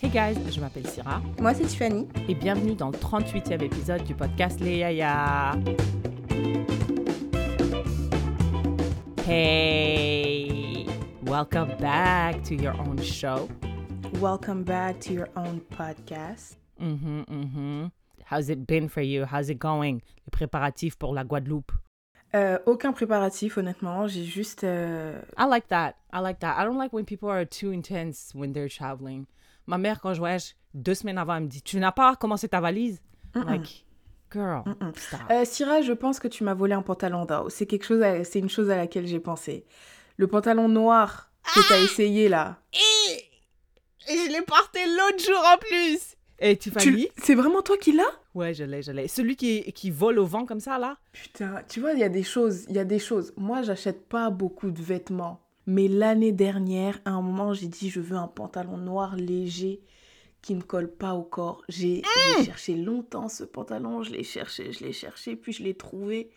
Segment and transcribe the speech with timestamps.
[0.00, 1.20] Hey guys, je m'appelle Syrah.
[1.40, 2.08] Moi, c'est Tiffany.
[2.28, 5.52] Et bienvenue dans le 38e épisode du podcast Les Yaya.
[9.26, 10.86] Hey,
[11.22, 13.48] welcome back to your own show.
[14.20, 16.56] Welcome back to your own podcast.
[16.80, 17.86] Mm-hmm, mm-hmm.
[18.24, 19.24] How's it been for you?
[19.24, 20.02] How's it going?
[20.26, 21.72] Les préparatifs pour la Guadeloupe?
[22.34, 24.08] Euh, aucun préparatif, honnêtement.
[24.08, 24.64] J'ai juste.
[24.64, 25.94] euh, I like that.
[26.12, 26.56] I like that.
[26.58, 29.26] I don't like when people are too intense when they're traveling.
[29.66, 32.48] Ma mère, quand je voyage, deux semaines avant, elle me dit Tu n'as pas commencé
[32.48, 33.00] ta valise?
[33.34, 33.84] I'm Like,
[34.32, 34.62] girl.
[35.30, 37.48] Euh, Syrah, je pense que tu m'as volé un pantalon d'eau.
[37.48, 39.64] C'est quelque chose, à- c'est une chose à laquelle j'ai pensé.
[40.16, 42.58] Le pantalon noir que t'as essayé là.
[42.72, 46.14] Et, et je l'ai porté l'autre jour en plus.
[46.38, 48.02] Et Tu- Tiffany C'est vraiment toi qui l'as?
[48.34, 49.06] Ouais, je l'ai, je l'ai.
[49.08, 50.96] Celui qui, qui vole au vent comme ça, là?
[51.12, 53.32] Putain, tu vois, il y a des choses, il y a des choses.
[53.36, 55.40] Moi, j'achète pas beaucoup de vêtements.
[55.66, 59.80] Mais l'année dernière, à un moment, j'ai dit, je veux un pantalon noir léger
[60.42, 61.62] qui me colle pas au corps.
[61.68, 62.02] J'ai
[62.36, 66.30] j'ai cherché longtemps ce pantalon, je l'ai cherché, je l'ai cherché, puis je l'ai trouvé.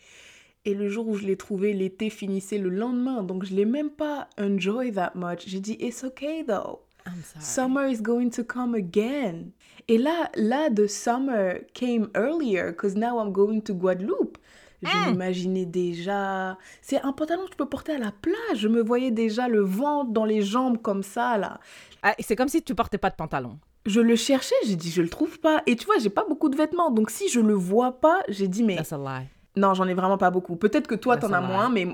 [0.64, 3.24] Et le jour où je l'ai trouvé, l'été finissait le lendemain.
[3.24, 5.44] Donc, je l'ai même pas enjoy that much.
[5.48, 6.80] J'ai dit, it's okay though.
[7.06, 7.44] I'm sorry.
[7.44, 9.52] Summer is going to come again.
[9.88, 14.38] Et là, là, the summer came earlier because now I'm going to Guadeloupe.
[14.84, 16.58] Je m'imaginais déjà.
[16.82, 18.58] C'est un pantalon que tu peux porter à la plage.
[18.58, 21.60] Je me voyais déjà le ventre dans les jambes comme ça, là.
[22.04, 23.58] Ah, c'est comme si tu portais pas de pantalon.
[23.86, 25.62] Je le cherchais, j'ai dit, je le trouve pas.
[25.66, 26.92] Et tu vois, j'ai pas beaucoup de vêtements.
[26.92, 29.28] Donc si je le vois pas, j'ai dit, mais That's a lie.
[29.56, 30.58] non, j'en ai vraiment pas beaucoup.
[30.58, 31.88] Peut-être que toi, t'en as moins, mais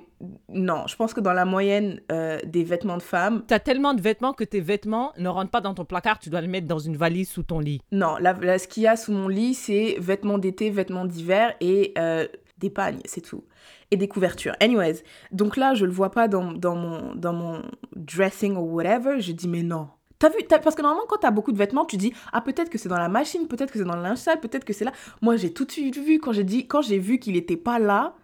[0.50, 0.86] non.
[0.88, 4.34] Je pense que dans la moyenne euh, des vêtements de femmes, T'as tellement de vêtements
[4.34, 6.98] que tes vêtements ne rentrent pas dans ton placard, tu dois les mettre dans une
[6.98, 7.80] valise sous ton lit.
[7.92, 11.94] Non, là, ce qu'il y a sous mon lit, c'est vêtements d'été, vêtements d'hiver et
[12.00, 12.28] euh,
[12.64, 13.44] des pagnes, c'est tout.
[13.92, 14.56] Et des couvertures.
[14.60, 17.62] Anyways, donc là, je le vois pas dans, dans, mon, dans mon
[17.96, 19.20] dressing ou whatever.
[19.22, 19.88] Je dis, mais non.
[20.20, 22.70] T'as vu, t'as- parce que normalement, quand t'as beaucoup de vêtements, tu dis, ah, peut-être
[22.70, 24.86] que c'est dans la machine, peut-être que c'est dans le linge sale, peut-être que c'est
[24.86, 24.94] là.
[25.22, 27.78] Moi, j'ai tout de suite vu, quand j'ai dit, quand j'ai vu qu'il était pas
[27.78, 28.16] là,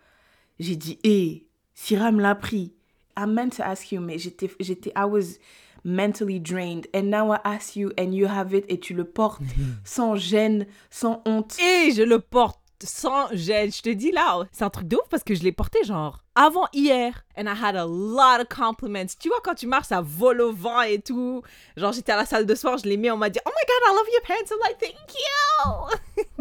[0.60, 1.46] j'ai dit, hé,
[1.76, 2.74] Syrah me l'a pris.
[3.18, 5.40] I meant to ask you, mais j'étais, j'étais, I was
[5.84, 6.88] mentally drained.
[6.94, 9.42] And now I ask you and you have it et tu le portes
[9.84, 11.58] sans gêne, sans honte.
[11.60, 13.72] Et je le porte sans gêne.
[13.72, 16.24] Je te dis là, c'est un truc de ouf parce que je l'ai porté genre
[16.36, 17.26] avant hier.
[17.38, 19.16] And I had a lot of compliments.
[19.20, 21.42] Tu vois, quand tu marches, ça vole au vent et tout.
[21.78, 23.66] Genre, j'étais à la salle de sport, je l'ai mis, on m'a dit, Oh my
[23.68, 24.52] god, I love your pants.
[24.52, 26.36] I'm like, Thank you.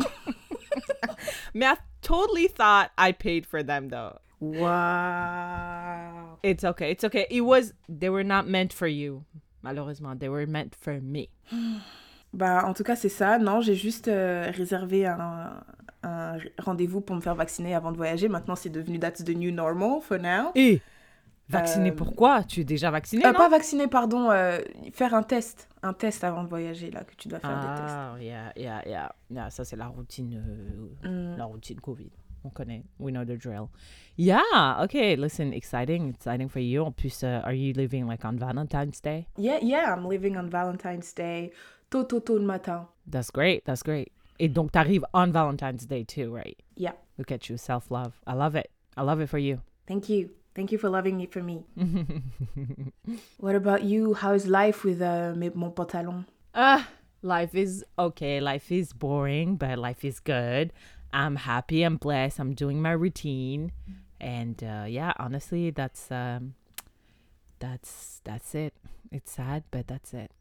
[1.55, 4.19] Mais I totally thought I paid for them though.
[4.41, 6.39] Wow.
[6.43, 7.27] It's okay, it's okay.
[7.31, 9.25] It was, they were not meant for you.
[9.63, 11.31] Malheureusement, they were meant for me.
[12.35, 13.39] Bah, en tout cas, c'est ça.
[13.39, 15.65] Non, j'ai juste euh, réservé un,
[16.03, 18.29] un rendez-vous pour me faire vacciner avant de voyager.
[18.29, 20.51] Maintenant, c'est devenu that's the new normal for now.
[20.55, 20.81] Et
[21.49, 22.45] vacciné Euh, pourquoi?
[22.45, 23.39] Tu es déjà vacciné Euh, non?
[23.39, 24.31] pas vacciner, pardon.
[24.31, 24.59] euh,
[24.93, 25.69] faire un test.
[25.83, 27.97] Un test avant de voyager, là, que tu dois faire des tests.
[27.97, 29.13] Ah, yeah, yeah, yeah.
[29.31, 30.35] Yeah, ça, c'est la routine,
[31.05, 31.37] euh, Mm.
[31.39, 32.11] la routine Covid.
[32.45, 32.85] On connaît.
[33.01, 33.67] We know the drill.
[34.17, 34.41] Yeah,
[34.83, 35.17] okay.
[35.17, 36.11] Listen, exciting.
[36.11, 36.83] Exciting for you.
[36.83, 39.27] En plus, uh, are you living like on Valentine's Day?
[39.37, 41.51] Yeah, yeah, I'm living on Valentine's Day.
[41.91, 42.87] Tôt, tôt, tôt le matin.
[43.11, 43.65] That's great.
[43.65, 44.13] That's great.
[44.39, 46.57] Et donc, t'arrives on Valentine's Day too, right?
[46.77, 46.93] Yeah.
[47.19, 48.21] Look at you, self-love.
[48.27, 48.71] I love it.
[48.97, 49.61] I love it for you.
[49.87, 50.31] Thank you.
[50.55, 51.65] Thank you for loving it for me.
[53.39, 54.15] What about you?
[54.15, 56.27] How's life with uh, mon pantalon?
[56.55, 56.89] Ah,
[57.23, 58.41] life is okay.
[58.41, 60.73] Life is boring, but life is good.
[61.13, 61.85] I'm happy.
[61.85, 62.41] I'm blessed.
[62.41, 63.73] I'm doing my routine,
[64.21, 66.55] and uh, yeah, honestly, that's um,
[67.61, 68.75] that's that's it.
[69.13, 70.33] It's sad, but that's it.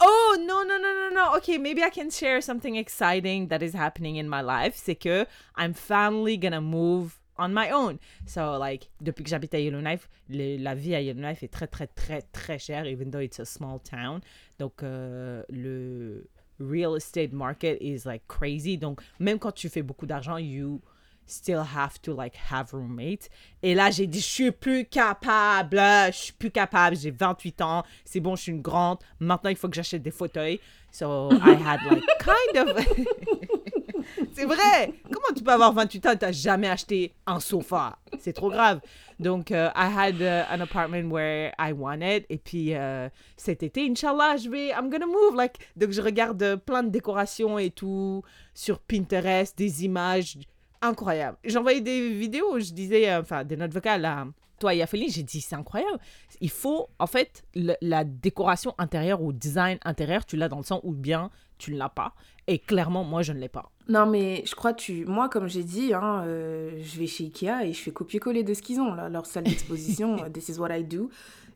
[0.00, 1.36] Oh no no no no no.
[1.36, 4.76] Okay, maybe I can share something exciting that is happening in my life.
[4.76, 7.98] C'est que I'm finally gonna move on my own.
[8.26, 12.22] So like depuis que j'habite à Yellowknife, la vie à Yellowknife est très très très
[12.32, 14.20] très chère, even though it's a small town.
[14.58, 16.28] Donc euh, le
[16.58, 18.76] real estate market is like crazy.
[18.76, 20.80] Donc même quand tu fais beaucoup d'argent, you
[21.26, 23.28] still have to like have roommates.
[23.62, 27.82] Et là, j'ai dit, je suis plus capable, je suis plus capable, j'ai 28 ans,
[28.04, 30.60] c'est bon, je suis une grande, maintenant il faut que j'achète des fauteuils.
[30.90, 32.86] So I had like kind of...
[34.34, 37.98] c'est vrai, comment tu peux avoir 28 ans et t'as jamais acheté un sofa?
[38.18, 38.80] C'est trop grave.
[39.18, 42.24] Donc, euh, I had uh, an apartment where I wanted.
[42.28, 45.36] Et puis, euh, cet été, Inch'Allah, je vais, I'm gonna move.
[45.36, 48.22] Like, donc, je regarde euh, plein de décorations et tout
[48.52, 50.36] sur Pinterest, des images
[50.82, 51.38] incroyables.
[51.44, 54.26] J'envoyais des vidéos, je disais, euh, enfin, des notes vocales à
[54.58, 55.98] toi et à Féline, j'ai dit, c'est incroyable.
[56.40, 60.80] Il faut, en fait, la décoration intérieure ou design intérieur, tu l'as dans le sens
[60.84, 61.30] ou bien
[61.62, 62.14] tu ne l'as pas.
[62.48, 63.70] Et clairement, moi, je ne l'ai pas.
[63.88, 67.64] Non, mais je crois, tu, moi, comme j'ai dit, hein, euh, je vais chez Ikea
[67.64, 70.58] et je fais copier-coller de ce qu'ils ont, là, leur salle d'exposition, euh, This is
[70.58, 71.08] what I do.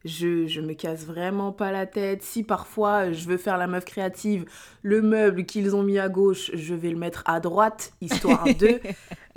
[0.05, 2.23] Je, je me casse vraiment pas la tête.
[2.23, 4.44] Si parfois euh, je veux faire la meuf créative,
[4.82, 8.81] le meuble qu'ils ont mis à gauche, je vais le mettre à droite, histoire d'eux.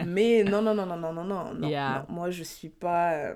[0.05, 3.33] mais non, non, non, non, non, non, non, non, Moi, je ne suis pas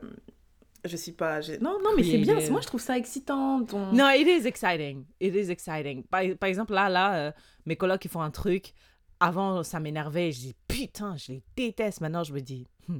[0.85, 1.39] je suis pas.
[1.61, 2.39] Non, non, mais c'est bien.
[2.49, 3.63] Moi, je trouve ça excitant.
[3.65, 5.05] ton- No, it is exciting.
[5.19, 6.03] It is exciting.
[6.03, 7.31] Par, par exemple, là, là, euh,
[7.65, 8.73] mes colocs, ils font un truc.
[9.19, 10.31] Avant, ça m'énervait.
[10.31, 12.01] Je dis, putain, je les déteste.
[12.01, 12.99] Maintenant, je me dis, hmm,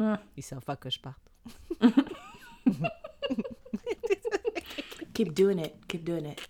[0.00, 0.18] Hum.
[0.36, 1.20] ils savent pas que je parte.
[5.14, 5.74] Keep doing it.
[5.88, 6.40] Keep doing it.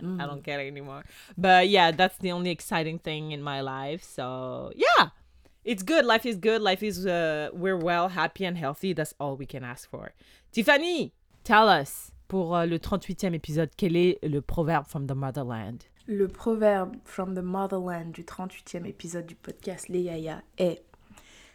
[0.00, 0.20] Mm.
[0.20, 1.02] I don't care anymore.
[1.36, 4.02] But yeah, that's the only exciting thing in my life.
[4.02, 5.10] So yeah,
[5.64, 6.04] it's good.
[6.04, 6.62] Life is good.
[6.62, 8.92] Life is, uh, we're well, happy and healthy.
[8.92, 10.12] That's all we can ask for.
[10.52, 11.12] Tiffany,
[11.42, 15.86] tell us, pour euh, le 38e épisode, quel est le proverbe from the motherland?
[16.06, 20.82] Le proverbe from the motherland du 38e épisode du podcast Les Yaya est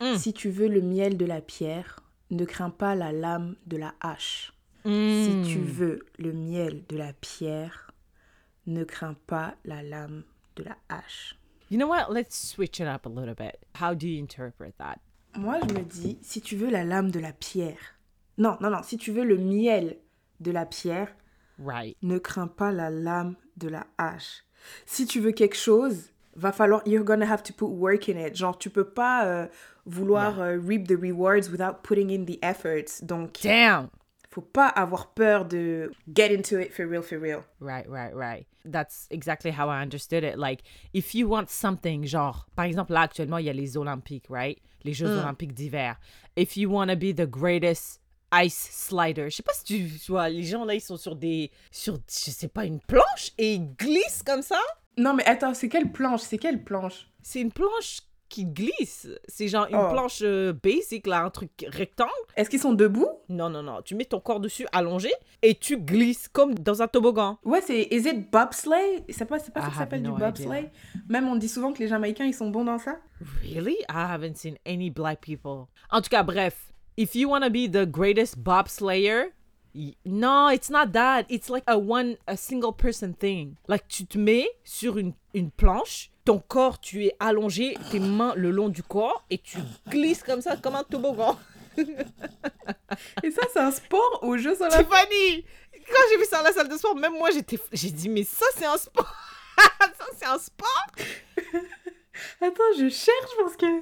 [0.01, 0.15] Mm.
[0.15, 2.00] Si tu veux le miel de la pierre,
[2.31, 4.53] ne crains pas la lame de la hache.
[4.85, 5.23] Mm.
[5.23, 7.91] Si tu veux le miel de la pierre,
[8.65, 10.23] ne crains pas la lame
[10.56, 11.35] de la hache.
[11.69, 12.12] You know what?
[12.12, 13.60] Let's switch it up a little bit.
[13.75, 15.00] How do you interpret that?
[15.36, 17.77] Moi, je me dis, si tu veux la lame de la pierre,
[18.38, 19.98] non, non, non, si tu veux le miel
[20.39, 21.10] de la pierre,
[21.60, 21.95] Right.
[22.01, 24.44] ne crains pas la lame de la hache.
[24.88, 28.36] Si tu veux quelque chose, va falloir, you're gonna have to put work in it.
[28.36, 29.48] Genre, tu peux pas euh,
[29.86, 33.01] vouloir euh, reap the rewards without putting in the efforts.
[33.04, 33.89] Donc, Damn.
[34.30, 37.44] Faut pas avoir peur de get into it for real, for real.
[37.60, 38.46] Right, right, right.
[38.64, 40.38] That's exactly how I understood it.
[40.38, 40.62] Like,
[40.94, 44.62] if you want something, genre, par exemple, là, actuellement, il y a les Olympiques, right?
[44.84, 46.00] Les Jeux Olympiques d'hiver.
[46.36, 50.12] If you want to be the greatest ice slider, je sais pas si tu tu
[50.12, 53.56] vois, les gens là, ils sont sur des, sur, je sais pas, une planche et
[53.56, 54.60] ils glissent comme ça.
[54.98, 56.22] Non, mais attends, c'est quelle planche?
[56.22, 57.10] C'est quelle planche?
[57.22, 59.08] C'est une planche qui glisse.
[59.28, 59.90] C'est genre une Oh.
[59.92, 62.12] planche euh, basic, là, un truc rectangle.
[62.36, 63.10] Est-ce qu'ils sont debout?
[63.28, 63.81] Non, non, non.
[63.84, 65.12] Tu mets ton corps dessus, allongé,
[65.42, 67.38] et tu glisses comme dans un toboggan.
[67.44, 67.88] Ouais, c'est.
[67.92, 69.04] Is it bobsleigh?
[69.10, 70.70] C'est pas, c'est pas ça que ça s'appelle du no bobsleigh?
[71.10, 72.98] Même on dit souvent que les Jamaïcains ils sont bons dans ça.
[73.44, 73.76] Really?
[73.90, 75.66] I haven't seen any black people.
[75.92, 76.72] En tout cas, bref.
[76.98, 79.31] If you want to be the greatest bobslayer,
[79.74, 81.24] y- no, it's not that.
[81.30, 83.56] It's like a one, a single person thing.
[83.68, 88.36] Like, tu te mets sur une, une planche, ton corps, tu es allongé, tes mains
[88.36, 91.36] le long du corps, et tu glisses comme ça, comme un toboggan.
[93.24, 94.88] Et ça, c'est un sport aux Jeux Olympiques.
[94.88, 95.46] Tiffany,
[95.88, 98.24] quand j'ai vu ça à la salle de sport, même moi, j'étais, j'ai dit, mais
[98.24, 99.12] ça, c'est un sport.
[99.58, 100.86] ça, c'est un sport.
[102.42, 103.81] Attends, je cherche parce que.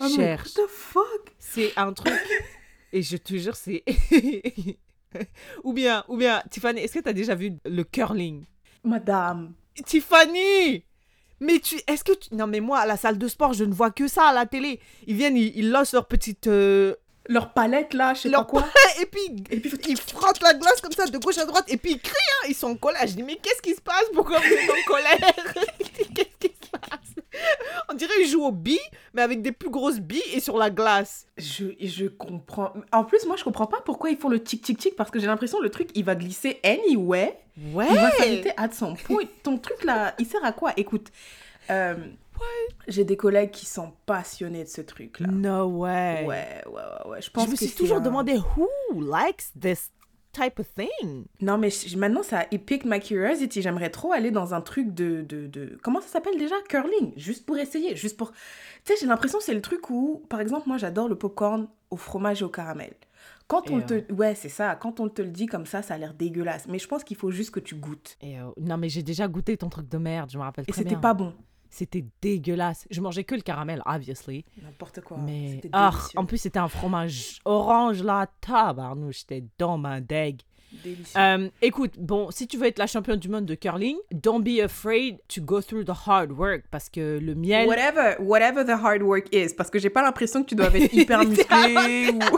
[0.00, 0.54] Oh, Cherche.
[0.54, 1.34] What the fuck?
[1.38, 2.12] C'est un truc.
[2.92, 3.82] Et je te jure, c'est.
[5.64, 8.44] ou bien, ou bien, Tiffany, est-ce que tu as déjà vu le curling?
[8.84, 9.54] Madame.
[9.82, 10.84] Tiffany
[11.40, 11.76] Mais tu.
[11.86, 12.34] Est-ce que tu.
[12.34, 14.46] Non, mais moi, à la salle de sport, je ne vois que ça à la
[14.46, 14.80] télé.
[15.06, 16.46] Ils viennent, ils, ils lancent leur petite.
[16.46, 16.94] euh,
[17.28, 18.68] Leur palette là, je sais leur pas quoi.
[19.02, 21.76] et puis, et puis ils frottent la glace comme ça de gauche à droite et
[21.76, 23.02] puis ils crient, hein, ils sont en colère.
[23.06, 24.04] Je dis, mais qu'est-ce qui se passe?
[24.14, 25.34] Pourquoi vous êtes en colère
[26.14, 27.24] Qu'est-ce qui se passe
[27.90, 28.78] On dirait qu'ils jouent aux billes,
[29.14, 31.26] mais avec des plus grosses billes et sur la glace.
[31.38, 32.72] Je, je comprends.
[32.92, 35.18] En plus, moi, je comprends pas pourquoi ils font le tic tic tic parce que
[35.18, 37.38] j'ai l'impression le truc il va glisser anyway.
[37.72, 39.22] Ouais Il va s'arrêter à son point.
[39.42, 40.72] Ton truc là, il sert à quoi?
[40.76, 41.08] Écoute,
[41.70, 41.94] euh,
[42.86, 45.28] j'ai des collègues qui sont passionnés de ce truc là.
[45.28, 46.24] No way.
[46.26, 47.22] Ouais, ouais, ouais, ouais.
[47.22, 48.68] Je pense Je me que suis toujours un- demandé who
[49.00, 49.90] likes this
[50.36, 51.24] type of thing.
[51.40, 53.62] Non, mais maintenant, ça it piqued my curiosity.
[53.62, 55.78] J'aimerais trop aller dans un truc de, de, de...
[55.82, 56.54] Comment ça s'appelle déjà?
[56.68, 57.12] Curling.
[57.16, 57.96] Juste pour essayer.
[57.96, 58.32] Juste pour...
[58.32, 58.38] Tu
[58.84, 61.96] sais, j'ai l'impression que c'est le truc où, par exemple, moi, j'adore le popcorn au
[61.96, 62.92] fromage et au caramel.
[63.48, 64.12] Quand on Et te...
[64.12, 64.74] Ouais, c'est ça.
[64.74, 66.66] Quand on te le dit comme ça, ça a l'air dégueulasse.
[66.68, 68.18] Mais je pense qu'il faut juste que tu goûtes.
[68.24, 70.96] Euh, non mais j'ai déjà goûté ton truc de merde, je me rappelle Et c'était
[70.96, 71.32] pas bon.
[71.76, 72.86] C'était dégueulasse.
[72.90, 74.46] Je mangeais que le caramel, obviously.
[74.62, 75.18] N'importe quoi.
[75.18, 80.40] mais ah, en plus c'était un fromage orange là, tabarnouche, j'étais dans ma deg.
[80.82, 81.20] Délicieux.
[81.20, 84.58] Euh, écoute, bon, si tu veux être la championne du monde de curling, don't be
[84.58, 87.68] afraid to go through the hard work parce que le miel.
[87.68, 89.52] Whatever, whatever the hard work is.
[89.54, 92.18] Parce que j'ai pas l'impression que tu dois être hyper musclé ou...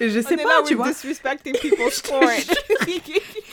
[0.00, 0.88] Je sais On est pas, là tu with vois.
[0.90, 2.22] disrespecting people's sport.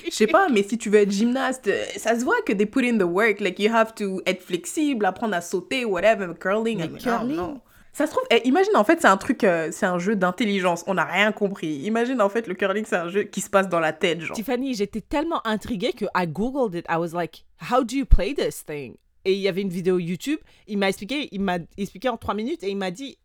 [0.11, 2.65] Je sais pas, mais si tu veux être gymnaste, euh, ça se voit que they
[2.65, 3.39] put in the work.
[3.39, 6.33] Like, you have to être flexible, apprendre à sauter, whatever.
[6.39, 7.35] Curling, Mais curling?
[7.35, 7.61] non, non.
[7.93, 10.83] Ça se trouve, eh, imagine en fait, c'est un truc, euh, c'est un jeu d'intelligence.
[10.85, 11.77] On n'a rien compris.
[11.83, 14.35] Imagine en fait, le curling, c'est un jeu qui se passe dans la tête, genre.
[14.35, 16.85] Tiffany, j'étais tellement intriguée que I googled it.
[16.89, 18.95] I was like, how do you play this thing?
[19.23, 20.39] Et il y avait une vidéo YouTube.
[20.67, 23.17] Il m'a expliqué, il m'a expliqué en trois minutes et il m'a dit,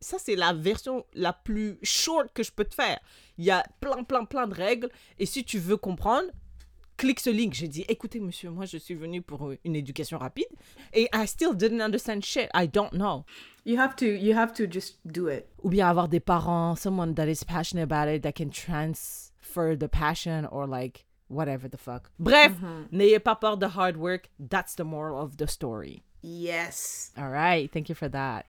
[0.00, 3.00] ça c'est la version la plus short que je peux te faire.
[3.42, 4.88] Il y a plein, plein, plein de règles.
[5.18, 6.28] Et si tu veux comprendre,
[6.96, 7.54] clique ce link.
[7.54, 10.46] J'ai dit, écoutez monsieur, moi je suis venue pour une éducation rapide.
[10.92, 12.48] Et I still didn't understand shit.
[12.54, 13.24] I don't know.
[13.64, 15.48] You have to, you have to just do it.
[15.64, 18.52] Ou bien avoir des parents, someone that is passionate about it, that can
[19.40, 22.12] for the passion or like whatever the fuck.
[22.20, 22.52] Bref,
[22.92, 24.30] n'ayez pas peur de hard work.
[24.38, 26.04] That's the moral of the story.
[26.22, 27.10] Yes.
[27.18, 28.46] All right, thank you for that.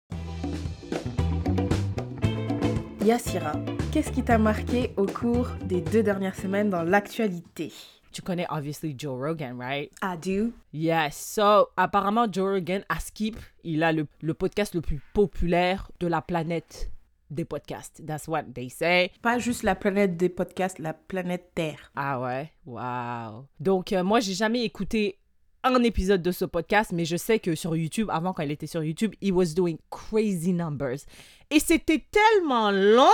[3.03, 3.51] Yassira,
[3.91, 7.73] qu'est-ce qui t'a marqué au cours des deux dernières semaines dans l'actualité?
[8.13, 9.91] Tu connais obviously Joe Rogan, right?
[10.01, 10.53] I do.
[10.71, 11.17] Yes.
[11.17, 16.07] So, apparemment, Joe Rogan, à Skip, il a le, le podcast le plus populaire de
[16.07, 16.91] la planète
[17.29, 18.01] des podcasts.
[18.05, 19.11] That's what they say.
[19.21, 21.91] Pas juste la planète des podcasts, la planète Terre.
[21.97, 22.53] Ah ouais?
[22.65, 23.47] Wow.
[23.59, 25.17] Donc, euh, moi, j'ai jamais écouté
[25.63, 28.67] un épisode de ce podcast, mais je sais que sur YouTube, avant quand il était
[28.67, 31.05] sur YouTube, he was doing crazy numbers.
[31.53, 33.05] Et c'était tellement long.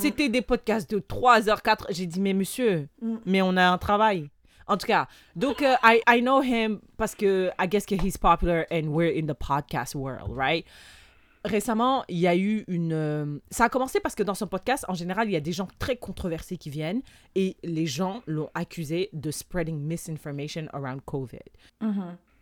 [0.00, 3.16] C'était des podcasts de 3 heures, 4 J'ai dit, mais monsieur, Mm.
[3.24, 4.28] mais on a un travail.
[4.66, 8.18] En tout cas, donc, euh, I, I know him parce que I guess que he's
[8.18, 10.66] popular and we're in the podcast world, right?
[11.44, 12.92] Récemment, il y a eu une...
[12.92, 15.52] euh, ça a commencé parce que dans son podcast, en général, il y a des
[15.52, 17.02] gens très controversés qui viennent
[17.36, 21.38] et les gens l'ont accusé de spreading misinformation around COVID.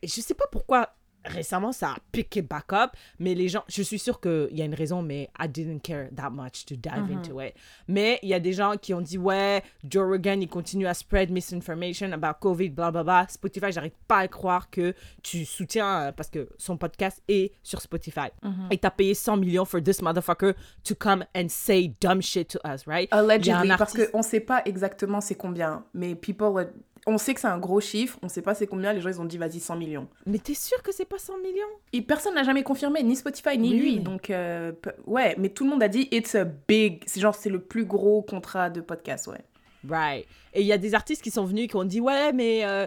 [0.00, 0.88] Et je sais pas pourquoi
[1.24, 4.64] récemment ça a piqué back up, mais les gens, je suis sûre qu'il y a
[4.64, 7.54] une raison, mais I didn't care that much to dive into it.
[7.88, 10.94] Mais il y a des gens qui ont dit, ouais, Joe Rogan, il continue à
[10.94, 13.26] spread misinformation about COVID, bla bla bla.
[13.28, 17.80] Spotify, j'arrive pas à croire que tu soutiens, euh, parce que son podcast est sur
[17.80, 18.28] Spotify.
[18.70, 20.52] Et t'as payé 100 millions for this motherfucker
[20.84, 23.08] to come and say dumb shit to us, right?
[23.12, 26.66] Allegedly, parce artiste- qu'on sait pas exactement c'est combien, mais people,
[27.06, 29.20] on sait que c'est un gros chiffre, on sait pas c'est combien, les gens ils
[29.20, 30.08] ont dit vas-y 100 millions.
[30.26, 31.66] Mais t'es sûr que c'est pas 100 millions?
[31.92, 34.72] Et personne n'a jamais confirmé, ni Spotify ni Oui, lui, mais- donc euh,
[35.06, 37.84] ouais, mais tout le monde a dit it's a big, c'est genre c'est le plus
[37.84, 39.40] gros contrat de podcast, ouais.
[39.86, 40.24] Right.
[40.54, 42.86] Et il y a des artistes qui sont venus qui ont dit Ouais, mais euh,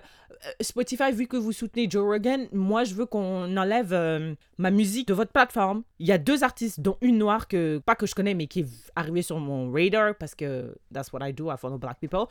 [0.61, 5.07] Spotify, vu que vous soutenez Joe Rogan, moi je veux qu'on enlève euh, ma musique
[5.07, 5.83] de votre plateforme.
[5.99, 8.61] Il y a deux artistes, dont une noire que, pas que je connais, mais qui
[8.61, 12.25] est arrivée sur mon radar parce que that's what I do, I follow black people.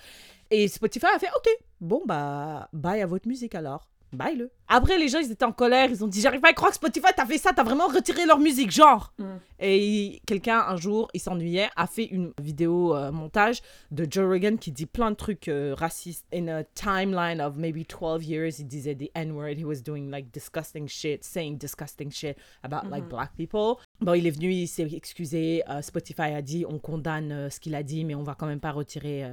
[0.50, 1.48] Et Spotify a fait Ok,
[1.80, 3.88] bon bah, bye à votre musique alors.
[4.12, 4.50] Bye le.
[4.68, 5.88] Après, les gens, ils étaient en colère.
[5.90, 7.52] Ils ont dit J'arrive pas à croire que Spotify t'a fait ça.
[7.52, 9.12] T'as vraiment retiré leur musique, genre.
[9.58, 14.28] Et il- quelqu'un, un jour, il s'ennuyait, a fait une vidéo euh, montage de Joe
[14.28, 16.26] Rogan qui dit plein de trucs euh, racistes.
[16.34, 19.54] In a timeline of maybe 12 years, il disait the N-word.
[19.58, 23.76] He was doing like disgusting shit, saying disgusting shit about like black people.
[24.00, 25.62] Bon, il est venu, il s'est excusé.
[25.70, 28.60] euh, Spotify a dit on condamne ce qu'il a dit, mais on va quand même
[28.60, 29.24] pas retirer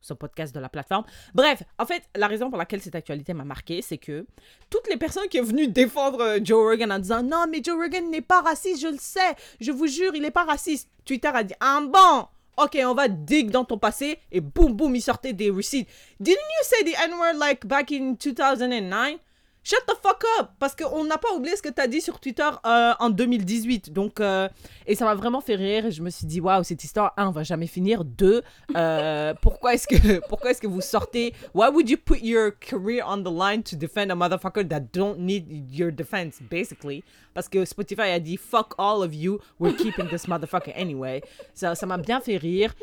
[0.00, 1.04] son podcast de la plateforme.
[1.34, 4.26] Bref, en fait, la raison pour laquelle cette actualité m'a marqué, c'est que
[4.82, 7.76] toutes les personnes qui sont venues défendre euh, Joe Rogan en disant non, mais Joe
[7.76, 9.20] Rogan n'est pas raciste, je le sais,
[9.60, 10.88] je vous jure, il n'est pas raciste.
[11.04, 12.26] Twitter a dit ah bon,
[12.62, 15.86] ok, on va dig dans ton passé et boum boum, il sortait des receipts.
[16.20, 19.18] Didn't you say the N-word like back in 2009?
[19.64, 20.50] Shut the fuck up!
[20.58, 23.92] Parce qu'on n'a pas oublié ce que tu as dit sur Twitter euh, en 2018.
[23.92, 24.48] Donc, euh,
[24.88, 25.86] et ça m'a vraiment fait rire.
[25.86, 28.04] Et je me suis dit, waouh, cette histoire, un, va jamais finir.
[28.04, 28.42] Deux,
[28.74, 31.32] euh, pourquoi est-ce que, pourquoi est-ce que vous sortez?
[31.54, 35.18] Why would you put your career on the line to defend a motherfucker that don't
[35.18, 37.04] need your defense, basically?
[37.32, 41.22] Parce que Spotify a dit, fuck all of you, we're keeping this motherfucker anyway.
[41.54, 42.74] Ça m'a bien fait rire.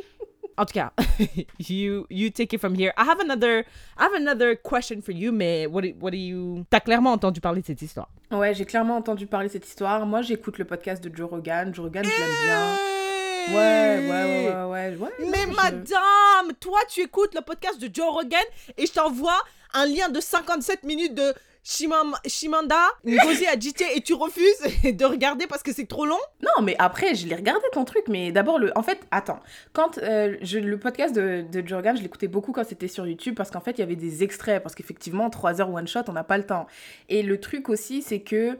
[0.59, 0.91] En tout cas,
[1.69, 2.91] you you take it from here.
[2.97, 3.63] I have another
[3.97, 7.39] I have another question for you, mais what do, what do you T'as clairement entendu
[7.39, 8.09] parler de cette histoire.
[8.29, 10.05] Ouais, j'ai clairement entendu parler de cette histoire.
[10.05, 11.73] Moi, j'écoute le podcast de Joe Rogan.
[11.73, 13.55] Joe Rogan, je l'aime bien.
[13.57, 18.09] Ouais, ouais, ouais, ouais, Mais non, je- madame, toi tu écoutes le podcast de Joe
[18.13, 18.43] Rogan
[18.77, 19.39] et je t'envoie
[19.73, 25.45] un lien de 57 minutes de Shimam, Shimanda Ngozi Adjité et tu refuses de regarder
[25.47, 26.19] parce que c'est trop long?
[26.41, 28.71] Non, mais après, je l'ai regardé ton truc, mais d'abord, le...
[28.77, 29.39] en fait, attends.
[29.73, 33.59] Quand euh, le podcast de, de je l'écoutais beaucoup quand c'était sur YouTube parce qu'en
[33.59, 34.63] fait, il y avait des extraits.
[34.63, 36.67] Parce qu'effectivement, 3 heures one shot, on n'a pas le temps.
[37.09, 38.57] Et le truc aussi, c'est que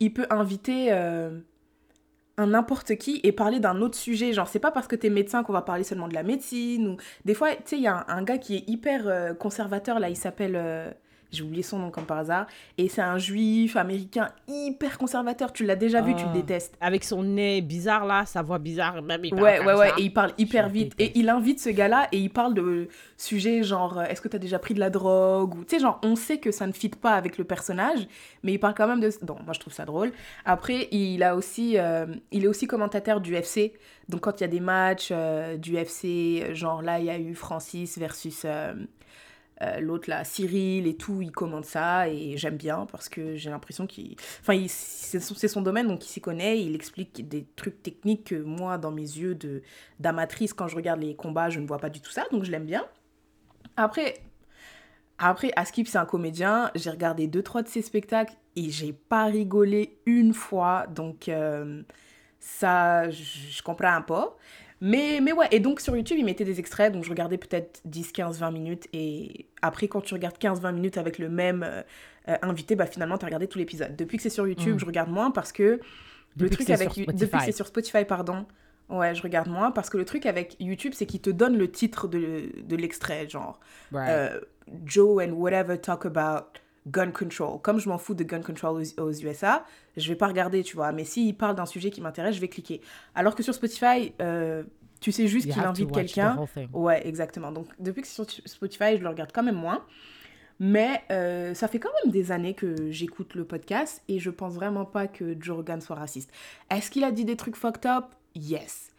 [0.00, 1.38] il peut inviter euh,
[2.36, 4.32] un n'importe qui et parler d'un autre sujet.
[4.32, 6.88] Genre, c'est pas parce que t'es médecin qu'on va parler seulement de la médecine.
[6.88, 6.96] Ou...
[7.24, 10.08] Des fois, tu sais, il y a un, gars qui est hyper euh, conservateur, là,
[10.08, 10.94] il s'appelle.
[11.32, 12.46] J'ai oublié son nom comme par hasard.
[12.78, 15.52] Et c'est un juif américain hyper conservateur.
[15.52, 16.34] Tu l'as déjà vu, tu le Ah.
[16.34, 16.76] détestes.
[16.80, 19.94] Avec son nez bizarre là, sa voix bizarre, même il Ouais, ouais, ouais, ça.
[19.98, 20.96] et il parle hyper Je vite.
[20.98, 21.16] déteste.
[21.16, 24.38] Et il invite ce gars-là et il parle de sujets genre euh, est-ce que t'as
[24.38, 26.88] déjà pris de la drogue ou tu sais, genre on sait que ça ne fit
[26.90, 28.06] pas avec le personnage,
[28.42, 29.10] mais il parle quand même de.
[29.22, 30.12] Bon, moi je trouve ça drôle.
[30.44, 33.72] Après, il a aussi, euh, il est aussi commentateur du FC.
[34.08, 37.18] Donc quand il y a des matchs euh, du FC, genre là il y a
[37.18, 38.42] eu Francis versus.
[38.44, 38.74] euh,
[39.62, 43.50] euh, l'autre là, Cyril et tout, il commente ça et j'aime bien parce que j'ai
[43.50, 44.16] l'impression qu'il...
[44.40, 48.78] Enfin, c'est son, domaine, donc il s'y connaît, il explique des trucs techniques que moi,
[48.78, 49.62] dans mes yeux de
[50.00, 52.50] d'amatrice, quand je regarde les combats, je ne vois pas du tout ça, donc je
[52.50, 52.84] l'aime bien.
[53.76, 54.22] Après,
[55.18, 59.26] après Askip, c'est un comédien, j'ai regardé deux, trois de ses spectacles et j'ai pas
[59.26, 61.82] rigolé une fois, donc euh,
[62.40, 64.24] ça, je comprends un peu.
[64.84, 67.80] Mais, mais ouais, et donc sur YouTube, ils mettaient des extraits, donc je regardais peut-être
[67.84, 68.88] 10, 15, 20 minutes.
[68.92, 71.82] Et après, quand tu regardes 15, 20 minutes avec le même euh,
[72.42, 73.94] invité, bah finalement, tu as regardé tout l'épisode.
[73.96, 74.78] Depuis que c'est sur YouTube, Mm.
[74.80, 75.78] je regarde moins parce que le
[76.36, 76.92] Depuis que truc c'est avec.
[76.92, 78.44] sur Depuis que c'est sur Spotify, pardon.
[78.88, 81.70] Ouais, je regarde moins parce que le truc avec YouTube, c'est qu'il te donne le
[81.70, 83.60] titre de, de l'extrait, genre.
[83.92, 84.10] Right.
[84.10, 84.40] euh,
[84.84, 87.60] Joe and whatever talk about gun control.
[87.60, 89.64] Comme je m'en fous de gun control aux, aux USA,
[89.96, 90.92] je vais pas regarder, tu vois.
[90.92, 92.80] Mais s'il parle d'un sujet qui m'intéresse, je vais cliquer.
[93.14, 94.64] Alors que sur Spotify, euh,
[95.00, 96.44] tu sais juste You qu'il invite quelqu'un.
[96.72, 97.52] Ouais, exactement.
[97.52, 99.84] Donc depuis que c'est sur Spotify, je le regarde quand même moins.
[100.58, 104.54] Mais euh, ça fait quand même des années que j'écoute le podcast et je pense
[104.54, 106.30] vraiment pas que Joe Rogan soit raciste.
[106.70, 108.04] Est-ce qu'il a dit des trucs fucked up?
[108.36, 108.90] Yes.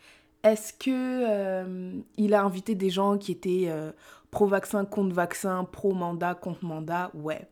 [0.43, 3.71] Est-ce que euh, il a invité des gens qui étaient
[4.29, 7.47] pro-vaccin, contre vaccin, pro-mandat, contre mandat Ouais.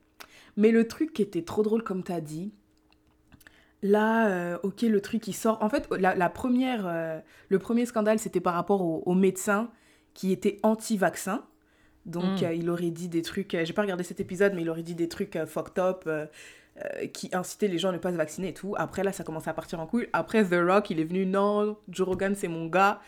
[0.57, 2.51] Mais le truc qui était trop drôle, comme tu as dit,
[3.81, 5.57] là, euh, ok, le truc qui sort.
[5.61, 9.69] En fait, la, la première, euh, le premier scandale, c'était par rapport au, au médecin
[10.13, 11.43] qui était anti-vaccin.
[12.05, 12.45] Donc, Mm.
[12.45, 13.55] euh, il aurait dit des trucs.
[13.63, 16.07] J'ai pas regardé cet épisode, mais il aurait dit des trucs fucked up.
[17.13, 18.73] qui incitaient les gens à ne pas se vacciner et tout.
[18.77, 20.07] Après, là, ça commence à partir en couille.
[20.13, 23.01] Après, The Rock, il est venu, non, Joe Rogan, c'est mon gars.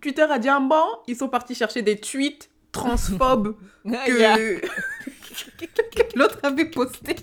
[0.00, 3.54] Twitter a dit un bon, ils sont partis chercher des tweets transphobes
[3.84, 4.60] que
[6.14, 7.16] l'autre avait posté.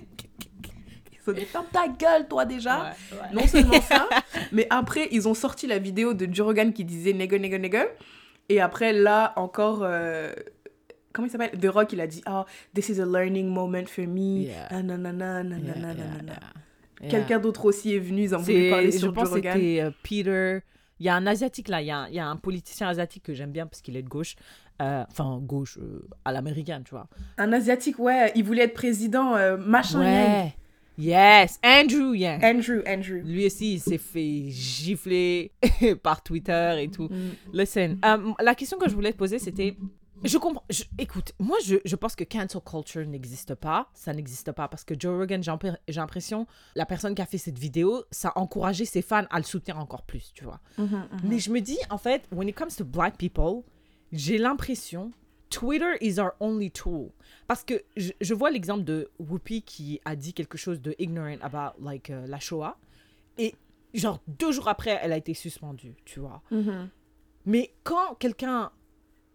[1.26, 2.96] Ils ont dit, ferme ta gueule, toi, déjà.
[3.12, 3.34] Ouais, ouais.
[3.34, 4.10] Non seulement ça,
[4.52, 7.86] mais après, ils ont sorti la vidéo de Joe Rogan qui disait nigga, nigga, nigga.
[8.50, 10.34] Et après, là, encore, euh,
[11.14, 11.58] comment il s'appelle?
[11.58, 14.48] The Rock, il a dit, ah, this is a learning moment for me.
[17.10, 19.82] Quelqu'un d'autre aussi est venu, ils ont voulu parler C'est, je sur pense que c'était
[19.82, 20.60] euh, Peter.
[21.00, 22.88] Il y a un asiatique là, il y a un, il y a un politicien
[22.88, 24.36] asiatique que j'aime bien parce qu'il est de gauche.
[24.82, 27.08] Euh, enfin, gauche euh, à l'américaine, tu vois.
[27.38, 30.28] Un Asiatique, ouais, il voulait être président, euh, machin Yang.
[30.44, 30.56] Ouais.
[30.98, 32.44] Yes, Andrew Yang.
[32.44, 33.22] Andrew, Andrew.
[33.24, 35.52] Lui aussi, il s'est fait gifler
[36.04, 37.08] par Twitter et tout.
[37.10, 37.32] Mm.
[37.54, 38.00] Listen,
[38.40, 39.76] la question que je voulais te poser, c'était.
[40.24, 40.64] Je comprends.
[40.70, 43.90] je- écoute, moi, je, je pense que cancel culture n'existe pas.
[43.94, 47.60] Ça n'existe pas parce que Joe Rogan, j'ai l'impression, la personne qui a fait cette
[47.60, 50.60] vidéo, ça a encouragé ses fans à le soutenir encore plus, tu vois.
[50.78, 51.08] Mhm, mhm.
[51.26, 53.64] Mais je me dis, en fait, when it comes to black people,
[54.14, 55.12] j'ai l'impression
[55.50, 57.12] Twitter is our only tool.
[57.48, 61.38] Parce que je, je vois l'exemple de Whoopi qui a dit quelque chose de ignorant
[61.42, 62.78] about like euh, la Shoah.
[63.38, 63.54] Et
[63.94, 66.42] genre deux jours après, elle a été suspendue, tu vois.
[66.50, 66.90] Mhm.
[67.46, 68.72] Mais quand quelqu'un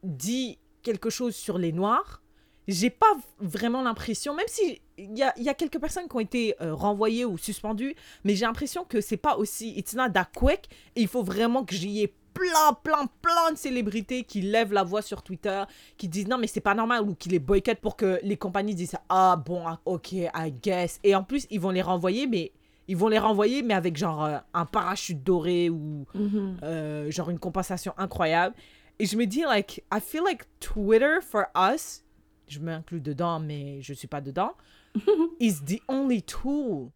[0.03, 2.23] dit quelque chose sur les Noirs,
[2.67, 6.21] j'ai pas vraiment l'impression, même si il y a, y a quelques personnes qui ont
[6.21, 10.29] été euh, renvoyées ou suspendues, mais j'ai l'impression que c'est pas aussi, it's not that
[10.35, 14.73] quick, et il faut vraiment que j'y ai plein, plein, plein de célébrités qui lèvent
[14.73, 15.65] la voix sur Twitter,
[15.97, 18.75] qui disent non mais c'est pas normal, ou qui les boycottent pour que les compagnies
[18.75, 22.53] disent ah bon, ah, ok, I guess, et en plus ils vont les renvoyer, mais
[22.87, 26.57] ils vont les renvoyer, mais avec genre euh, un parachute doré ou Mhm.
[26.63, 28.55] euh, genre une compensation incroyable.
[29.01, 32.03] Et je me dis, like, I feel like Twitter for us,
[32.49, 34.53] je m'inclus dedans, mais je suis pas dedans,
[35.39, 36.91] is the only tool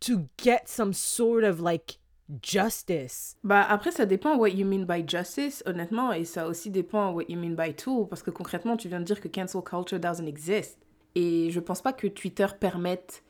[0.00, 1.98] to get some sort of like
[2.42, 3.36] justice.
[3.44, 7.24] Bah après ça dépend what you mean by justice honnêtement et ça aussi dépend what
[7.28, 10.26] you mean by tool parce que concrètement tu viens de dire que cancel culture doesn't
[10.26, 10.78] exist
[11.14, 13.22] et je pense pas que Twitter permette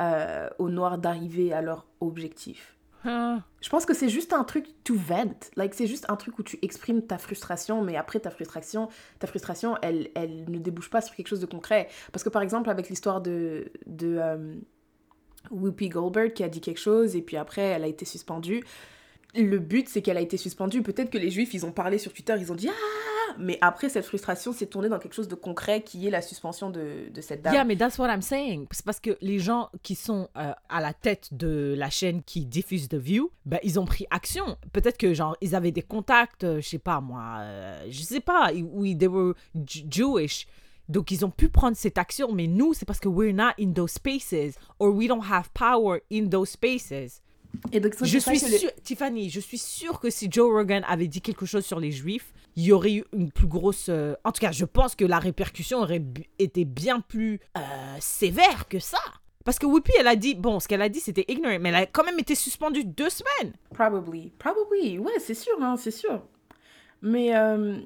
[0.00, 2.76] euh, aux noirs d'arriver à leur objectif.
[3.04, 5.50] Je pense que c'est juste un truc to vent.
[5.56, 9.26] Like, c'est juste un truc où tu exprimes ta frustration, mais après ta frustration, ta
[9.26, 11.88] frustration, elle, elle ne débouche pas sur quelque chose de concret.
[12.12, 14.54] Parce que par exemple, avec l'histoire de, de euh,
[15.50, 18.62] Whoopi Goldberg qui a dit quelque chose et puis après elle a été suspendue.
[19.34, 20.82] Le but, c'est qu'elle a été suspendue.
[20.82, 23.88] Peut-être que les juifs, ils ont parlé sur Twitter, ils ont dit Ah Mais après,
[23.88, 27.20] cette frustration s'est tournée dans quelque chose de concret qui est la suspension de, de
[27.22, 27.54] cette dame.
[27.54, 28.66] Yeah, mais that's what I'm saying.
[28.72, 32.44] C'est parce que les gens qui sont euh, à la tête de la chaîne qui
[32.44, 34.58] diffuse The View, ben, ils ont pris action.
[34.74, 38.20] Peut-être que genre ils avaient des contacts, euh, je sais pas moi, euh, je sais
[38.20, 40.46] pas, oui, they were Jewish.
[40.88, 43.72] Donc ils ont pu prendre cette action, mais nous c'est parce que we're not in
[43.72, 47.22] those spaces or we don't have power in those spaces.
[47.70, 51.06] Et donc, c'est Je suis sûre, Tiffany, je suis sûre que si Joe Rogan avait
[51.06, 53.86] dit quelque chose sur les Juifs, il y aurait eu une plus grosse.
[53.90, 56.02] euh, En tout cas, je pense que la répercussion aurait
[56.38, 57.60] été bien plus euh,
[58.00, 58.96] sévère que ça.
[59.44, 61.74] Parce que Whoopi, elle a dit, bon, ce qu'elle a dit, c'était ignorant, mais elle
[61.74, 63.52] a quand même été suspendue deux semaines.
[63.74, 64.30] Probably.
[64.38, 64.98] Probably.
[64.98, 66.22] Ouais, c'est sûr, hein, c'est sûr.
[67.02, 67.80] Mais, euh,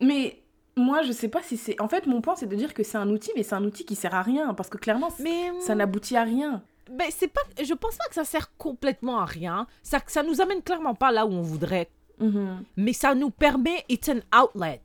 [0.00, 0.41] mais
[0.76, 1.80] moi, je sais pas si c'est.
[1.80, 3.84] En fait, mon point, c'est de dire que c'est un outil, mais c'est un outil
[3.84, 4.54] qui sert à rien.
[4.54, 6.62] Parce que clairement, Mais ça n'aboutit à rien.
[6.90, 9.66] ben, c'est pas, je pense pas que ça sert complètement à rien.
[9.82, 12.62] Ça, ça nous amène clairement pas là où on voudrait Mhm.
[12.76, 14.80] mais ça nous permet, it's an outlet.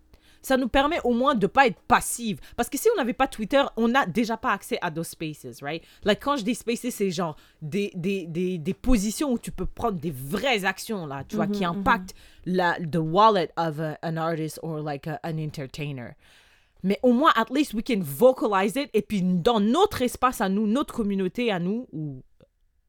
[0.47, 2.39] Ça nous permet au moins de pas être passive.
[2.55, 5.61] Parce que si on n'avait pas Twitter, on n'a déjà pas accès à those spaces,
[5.61, 5.83] right?
[6.03, 9.65] Like, quand je dis spaces, c'est genre des, des, des, des positions où tu peux
[9.65, 12.13] prendre des vraies actions, là, tu vois, qui impactent
[12.45, 16.11] la, the wallet of a- an artist or like a- an entertainer.
[16.83, 18.89] Mais au moins, at least we can vocalize it.
[18.93, 22.23] Et puis, dans notre espace à nous, notre communauté à nous, ou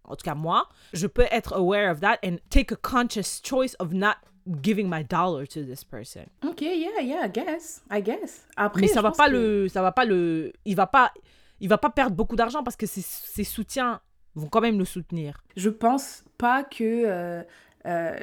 [0.05, 3.75] en tout cas moi, je peux être aware of that and take a conscious choice
[3.81, 4.15] of not
[4.63, 6.23] giving my dollar to this person.
[6.47, 7.83] Ok, yeah, yeah, I guess.
[7.91, 8.47] I guess.
[8.57, 11.13] Après, Mais ça va pas que- le, ça va pas le, il va pas,
[11.61, 14.01] il va pas perdre beaucoup d'argent parce que ses, ses soutiens
[14.35, 15.43] vont quand même le soutenir.
[15.57, 17.43] Je pense pas que euh,
[17.87, 18.17] euh,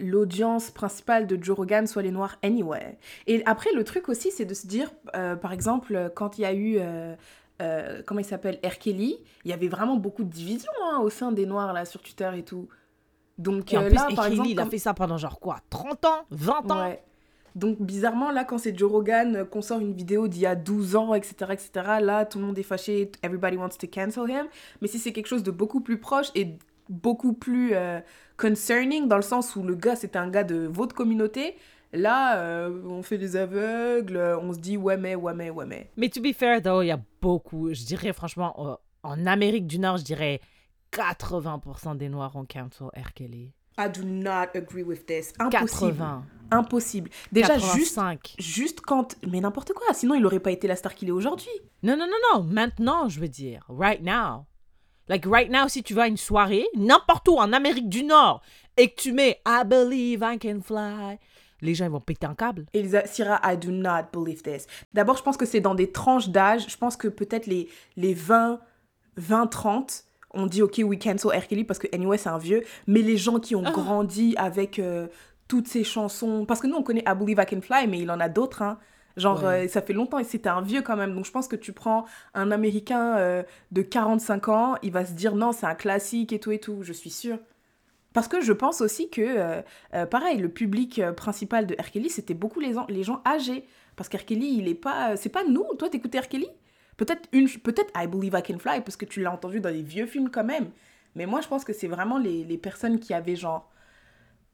[0.00, 2.98] l'audience principale de Joe Rogan soit les Noirs anyway.
[3.26, 6.44] Et après, le truc aussi, c'est de se dire, euh, par exemple, quand il y
[6.44, 6.78] a eu,
[8.06, 8.78] comment il s'appelle, R.
[8.78, 12.02] Kelly, il y avait vraiment beaucoup de divisions hein, au sein des Noirs là sur
[12.02, 12.68] Twitter et tout.
[13.42, 15.40] Donc Et en euh, plus, là, par exemple, il a comme- fait ça pendant genre
[15.40, 16.84] quoi, 30 ans, 20 ans.
[16.84, 17.02] Ouais.
[17.54, 20.54] Donc bizarrement, là, quand c'est Joe Rogan euh, qu'on sort une vidéo d'il y a
[20.54, 24.46] 12 ans, etc., etc., là, tout le monde est fâché, everybody wants to cancel him.
[24.80, 26.56] Mais si c'est quelque chose de beaucoup plus proche et
[26.88, 28.00] beaucoup plus euh,
[28.38, 31.56] concerning, dans le sens où le gars, c'était un gars de votre communauté,
[31.92, 35.90] là, euh, on fait des aveugles, on se dit ouais mais, ouais mais, ouais mais.
[35.96, 39.78] Mais to be fair, though, il y a beaucoup, je dirais franchement, en Amérique du
[39.78, 40.40] Nord, je dirais
[40.92, 43.12] 80% des Noirs ont cancel R.
[43.14, 43.52] Kelly.
[43.78, 45.32] I do not agree with this.
[45.38, 45.92] Impossible.
[45.92, 46.24] 80.
[46.50, 47.10] Impossible.
[47.32, 48.34] Déjà, juste, 85.
[48.38, 49.16] juste quand...
[49.26, 51.50] Mais n'importe quoi, sinon il aurait pas été la star qu'il est aujourd'hui.
[51.82, 52.42] Non, non, non, non.
[52.44, 53.64] Maintenant, je veux dire.
[53.68, 54.44] Right now.
[55.08, 58.42] Like, right now, si tu vas à une soirée, n'importe où, en Amérique du Nord,
[58.76, 61.18] et que tu mets I believe I can fly,
[61.62, 62.66] les gens, ils vont péter un câble.
[62.74, 64.66] Elisa Syrah, I do not believe this.
[64.92, 66.66] D'abord, je pense que c'est dans des tranches d'âge.
[66.68, 68.60] Je pense que peut-être les, les 20,
[69.16, 71.46] 20, 30, on dit OK, we cancel R.
[71.46, 72.62] Kelly parce que anyway, c'est un vieux.
[72.86, 75.06] Mais les gens qui ont grandi avec euh,
[75.48, 76.44] toutes ces chansons.
[76.46, 78.62] Parce que nous, on connaît I Believe I Can Fly, mais il en a d'autres.
[78.62, 78.78] Hein.
[79.16, 79.66] Genre, Ouais.
[79.66, 81.14] euh, ça fait longtemps et c'était un vieux quand même.
[81.14, 85.12] Donc, je pense que tu prends un Américain euh, de 45 ans, il va se
[85.12, 86.78] dire non, c'est un classique et tout et tout.
[86.82, 87.38] Je suis sûre.
[88.14, 89.62] Parce que je pense aussi que,
[90.10, 91.90] pareil, le public principal de R.
[91.90, 93.64] Kelly, c'était beaucoup les, gens- les gens âgés.
[93.96, 94.24] Parce qu'R.
[94.26, 95.16] Kelly, il est pas...
[95.16, 95.64] C'est pas nous.
[95.78, 96.28] Toi, t'écoutes R.
[96.28, 96.46] Kelly?
[96.96, 99.82] Peut-être une, peut-être I Believe I Can Fly, parce que tu l'as entendu dans des
[99.82, 100.70] vieux films quand même.
[101.14, 103.68] Mais moi, je pense que c'est vraiment les, les personnes qui avaient genre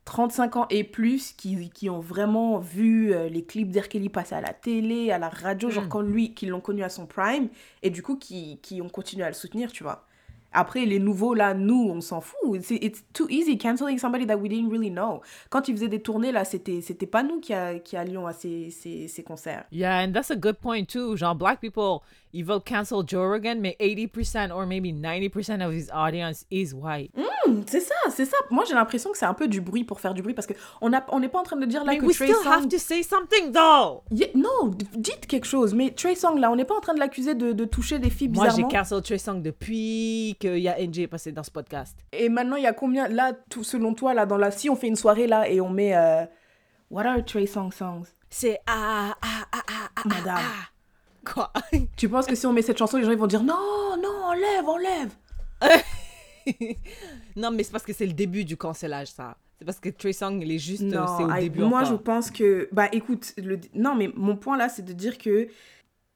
[0.04, 3.88] 35 ans et plus, qui, qui ont vraiment vu euh, les clips d'R.
[3.88, 5.88] Kelly passer à la télé, à la radio, genre Mm.
[5.88, 7.48] quand lui, qui l'ont connu à son prime,
[7.82, 10.06] et du coup, qui, qui ont continué à le soutenir, tu vois.
[10.50, 12.62] Après, les nouveaux, là, nous, on s'en fout.
[12.62, 15.20] C'est it's too easy canceling somebody that we didn't really know.
[15.50, 18.32] Quand il faisait des tournées, là, c'était c'était pas nous qui, a- qui allions à
[18.32, 19.66] ces, ces, ces concerts.
[19.70, 21.16] Yeah, and that's a good point too.
[21.18, 21.98] Genre, black people,
[22.32, 27.10] ils veulent cancel Joe Rogan, mais 80% or maybe 90% of his audience is white.
[27.16, 28.36] Hmm, c'est ça, c'est ça.
[28.50, 30.88] Moi, j'ai l'impression que c'est un peu du bruit pour faire du bruit, parce qu'on
[30.90, 32.68] n'a- on n'est pas en train de dire là Mais que we Trey still have
[32.68, 34.02] to say something though.
[34.10, 35.74] Yeah, non, dites quelque chose.
[35.74, 38.10] Mais Trey Songz, là, on n'est pas en train de l'accuser de, de toucher des
[38.10, 38.68] filles Moi, j'ai bizarrement.
[38.68, 41.96] cancel Trey Songz depuis qu'il y a NJ passé dans ce podcast.
[42.12, 44.50] Et maintenant, il y a combien, là, tout, selon toi, là, dans la...
[44.50, 45.96] Si on fait une soirée, là, et on met...
[45.96, 46.24] euh,
[46.90, 48.04] What are Trey Songz songs?
[48.30, 50.36] C'est ah, ah, ah, ah, ah, Madame.
[50.38, 50.68] ah.
[51.32, 51.52] Quoi?
[51.96, 54.24] Tu penses que si on met cette chanson, les gens ils vont dire non, non,
[54.24, 55.10] enlève, enlève.
[57.36, 59.36] non, mais c'est parce que c'est le début du cancellage, ça.
[59.58, 61.80] C'est parce que Trey Songz, il est juste, euh, Non, c'est au I- début moi
[61.80, 61.90] encore.
[61.90, 65.48] je pense que bah écoute, le, non mais mon point là c'est de dire que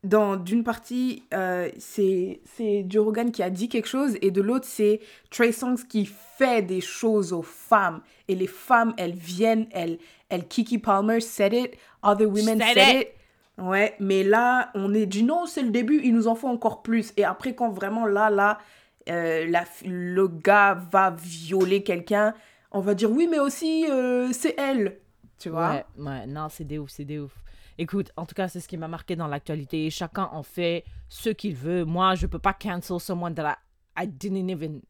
[0.05, 4.41] dans d'une partie euh, c'est c'est Joe Rogan qui a dit quelque chose et de
[4.41, 9.67] l'autre c'est Trey Songz qui fait des choses aux femmes et les femmes elles viennent
[9.73, 9.99] elles
[10.29, 13.03] elles Kiki Palmer said it, other women Said said, it.
[13.09, 13.15] it.
[13.59, 16.83] Ouais, mais là on est dit non c'est le début, il nous en faut encore
[16.83, 18.59] plus et après quand vraiment là là
[19.09, 22.35] euh, la, le gars va violer quelqu'un,
[22.71, 24.99] on va dire oui, mais aussi euh, c'est elle.
[25.39, 27.33] Tu vois Ouais, ouais, non, c'est des ouf, c'est des ouf.
[27.79, 29.89] Écoute, en tout cas, c'est ce qui m'a marqué dans l'actualité.
[29.91, 31.85] Chacun en fait ce qu'il veut.
[31.85, 33.57] Moi, je peux pas cancel someone that
[33.97, 34.81] I, I didn't even.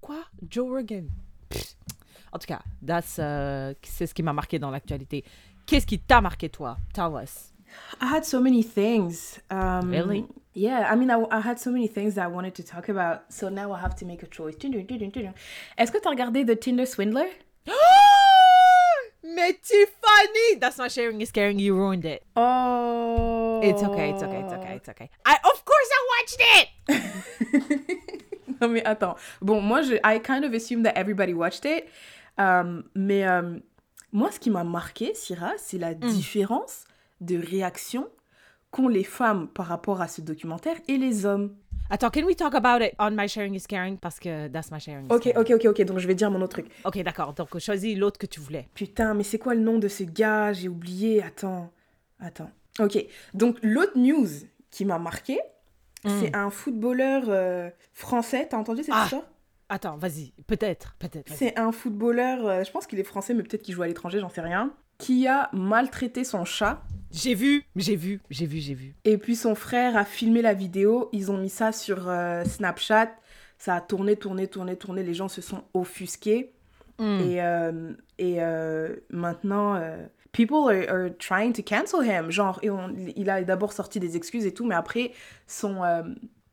[0.00, 0.24] Quoi?
[0.48, 1.08] Joe Rogan?
[2.32, 5.24] En tout cas, that's, euh, c'est ce qui m'a marqué dans l'actualité.
[5.66, 6.78] Qu'est-ce qui t'a marqué, toi?
[6.94, 7.51] Tell us.
[8.00, 9.38] I had so many things.
[9.50, 10.26] Um, Really?
[10.54, 13.32] Yeah, I mean, I, I had so many things that I wanted to talk about.
[13.32, 14.54] So now I have to make a choice.
[14.56, 17.28] Est-ce que tu as regardé The Tinder Swindler?
[19.24, 20.58] Mais Tiffany!
[20.60, 21.58] That's not sharing is caring.
[21.58, 22.22] You ruined it.
[22.36, 23.60] Oh.
[23.62, 25.10] It's okay, it's okay, it's okay, it's okay.
[25.24, 26.68] I, of course I watched it!
[28.60, 29.16] non, mais attends.
[29.40, 31.88] Bon, moi, je, I kind of assume that everybody watched it.
[32.36, 33.62] Um, mais um,
[34.12, 36.84] moi, ce qui m'a marqué, Syrah, c'est la différence
[37.24, 38.08] de réaction
[38.70, 41.54] qu'ont les femmes par rapport à ce documentaire et les hommes.
[41.90, 43.98] Attends, can we talk about it on my sharing is caring?
[43.98, 45.38] Parce que that's my sharing is Ok, caring.
[45.38, 45.84] ok, ok, ok.
[45.86, 46.66] Donc, je vais dire mon autre truc.
[46.84, 47.34] Ok, d'accord.
[47.34, 48.68] Donc, choisis l'autre que tu voulais.
[48.74, 50.52] Putain, mais c'est quoi le nom de ce gars?
[50.54, 51.22] J'ai oublié.
[51.22, 51.70] Attends.
[52.18, 52.50] Attends.
[52.80, 53.04] Ok,
[53.34, 54.28] donc l'autre news
[54.70, 55.38] qui m'a marqué,
[56.04, 56.08] Mm.
[56.20, 58.46] c'est un footballeur euh, français.
[58.50, 59.22] T'as entendu cette Ah, histoire?
[59.68, 61.32] Attends, vas-y, peut-être, peut-être.
[61.34, 64.18] C'est un footballeur, euh, je pense qu'il est français, mais peut-être qu'il joue à l'étranger,
[64.18, 66.82] j'en sais rien, qui a maltraité son chat.
[67.10, 68.94] J'ai vu, j'ai vu, j'ai vu, j'ai vu.
[69.04, 71.08] Et puis son frère a filmé la vidéo.
[71.12, 73.10] Ils ont mis ça sur euh, Snapchat.
[73.58, 75.02] Ça a tourné, tourné, tourné, tourné.
[75.02, 76.52] Les gens se sont offusqués.
[76.98, 77.20] Mm.
[77.20, 79.80] Et, euh, et euh, maintenant,
[80.32, 82.30] people are, are trying to cancel him.
[82.30, 85.12] Genre, et on- il a d'abord sorti des excuses et tout, mais après,
[85.46, 85.82] son,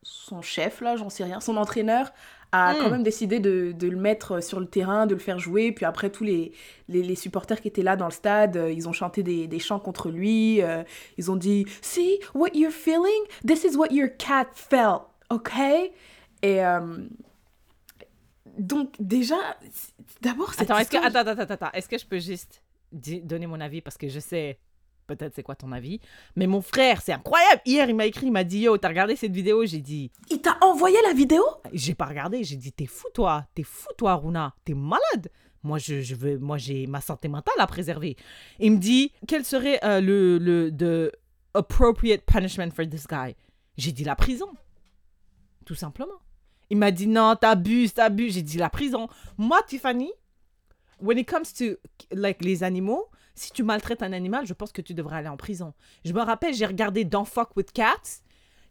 [0.04, 2.12] son chef, là, j'en sais rien, son entraîneur
[2.52, 5.72] a quand même décidé de, de le mettre sur le terrain, de le faire jouer.
[5.72, 6.52] Puis après, tous les,
[6.88, 9.60] les, les supporters qui étaient là dans le stade, euh, ils ont chanté des, des
[9.60, 10.62] chants contre lui.
[10.64, 10.84] euh,
[11.18, 13.22] ils ont dit See what you're feeling?
[13.46, 15.04] This is what your cat felt.
[15.30, 15.52] OK?
[16.42, 16.66] Et.
[16.66, 16.98] euh,
[18.58, 19.36] donc, déjà,
[20.22, 22.64] d'abord, cette Attends, est-ce que, histoire- attends, attends, attends, attends, est-ce que je peux juste
[22.92, 23.82] donner mon avis?
[23.82, 24.58] Parce que je sais
[25.16, 26.00] peut-être c'est quoi ton avis,
[26.36, 27.62] mais mon frère, c'est incroyable.
[27.66, 29.66] Hier, il m'a écrit, il m'a dit yo, t'as regardé cette vidéo?
[29.66, 31.44] J'ai dit Il t'a envoyé la vidéo?
[31.74, 32.44] j'ai pas regardé.
[32.44, 35.30] J'ai dit t'es fou toi, t'es fou toi, Runa, t'es malade.
[35.64, 38.16] Moi, je, je veux, moi, j'ai ma santé mentale à préserver.
[38.60, 41.12] Il me dit quel serait euh, le le the
[41.54, 43.36] appropriate punishment for this guy?
[43.78, 44.50] J'ai dit la prison,
[45.66, 46.20] tout simplement.
[46.70, 48.36] Il m'a dit non, t'abuses, t'abuses.
[48.36, 49.10] J'ai dit la prison.
[49.38, 50.12] Moi, Tiffany,
[51.02, 51.76] when it comes to
[52.12, 55.38] like les animaux, si tu maltraites un animal, je pense que tu devrais aller en
[55.38, 55.74] prison.
[56.06, 58.22] Je me rappelle, j'ai regardé Don't Fuck with Cats.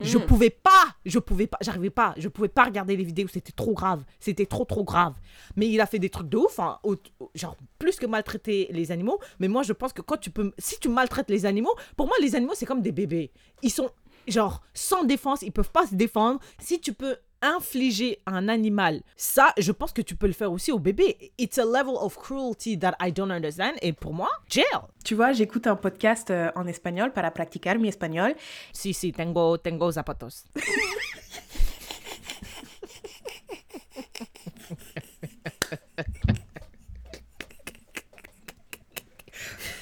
[0.01, 0.27] Je Mm.
[0.27, 0.71] pouvais pas,
[1.05, 4.47] je pouvais pas, j'arrivais pas, je pouvais pas regarder les vidéos, c'était trop grave, c'était
[4.47, 5.15] trop trop grave.
[5.57, 8.69] Mais il a fait des trucs de ouf, hein, au- au- genre plus que maltraiter
[8.71, 9.19] les animaux.
[9.41, 12.15] Mais moi je pense que quand tu peux, si tu maltraites les animaux, pour moi
[12.21, 13.33] les animaux c'est comme des bébés.
[13.63, 13.91] Ils sont
[14.29, 16.39] genre sans défense, ils peuvent pas se défendre.
[16.61, 20.53] Si tu peux infliger à un animal ça, je pense que tu peux le faire
[20.53, 21.33] aussi au bébé.
[21.39, 23.73] It's a level of cruelty that I don't understand.
[23.83, 24.65] Et pour moi, jail.
[25.05, 28.35] Tu vois, j'écoute un podcast euh, en espagnol, para practicar mi espagnol.
[28.73, 30.45] Si si, tengo tengo zapatos.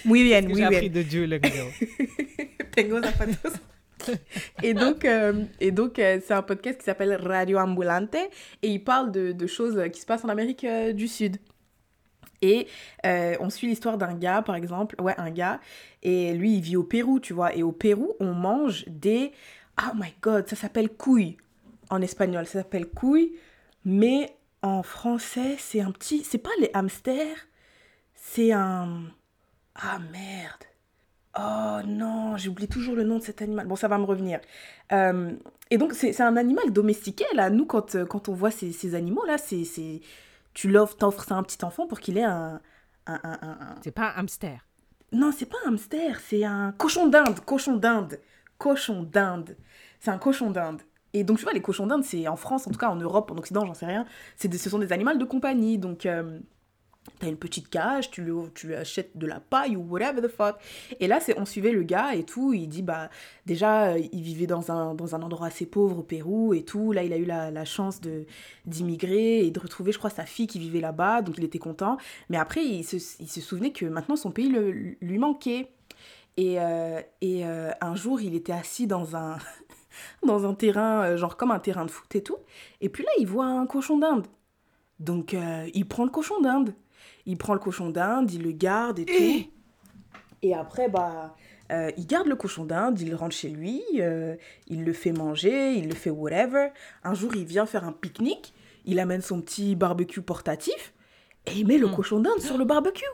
[0.04, 0.92] Muy bien, J'ai muy appris bien.
[0.92, 1.48] de Duolingo.
[2.74, 3.52] Tengo zapatos.
[4.62, 8.82] Et donc, euh, et donc euh, c'est un podcast qui s'appelle Radio Ambulante et il
[8.82, 11.38] parle de, de choses qui se passent en Amérique euh, du Sud.
[12.42, 12.68] Et
[13.02, 15.58] on suit l'histoire d'un gars, par exemple, ouais, un gars,
[16.02, 19.32] et lui, il vit au Pérou, tu vois, et au Pérou, on mange des...
[19.80, 21.38] Oh my god, ça s'appelle couilles
[21.88, 23.32] en espagnol, ça s'appelle couilles,
[23.86, 26.24] mais en français, c'est un petit...
[26.24, 27.38] C'est pas les hamsters,
[28.14, 29.04] c'est un...
[29.74, 30.64] Ah merde
[31.38, 33.66] Oh non, j'oublie toujours le nom de cet animal.
[33.66, 34.40] Bon, ça va me revenir.
[34.92, 35.32] Euh,
[35.70, 37.50] et donc, c'est un animal domestiqué, là.
[37.50, 39.64] Nous, quand, euh, quand on voit ces, ces animaux-là, c'est...
[39.64, 40.00] c'est-
[40.54, 42.60] Tu l'offres, t'offres ça à un petit enfant pour qu'il ait un...
[43.06, 44.64] un, un- un- un- C'est pas un hamster.
[45.12, 47.38] Non, c'est pas un hamster, c'est un cochon d'Inde.
[47.44, 48.18] Cochon d'Inde.
[48.58, 49.56] Cochon d'Inde.
[50.00, 50.80] C'est un cochon d'Inde.
[51.12, 53.30] Et donc, tu vois, les cochons d'Inde, c'est en France, en tout cas en Europe,
[53.30, 54.06] en Occident, j'en sais rien.
[54.36, 55.76] C'est ce sont des animaux de compagnie.
[55.78, 56.40] Donc, euh,
[57.18, 60.28] t'as une petite cage, tu lui, tu lui achètes de la paille ou whatever the
[60.28, 60.56] fuck.
[61.00, 62.52] Et là, c'est, on suivait le gars et tout.
[62.52, 63.08] Il dit, bah,
[63.46, 66.92] déjà, il vivait dans un, dans un endroit assez pauvre au Pérou et tout.
[66.92, 68.26] Là, il a eu la, la chance de,
[68.66, 71.22] d'immigrer et de retrouver, je crois, sa fille qui vivait là-bas.
[71.22, 71.96] Donc, il était content.
[72.28, 75.70] Mais après, il se, il se souvenait que maintenant, son pays le- lui manquait.
[76.36, 79.38] Et, euh, et euh, un jour, il était assis dans un,
[80.26, 82.36] dans un terrain, euh, genre comme un terrain de foot et tout.
[82.80, 84.26] Et puis là, il voit un cochon d'Inde.
[84.98, 85.36] Donc,
[85.74, 86.74] il prend le cochon d'Inde.
[87.26, 89.50] Il prend le cochon d'Inde, il le garde et tout.
[90.42, 91.34] Et après, bah,
[91.72, 94.36] euh, il garde le cochon d'Inde, il rentre chez lui, euh,
[94.68, 96.68] il le fait manger, il le fait whatever.
[97.02, 100.92] Un jour, il vient faire un pique-nique, il amène son petit barbecue portatif
[101.46, 101.94] et il met le Mm.
[101.96, 103.04] cochon d'Inde sur le barbecue.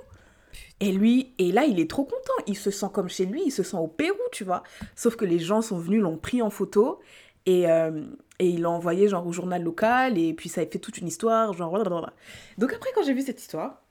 [0.81, 2.33] Et lui, et là, il est trop content.
[2.47, 4.63] Il se sent comme chez lui, il se sent au Pérou, tu vois.
[4.97, 6.99] Sauf que les gens sont venus, l'ont pris en photo
[7.47, 8.05] et, euh,
[8.41, 11.07] et il l'a envoyé genre au journal local et puis ça a fait toute une
[11.07, 12.13] histoire, genre blablabla.
[12.59, 13.82] Donc après, quand j'ai vu cette histoire,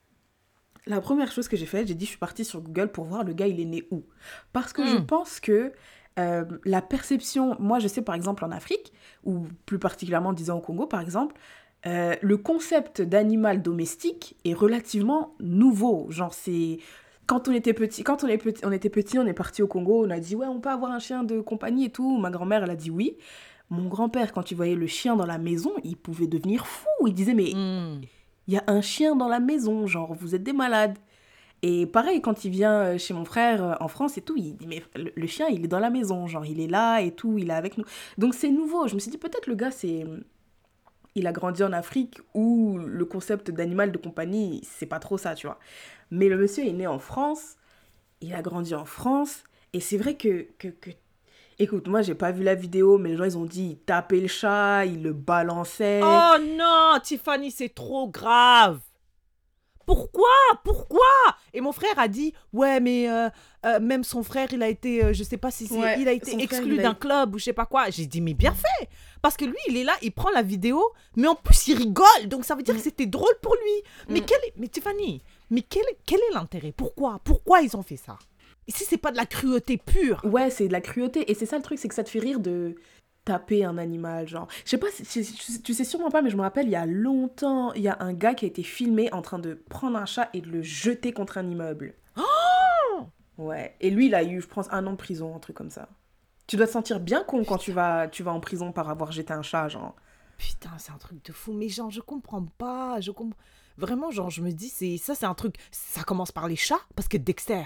[0.88, 3.24] la première chose que j'ai faite, j'ai dit je suis partie sur Google pour voir
[3.24, 4.04] le gars il est né où.
[4.54, 5.06] Parce que je Mm.
[5.06, 5.74] pense que
[6.20, 8.92] euh, la perception, moi je sais par exemple en Afrique,
[9.24, 11.36] ou plus particulièrement disons au Congo par exemple,
[11.86, 16.08] euh, le concept d'animal domestique est relativement nouveau.
[16.10, 16.80] Genre c'est
[17.28, 19.68] quand on était petit, quand on, est petit, on était petit, on est parti au
[19.68, 22.18] Congo, on a dit ouais on peut avoir un chien de compagnie et tout.
[22.18, 23.16] Ma grand-mère elle a dit oui.
[23.70, 26.90] Mon grand-père quand il voyait le chien dans la maison, il pouvait devenir fou.
[27.08, 28.02] Il disait mais Hmm.
[28.48, 30.98] Il y a un chien dans la maison, genre vous êtes des malades.
[31.64, 34.56] Et pareil, quand il vient euh, chez mon frère euh, en France et tout, il
[34.56, 37.38] dit mais le, chien il est dans la maison, genre il est là et tout,
[37.38, 37.86] il est avec nous.
[38.18, 38.88] Donc c'est nouveau.
[38.88, 40.06] Je me suis dit peut-être le gars c'est
[41.14, 45.36] il a grandi en Afrique où le concept d'animal de compagnie c'est pas trop ça,
[45.36, 45.60] tu vois.
[46.10, 47.58] Mais le monsieur est né en France,
[48.22, 50.70] il a grandi en France Et c'est vrai que, que...
[51.60, 54.20] Écoute, moi, j'ai pas vu la vidéo, mais les gens, ils ont dit, il tapait
[54.20, 56.02] le chat, il le balançait.
[56.04, 58.80] Oh non, Tiffany, c'est trop grave.
[59.86, 60.28] Pourquoi?
[60.64, 61.02] Pourquoi?
[61.54, 63.30] Et mon frère a dit ouais mais euh,
[63.66, 66.08] euh, même son frère il a été euh, je sais pas si c'est Ouais, il
[66.08, 67.90] a été exclu a d'un club ou je sais pas quoi.
[67.90, 68.88] J'ai dit mais bien fait
[69.22, 70.82] parce que lui il est là il prend la vidéo
[71.18, 73.84] mais en plus il rigole donc ça veut dire que c'était drôle pour lui.
[74.14, 74.26] Mais Mm.
[74.26, 76.72] quel est mais Tiffany mais quel quel est l'intérêt?
[76.72, 77.20] Pourquoi?
[77.24, 78.18] Pourquoi ils ont fait ça?
[78.72, 80.22] Si c'est pas de la cruauté pure?
[80.24, 81.30] Ouais, c'est de la cruauté.
[81.30, 82.76] Et c'est ça le truc, c'est que ça te fait rire de
[83.26, 84.48] taper un animal, genre.
[84.66, 86.86] Je sais pas, si- tu, sais sûrement pas, mais je me rappelle, il y a
[86.86, 90.06] longtemps, il y a un gars qui a été filmé en train de prendre un
[90.06, 91.94] chat et de le jeter contre un immeuble.
[93.38, 93.76] Ouais.
[93.80, 95.90] Et lui, il a eu, je pense, un an de prison, un truc comme ça.
[96.48, 99.12] Tu dois te sentir bien con quand tu vas, tu vas en prison par avoir
[99.12, 99.96] jeté un chat, genre.
[100.38, 101.54] Putain, c'est un truc de fou.
[101.54, 103.00] Mais genre, je comprends pas.
[103.00, 103.40] Je comprends.
[103.78, 105.56] Vraiment, genre, je me dis, c'est ça, c'est un truc.
[105.72, 107.64] Ça commence par les chats, parce que Dexter,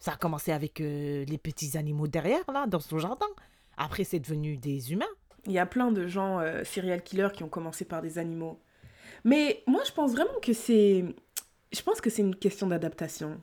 [0.00, 3.26] ça a commencé avec euh, les petits animaux derrière, là, dans son jardin.
[3.76, 5.06] Après, c'est devenu des humains.
[5.46, 8.60] Il y a plein de gens euh, serial killers qui ont commencé par des animaux.
[9.24, 11.04] Mais moi, je pense vraiment que c'est.
[11.72, 13.40] Je pense que c'est une question d'adaptation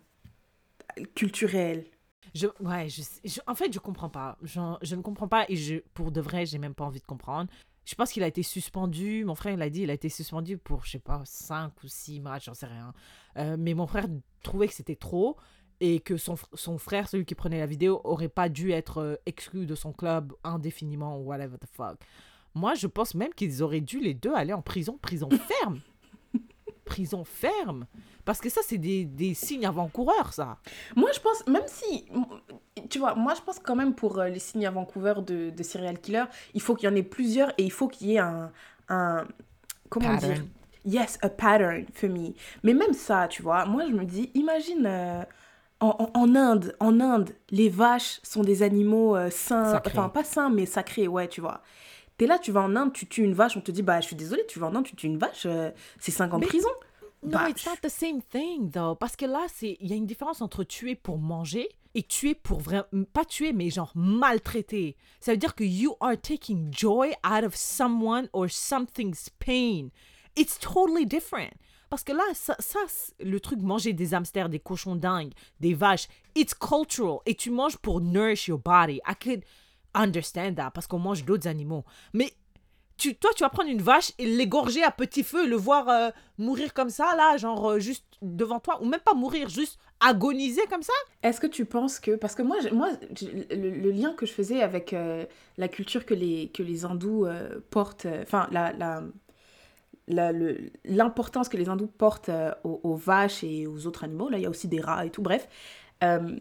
[1.16, 1.86] culturelle.
[2.36, 4.38] Je, ouais, je, sais- je- en fait, je comprends pas.
[4.44, 7.06] Je, je ne comprends pas et je, pour de vrai, j'ai même pas envie de
[7.06, 7.50] comprendre.
[7.86, 9.24] Je pense qu'il a été suspendu.
[9.24, 11.88] Mon frère, il a dit, il a été suspendu pour, je sais pas, 5 ou
[11.88, 12.94] 6 matchs, j'en sais rien.
[13.38, 14.08] Euh, mais mon frère
[14.44, 15.38] trouvait que c'était trop
[15.80, 19.16] et que son, son frère, celui qui prenait la vidéo, aurait pas dû être euh,
[19.26, 21.98] exclu de son club indéfiniment ou whatever the fuck.
[22.56, 25.30] Moi, je pense même qu'ils auraient dû les deux aller en prison, prison
[25.62, 25.82] ferme.
[26.86, 27.86] prison ferme.
[28.26, 30.58] Parce que ça, c'est des, des signes avant-coureurs, ça.
[30.96, 32.06] Moi, je pense, même si.
[32.90, 35.64] Tu vois, moi, je pense quand même pour euh, les signes à Vancouver de, de
[35.64, 38.20] serial killer, il faut qu'il y en ait plusieurs et il faut qu'il y ait
[38.20, 38.52] un.
[38.90, 39.28] un
[39.90, 40.44] comment dire?
[40.86, 42.34] Yes, a pattern for me.
[42.64, 44.86] Mais même ça, tu vois, moi, je me dis, imagine.
[44.86, 45.24] euh,
[45.80, 50.66] en, Inde, en Inde, les vaches sont des animaux euh, sains, enfin pas sains mais
[50.66, 51.62] sacrés, ouais, tu vois.
[52.18, 54.08] T'es là, tu vas en Inde, tu tues une vache, on te dit, bah je
[54.08, 56.46] suis désolée, tu vas en Inde, tu tues une vache, euh, c'est 5 ans de
[56.46, 56.70] Mais- prison.
[57.24, 58.96] No, Bah, it's not the same thing, though.
[58.96, 62.60] Parce que là, il y a une différence entre tuer pour manger et tuer pour
[62.60, 62.86] vraiment...
[63.12, 64.96] Pas tuer, mais genre maltraiter.
[65.20, 69.90] Ça veut dire que you are taking joy out of someone or something's pain.
[70.36, 71.50] It's totally different.
[71.90, 72.56] Parce que là, ça,
[73.20, 77.20] le truc manger des hamsters, des cochons dingues, des vaches, it's cultural.
[77.26, 79.00] Et tu manges pour nourish your body.
[79.08, 79.44] I could
[79.94, 81.84] understand that parce qu'on mange d'autres animaux.
[82.14, 82.34] Mais
[82.98, 86.10] tu, toi, tu vas prendre une vache et l'égorger à petit feu, le voir euh,
[86.38, 90.64] mourir comme ça, là, genre euh, juste devant toi, ou même pas mourir, juste agoniser
[90.70, 90.94] comme ça?
[91.22, 92.16] Est-ce que tu penses que...
[92.16, 92.90] Parce que moi, moi
[93.52, 95.26] le, lien que je faisais avec euh,
[95.58, 97.28] la culture que les, que les hindous
[97.70, 99.04] portent, enfin, la, la,
[100.08, 104.38] le- l'importance que les hindous portent euh, aux, aux vaches et aux autres animaux, là,
[104.38, 105.48] il y a aussi des rats et tout, bref.
[106.04, 106.38] euh,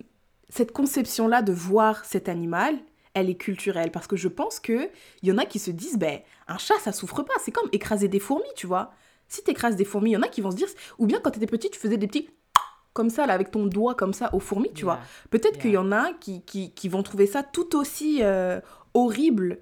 [0.49, 2.77] cette conception-là de voir cet animal,
[3.15, 3.91] elle est culturelle.
[3.91, 4.89] Parce que je pense qu'il
[5.25, 7.35] y en a qui se disent, ben, un chat, ça souffre pas.
[7.43, 8.93] C'est comme écraser des fourmis, tu vois.
[9.27, 10.69] Si tu écrases des fourmis, il y en a qui vont se dire...
[10.99, 12.31] Ou bien quand tu étais petit, tu faisais des petits...
[12.93, 15.01] Comme ça, là, avec ton doigt, comme ça, aux fourmis, tu vois.
[15.31, 15.63] Peut-être Yeah.
[15.63, 18.61] qu'il y en a qui, qui, qui vont trouver ça tout aussi euh,
[18.95, 19.59] horrible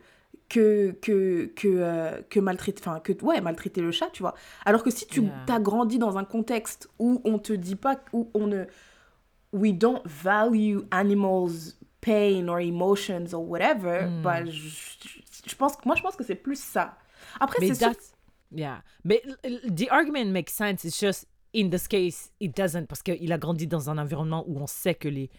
[0.54, 4.34] que, que, que, euh, que maltraiter, enfin, que, ouais, maltraiter le chat, tu vois.
[4.64, 5.44] Alors que si tu Yeah.
[5.56, 8.64] as grandi dans un contexte où on te dit pas, où on ne...
[9.52, 14.22] We don't value animals' pain or emotions or whatever, Mm.
[14.22, 14.50] bah, je,
[15.48, 16.96] je- pense, moi, je pense que c'est plus ça.
[17.40, 17.92] Après, c'est sûr...
[18.52, 18.82] yeah.
[19.04, 20.84] Mais the argument makes sense.
[20.84, 24.58] It's just in this case, it doesn't parce qu'il a grandi dans un environnement où
[24.58, 25.30] on sait que les,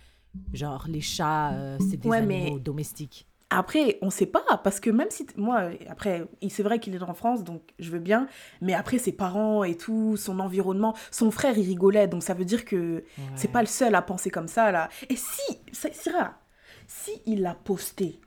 [0.54, 3.28] genre les chats, euh, c'est des Ouais, animaux mais- domestiques.
[3.52, 5.28] Après, on sait pas, parce que même si.
[5.38, 8.28] Moi, après, il- c'est vrai qu'il est en France, donc je veux bien,
[8.60, 12.44] mais après, ses parents et tout, son environnement, son frère, il rigolait, donc ça veut
[12.46, 13.04] dire que
[13.36, 14.90] c'est pas le seul à penser comme ça, là.
[15.10, 16.40] Et si, ça- Syrah,
[16.88, 18.20] si il l'a posté,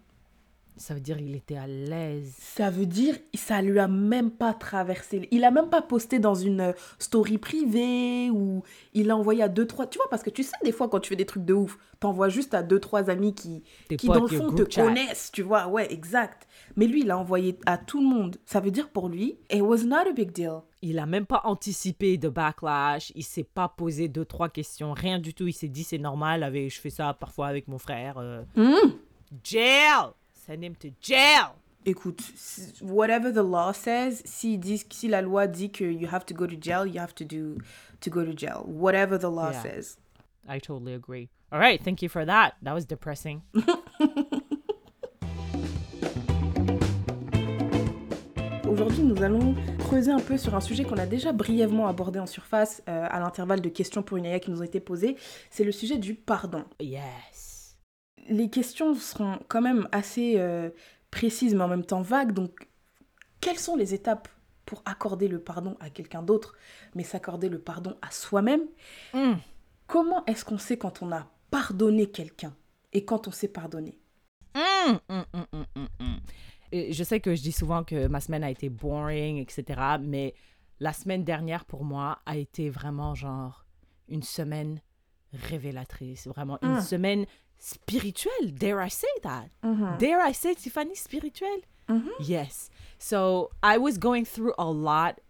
[0.79, 2.35] Ça veut dire qu'il était à l'aise.
[2.39, 5.29] ça veut dire ça lui a même pas traversé.
[5.31, 8.63] Il a même pas posté dans une euh, story privée ou
[8.95, 9.87] il l'a envoyé à deux trois.
[9.87, 11.79] Tu vois parce que tu sais des fois quand tu fais des trucs de ouf,
[12.01, 13.63] t'envoies juste à deux trois amis qui
[13.99, 14.83] qui dans le fond te chat.
[14.85, 15.67] connaissent, tu vois.
[15.69, 16.47] Ouais, exact.
[16.77, 18.37] Mais lui, il a envoyé à tout le monde.
[18.47, 20.61] Ça veut dire pour lui, it was not a big deal.
[20.83, 23.13] Il a même pas anticipé de backlash.
[23.17, 25.47] Il s'est pas posé deux trois questions, rien du tout.
[25.49, 26.43] Il s'est dit c'est normal.
[26.45, 28.19] Avec, je fais ça parfois avec mon frère.
[28.19, 28.93] euh, Hmm.
[29.45, 30.11] jail,
[30.49, 31.55] send him to jail.
[31.85, 32.21] Écoute,
[32.83, 36.47] whatever the law says, si, dit, si la loi dit que you have to go
[36.47, 37.57] to jail, you have to do
[38.01, 38.65] to go to jail.
[38.67, 39.63] Whatever the law Yeah.
[39.63, 39.97] says.
[40.49, 41.29] I totally agree.
[41.53, 42.55] All right, thank you for that.
[42.63, 43.43] That was depressing.
[48.69, 52.27] Aujourd'hui, nous allons creuser un peu sur un sujet qu'on a déjà brièvement abordé en
[52.27, 55.17] surface euh, à l'intervalle de questions pour une IA qui nous ont été posées.
[55.51, 56.65] C'est le sujet du pardon.
[56.81, 57.58] Yes.
[58.29, 60.71] Les questions seront quand même assez euh,
[61.11, 62.33] précises, mais en même temps vagues.
[62.33, 62.69] Donc,
[63.41, 64.29] quelles sont les étapes
[64.67, 66.55] pour accorder le pardon à quelqu'un d'autre,
[66.95, 68.63] mais s'accorder le pardon à soi-même?
[69.15, 69.35] Mm.
[69.87, 72.55] Comment est-ce qu'on sait quand on a pardonné quelqu'un
[72.93, 73.99] et quand on s'est pardonné?
[74.55, 76.17] Mm, mm, mm, mm, mm, mm.
[76.73, 79.81] Et Je sais que je dis souvent que ma semaine a été boring, etc.
[80.01, 80.35] Mais
[80.81, 83.65] la semaine dernière, pour moi, a été vraiment genre
[84.09, 84.81] une semaine
[85.33, 86.27] révélatrice.
[86.27, 86.81] Vraiment une Mm.
[86.81, 87.27] semaine
[87.59, 88.53] spirituelle.
[88.53, 89.49] Dare I say that?
[89.63, 89.99] Mhm.
[89.99, 91.63] Dare I say, Tiffany, spirituelle?
[91.89, 92.11] Mhm.
[92.21, 92.71] Yes.
[92.99, 95.21] So I was going through a lot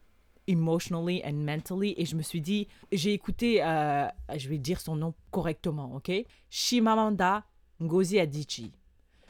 [0.46, 4.96] emotionally and mentally et je me suis dit, j'ai écouté, euh, je vais dire son
[4.96, 6.10] nom correctement, ok?
[6.50, 7.44] Shimamanda
[7.82, 8.72] Ngozi Adichie.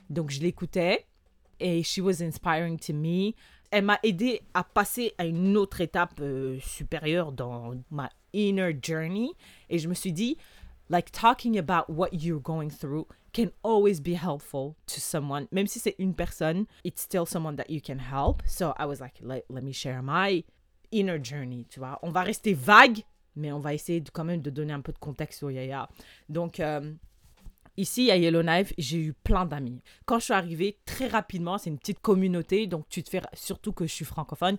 [0.08, 1.06] Donc je l'écoutais
[1.60, 3.34] et she was inspiring to me.
[3.70, 9.30] Elle m'a aidé à passer à une autre étape euh, supérieure dans ma inner journey
[9.68, 10.38] et je me suis dit,
[10.88, 15.46] like talking about what you're going through can always be helpful to someone.
[15.52, 18.42] Même si c'est une personne, it's still someone that you can help.
[18.46, 20.44] So I was like, let, let me share my
[20.90, 21.98] inner journey, tu vois.
[22.02, 23.02] On va rester vague,
[23.36, 25.88] mais on va essayer quand même de donner un peu de contexte au Yaya.
[26.28, 26.92] Donc, euh,
[27.76, 29.82] ici à Yellowknife, j'ai eu plein d'amis.
[30.06, 33.72] Quand je suis arrivée, très rapidement, c'est une petite communauté, donc tu te fais, surtout
[33.72, 34.56] que je suis francophone,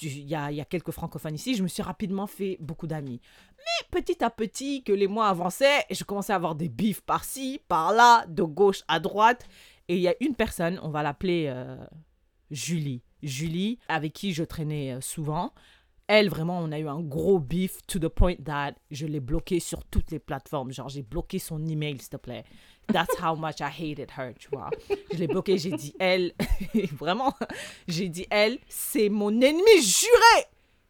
[0.00, 3.20] il y a, y a quelques francophones ici, je me suis rapidement fait beaucoup d'amis.
[3.64, 7.60] Mais petit à petit, que les mois avançaient, je commençais à avoir des bifs par-ci,
[7.68, 9.46] par-là, de gauche à droite.
[9.88, 11.76] Et il y a une personne, on va l'appeler euh,
[12.50, 13.02] Julie.
[13.22, 15.52] Julie, avec qui je traînais euh, souvent.
[16.06, 19.58] Elle, vraiment, on a eu un gros bif to the point that je l'ai bloquée
[19.58, 20.70] sur toutes les plateformes.
[20.70, 22.44] Genre, j'ai bloqué son email, s'il te plaît.
[22.92, 24.68] That's how much I hated her, tu vois.
[25.10, 26.34] Je l'ai bloquée, j'ai dit, elle,
[26.92, 27.32] vraiment,
[27.88, 30.46] j'ai dit, elle, c'est mon ennemi juré.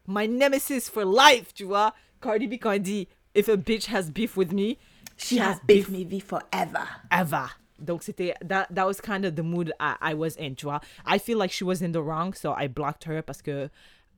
[0.08, 1.94] My nemesis for life, tu vois.
[2.24, 4.78] Cardi B, quand elle dit, if a bitch has beef with me,
[5.16, 6.84] She has beef me be forever.
[7.10, 7.46] ever.
[7.78, 10.80] Donc c'était that that was kind of the mood I, I was in, tu vois.
[11.06, 13.68] I feel like she was in the wrong, so I blocked her parce que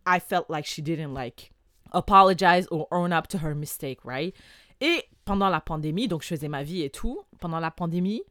[0.07, 1.51] I felt like she didn't like
[1.93, 4.35] apologize or own up to her mistake, right?
[4.81, 7.25] Et pendant la pandémie, donc je faisais ma vie et tout.
[7.41, 8.23] Pendant la pandémie,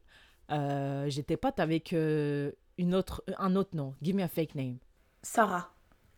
[0.52, 3.94] euh, j'étais pote avec euh, une autre, un autre nom.
[4.02, 4.78] Give me a fake name.
[5.22, 5.68] Sarah.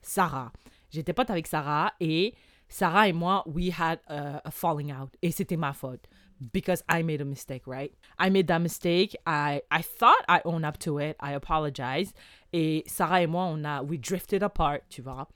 [0.03, 0.53] Sarah.
[0.91, 2.35] J'étais pote avec Sarah et
[2.69, 5.11] Sarah et moi, we had a, falling out.
[5.23, 6.07] Et c'était ma faute.
[6.53, 7.93] Because I made a mistake, right?
[8.19, 9.17] I made that mistake.
[9.27, 11.17] I, I thought I owned up to it.
[11.21, 12.15] I apologized.
[12.53, 15.27] Et Sarah et moi, on a, we drifted apart, tu vois.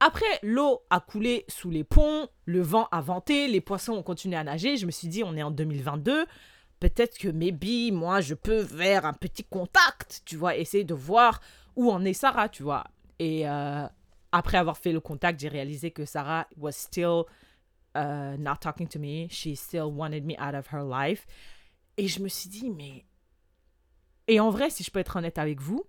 [0.00, 4.36] Après, l'eau a coulé sous les ponts, le vent a venté, les poissons ont continué
[4.36, 4.76] à nager.
[4.76, 6.26] Je me suis dit, on est en 2022.
[6.80, 11.40] Peut-être que maybe, moi, je peux faire un petit contact, tu vois, essayer de voir
[11.76, 12.84] où en est Sarah, tu vois.
[13.18, 13.86] Et euh,
[14.32, 17.24] après avoir fait le contact, j'ai réalisé que Sarah was still
[17.96, 19.28] uh, not talking to me.
[19.28, 21.26] She still wanted me out of her life.
[21.96, 23.04] Et je me suis dit, mais.
[24.28, 25.84] Et en vrai, si je peux être honnête avec vous,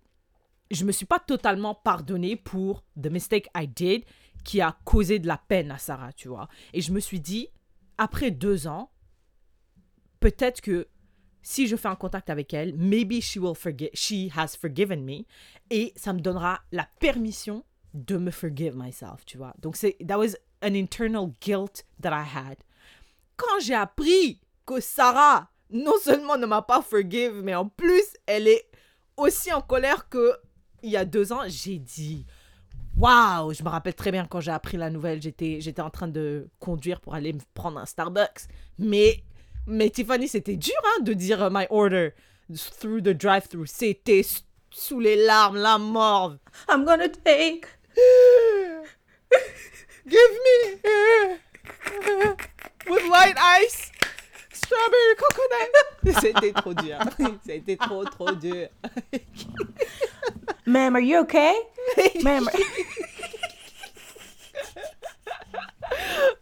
[0.71, 4.03] je me suis pas totalement pardonné pour the mistake I did
[4.43, 6.47] qui a causé de la peine à Sarah, tu vois.
[6.73, 7.49] Et je me suis dit,
[7.97, 8.91] après deux ans,
[10.19, 10.87] peut-être que
[11.43, 15.25] si je fais un contact avec elle, maybe she will forgive, she has forgiven me,
[15.69, 17.63] et ça me donnera la permission
[17.93, 19.53] de me forgive myself, tu vois.
[19.59, 22.57] Donc c'est, that was an internal guilt that I had.
[23.37, 28.47] Quand j'ai appris que Sarah non seulement ne m'a pas forgive, mais en plus elle
[28.47, 28.67] est
[29.17, 30.33] aussi en colère que
[30.83, 32.25] il y a deux ans, j'ai dit
[32.97, 36.07] Waouh Je me rappelle très bien quand j'ai appris la nouvelle, j'étais, j'étais en train
[36.07, 38.47] de conduire pour aller me prendre un Starbucks.
[38.79, 39.23] Mais,
[39.65, 42.09] mais Tiffany, c'était dur hein, de dire euh, my order
[42.79, 43.65] through the drive-thru.
[43.65, 44.23] C'était
[44.71, 46.35] sous les larmes, la mort.
[46.69, 47.65] I'm gonna take.
[50.07, 50.81] Give me
[52.89, 53.91] with white ice,
[54.51, 55.69] strawberry coconut.
[56.21, 56.97] C'était trop dur.
[57.45, 58.67] C'était trop, trop dur.
[60.65, 61.53] Ma'am, are you okay?
[62.23, 62.47] Ma'am.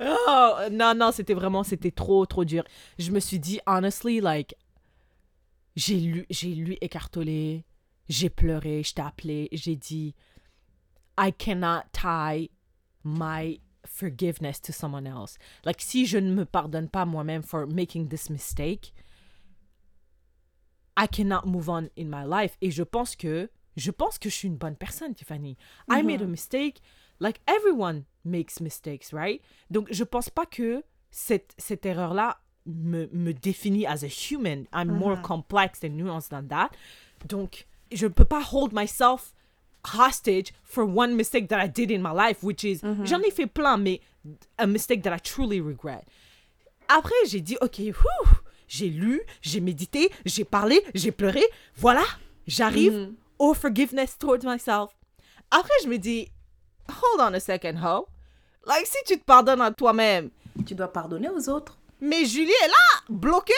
[0.02, 2.64] Oh, non, non, c'était vraiment, c'était trop, trop dur.
[2.98, 4.56] Je me suis dit, honestly, like,
[5.76, 7.66] j'ai lu, j'ai lu écartolé,
[8.08, 10.16] j'ai pleuré, je t'ai appelé, j'ai dit,
[11.20, 12.48] I cannot tie
[13.04, 15.38] my forgiveness to someone else.
[15.66, 18.94] Like, si je ne me pardonne pas moi-même for making this mistake,
[20.96, 22.58] I cannot move on in my life.
[22.62, 25.58] Et je pense que, je pense que je suis une bonne personne, Tiffany.
[25.90, 26.80] I made a mistake.
[27.20, 29.42] Like, everyone makes mistakes, right?
[29.70, 34.68] Donc, je pense pas que cette, cette erreur-là me, me définit as a human.
[34.72, 36.70] I'm more complex and nuanced than that.
[37.28, 39.34] Donc, je ne peux pas hold myself
[39.86, 43.48] hostage for one mistake that I did in my life, which is, j'en ai fait
[43.48, 44.02] plein, mais
[44.58, 46.04] a mistake that I truly regret.
[46.88, 48.28] Après, j'ai dit, OK, whew,
[48.68, 51.44] j'ai lu, j'ai médité, j'ai parlé, j'ai pleuré.
[51.76, 52.04] Voilà,
[52.48, 53.16] j'arrive Mhm.
[53.40, 54.92] au forgiveness towards myself.
[55.52, 56.30] Après, je me dis,
[56.90, 58.08] hold on a second, ho.
[58.68, 60.30] Like, si tu te pardonnes à toi-même,
[60.66, 61.78] Tu dois pardonner aux autres.
[62.02, 63.54] mais Julie est là, bloquée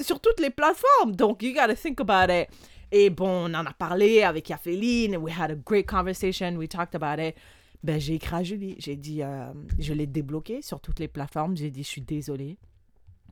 [0.00, 1.14] sur toutes les plateformes.
[1.14, 2.48] Donc, you gotta think about it.
[2.90, 5.16] Et bon, on en a parlé avec Yaféline.
[5.16, 6.56] We had a great conversation.
[6.56, 7.36] We talked about it.
[7.82, 8.76] Ben, j'ai écrit à Julie.
[8.78, 11.56] J'ai dit, euh, je l'ai débloqué sur toutes les plateformes.
[11.56, 12.58] J'ai dit, je suis désolée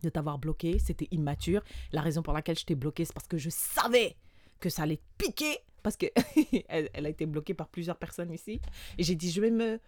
[0.02, 0.78] de t'avoir bloqué.
[0.78, 1.62] C'était immature.
[1.92, 4.16] La raison pour laquelle je t'ai bloqué, c'est parce que je savais
[4.60, 5.58] que ça allait piquer.
[5.82, 6.06] Parce que
[6.68, 8.60] elle a été bloquée par plusieurs personnes ici.
[8.98, 9.80] Et j'ai dit, je vais me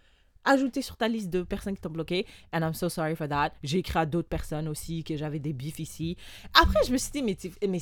[0.45, 2.25] ajouter sur ta liste de personnes qui t'ont bloqué.
[2.53, 3.51] And I'm so sorry for that.
[3.63, 6.17] J'ai écrit à d'autres personnes aussi que j'avais des bifs ici.
[6.53, 7.37] Après, je me suis dit, mais,
[7.67, 7.79] mais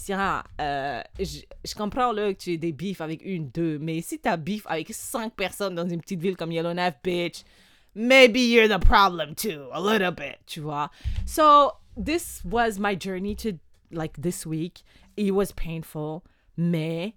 [0.61, 4.19] euh, je, je comprends là que tu aies des bifs avec une, deux, mais si
[4.19, 7.43] t'as bif avec cinq personnes dans une petite ville comme Yellowknife, bitch,
[7.95, 10.89] maybe you're the problem too, a little bit, tu vois.
[11.25, 13.53] So, this was my journey to,
[13.91, 14.83] like, this week.
[15.15, 16.23] It was painful,
[16.55, 17.15] mais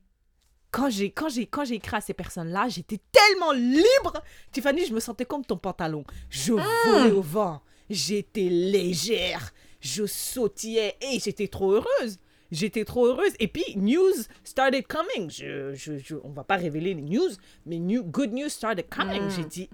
[0.70, 4.22] quand j'ai quand j'ai quand j'ai écrit à ces personnes-là, j'étais tellement libre.
[4.52, 6.04] Tiffany, je me sentais comme ton pantalon.
[6.28, 7.62] Je volais au vent.
[7.88, 9.52] J'étais légère.
[9.80, 12.18] Je sautillais et j'étais trop heureuse.
[12.50, 13.32] J'étais trop heureuse.
[13.38, 14.12] Et puis, news
[14.44, 15.30] started coming.
[15.30, 17.30] Je, je, je, on va pas révéler les news,
[17.64, 19.30] mais new, good news started coming.
[19.30, 19.70] J'ai dit,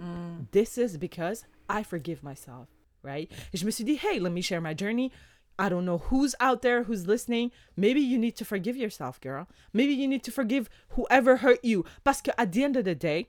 [0.53, 2.69] this is because I forgive myself,
[3.03, 3.31] right?
[3.53, 5.11] Et je me suis dit, hey, let me share my journey.
[5.59, 7.51] I don't know who's out there who's listening.
[7.77, 9.49] Maybe you need to forgive yourself, girl.
[9.73, 11.85] Maybe you need to forgive whoever hurt you.
[12.05, 13.29] Que at the end of the day,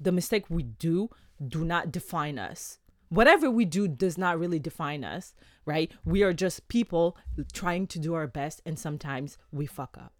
[0.00, 1.10] the mistake we do
[1.46, 2.78] do not define us.
[3.10, 5.34] Whatever we do does not really define us,
[5.64, 5.90] right?
[6.04, 7.16] We are just people
[7.52, 10.12] trying to do our best and sometimes we fuck up.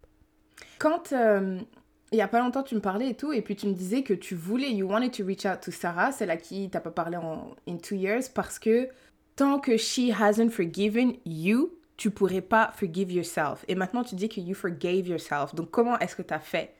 [0.79, 1.61] Quand euh,
[2.11, 4.01] il y a pas longtemps tu me parlais et tout, et puis tu me disais
[4.01, 6.91] que tu voulais, you wanted to reach out to Sarah, celle à qui t'as pas
[6.91, 8.89] parlé en in two years, parce que
[9.39, 13.63] tant que she hasn't forgiven you, tu pourrais pas forgive yourself.
[13.69, 15.55] Et maintenant tu dis que you forgave yourself.
[15.55, 16.75] Donc comment est-ce que t'as fait?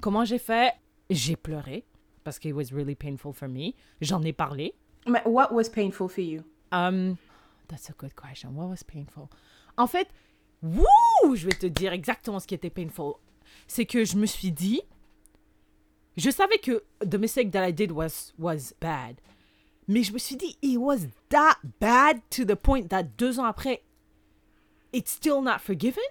[0.00, 0.72] Comment j'ai fait?
[1.10, 1.84] J'ai pleuré
[2.24, 3.74] parce que it was really painful for me.
[4.00, 4.74] J'en ai parlé.
[5.06, 6.42] Mais what was painful for you?
[6.72, 7.16] Um,
[7.68, 8.54] that's a good question.
[8.54, 9.28] What was painful?
[9.76, 10.08] En fait,
[10.62, 13.16] wouh, je vais te dire exactement ce qui était painful.
[13.66, 14.80] C'est que je me suis dit,
[16.16, 19.20] je savais que the mistake that I did was was bad,
[19.88, 20.98] mais je me suis dit, it was
[21.30, 23.82] that bad to the point that deux ans après,
[24.92, 26.04] it's still not forgiven?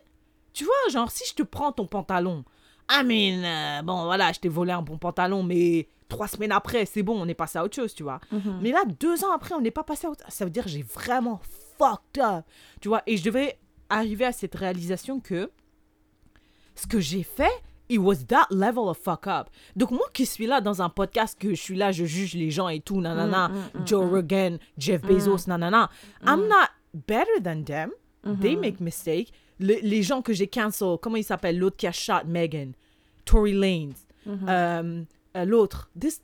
[0.53, 2.43] Tu vois, genre si je te prends ton pantalon,
[2.89, 6.85] I mean, euh, bon voilà, je t'ai volé un bon pantalon, mais trois semaines après,
[6.85, 8.19] c'est bon, on est passé à autre chose, tu vois.
[8.61, 10.81] Mais là, deux ans après, on n'est pas passé à autre Ça veut dire j'ai
[10.83, 11.39] vraiment
[11.77, 12.45] fucked up,
[12.81, 13.03] tu vois.
[13.05, 13.59] Et je devais
[13.89, 15.51] arriver à cette réalisation que
[16.75, 17.51] ce que j'ai fait,
[17.89, 19.49] it was that level of fuck up.
[19.75, 22.51] Donc moi qui suis là dans un podcast, que je suis là, je juge les
[22.51, 23.51] gens et tout, nanana,
[23.85, 25.89] Joe Rogan, Jeff Bezos, nanana,
[26.25, 26.69] I'm not
[27.07, 27.91] better than them.
[28.41, 29.31] They make mistakes.
[29.59, 32.73] Le- les gens que j'ai cancel, comment il s'appelle, l'autre qui a shot Megan,
[33.25, 33.95] Tory Lanez,
[34.27, 35.03] euh,
[35.35, 36.21] euh, l'autre, this,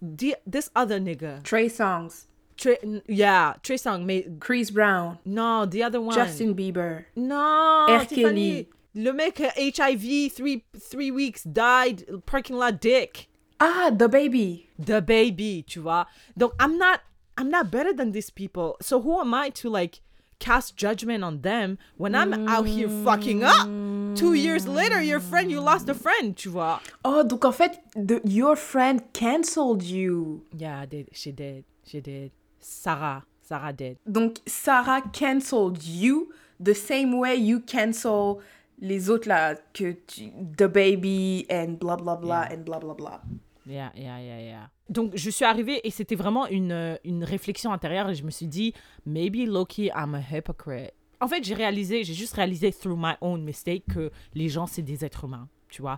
[0.50, 6.00] this other nigga, Trey Songs, Trey, yeah, Trey Songz, mais Chris Brown, non, the other
[6.02, 6.14] one.
[6.14, 7.06] Justin Bieber.
[7.16, 8.06] Non, R.
[8.08, 8.68] Kelly.
[8.96, 13.28] Le mec HIV, three, three weeks, died, parking lot dick.
[13.60, 14.70] Ah, The Baby.
[14.78, 16.06] The baby, tu vois.
[16.38, 17.02] Donc, I'm not,
[17.38, 18.78] I'm not better than these people.
[18.82, 20.02] So who am I to like
[20.40, 23.68] cast judgment on them when I'm out here fucking up?
[24.16, 26.80] Two years later, your friend, you lost a friend, tu vois.
[27.04, 30.46] Oh, donc en fait, the, your friend cancelled you.
[30.56, 31.10] Yeah, I did.
[31.14, 31.64] She did.
[31.86, 32.32] She did.
[32.60, 33.24] Sarah.
[33.42, 33.98] Sarah did.
[34.06, 38.42] Donc Sarah cancelled you the same way you cancel
[38.84, 43.22] les autres là que tu, The Baby and blah blah blah and blah blah blah.
[43.66, 44.70] Yeah, yeah, yeah, yeah.
[44.90, 48.30] Donc, je suis arrivée et c'était vraiment une, euh, une réflexion intérieure et je me
[48.30, 48.74] suis dit,
[49.06, 50.92] maybe Loki, I'm a hypocrite.
[51.22, 54.82] En fait, j'ai réalisé, j'ai juste réalisé through my own mistake que les gens, c'est
[54.82, 55.98] des êtres humains, tu vois.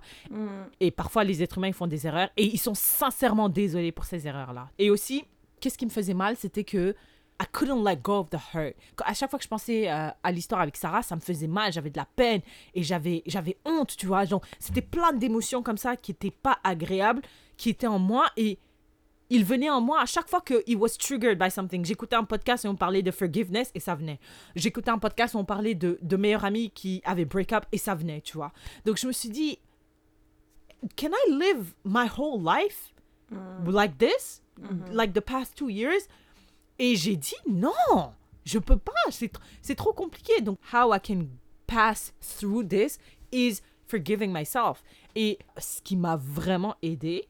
[0.80, 4.06] Et parfois, les êtres humains, ils font des erreurs et ils sont sincèrement désolés pour
[4.06, 4.70] ces erreurs-là.
[4.78, 5.24] Et aussi,
[5.60, 6.96] qu'est-ce qui me faisait mal, c'était que
[7.42, 8.76] I couldn't let go of the hurt.
[9.04, 11.74] À chaque fois que je pensais euh, à l'histoire avec Sarah, ça me faisait mal,
[11.74, 12.42] j'avais de la peine
[12.74, 14.24] et j'avais j'avais honte, tu vois.
[14.26, 17.22] Genre, c'était plein d'émotions comme ça qui n'étaient pas agréables,
[17.58, 18.58] qui étaient en moi et
[19.30, 21.84] il venait en moi à chaque fois que he was triggered by something.
[21.84, 24.20] J'écoutais un podcast et on parlait de forgiveness et ça venait.
[24.56, 27.78] J'écoutais un podcast où on parlait de, de meilleurs amis qui avaient break up et
[27.78, 28.54] ça venait, tu vois.
[28.86, 29.60] Donc je me suis dit,
[30.96, 32.94] can I live my whole life
[33.66, 34.42] like this?
[34.92, 36.08] Like the past two years?
[36.80, 37.72] Et j'ai dit non,
[38.46, 40.42] je peux pas, c'est tr- c'est trop compliqué.
[40.42, 41.28] Donc, how I can
[41.68, 42.98] pass through this
[43.32, 44.84] is forgiving myself.
[45.16, 47.28] Et ce qui m'a vraiment aidé,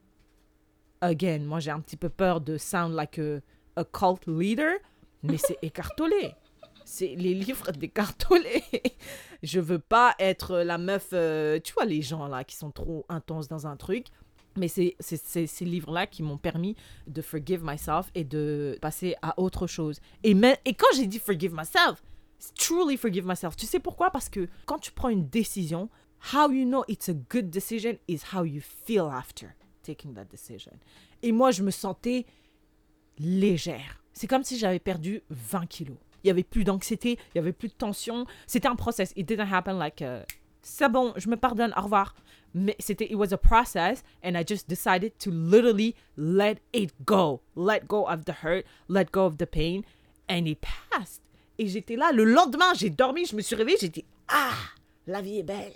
[1.01, 3.39] again, moi j'ai un petit peu peur de sound like a,
[3.75, 4.73] a cult leader,
[5.23, 6.33] mais c'est écartolé.
[6.83, 8.63] c'est les livres des cartolés.
[9.43, 13.05] je veux pas être la meuf, euh, tu vois, les gens là qui sont trop
[13.09, 14.07] intenses dans un truc.
[14.57, 16.75] Mais c'est ces livres-là qui m'ont permis
[17.07, 19.99] de forgive myself et de passer à autre chose.
[20.23, 22.01] Et, mais, et quand j'ai dit forgive myself,
[22.57, 23.55] truly forgive myself.
[23.55, 24.11] Tu sais pourquoi?
[24.11, 25.89] Parce que quand tu prends une décision,
[26.33, 29.47] how you know it's a good decision is how you feel after
[29.83, 30.71] taking that decision.
[31.21, 32.25] Et moi, je me sentais
[33.19, 34.03] légère.
[34.13, 35.97] C'est comme si j'avais perdu 20 kilos.
[36.23, 38.25] Il y avait plus d'anxiété, il y avait plus de tension.
[38.47, 39.13] C'était un process.
[39.15, 40.23] It didn't happen like uh,
[40.65, 42.15] c'est bon, je me pardonne, au revoir.
[42.55, 47.41] Mais c'était it was a process and I just decided to literally let it go.
[47.55, 49.81] Let go of the hurt, let go of the pain
[50.27, 51.21] and it passed.
[51.59, 54.55] Et j'étais là le lendemain, j'ai dormi, je me suis réveillée, j'étais ah,
[55.05, 55.73] la vie est belle.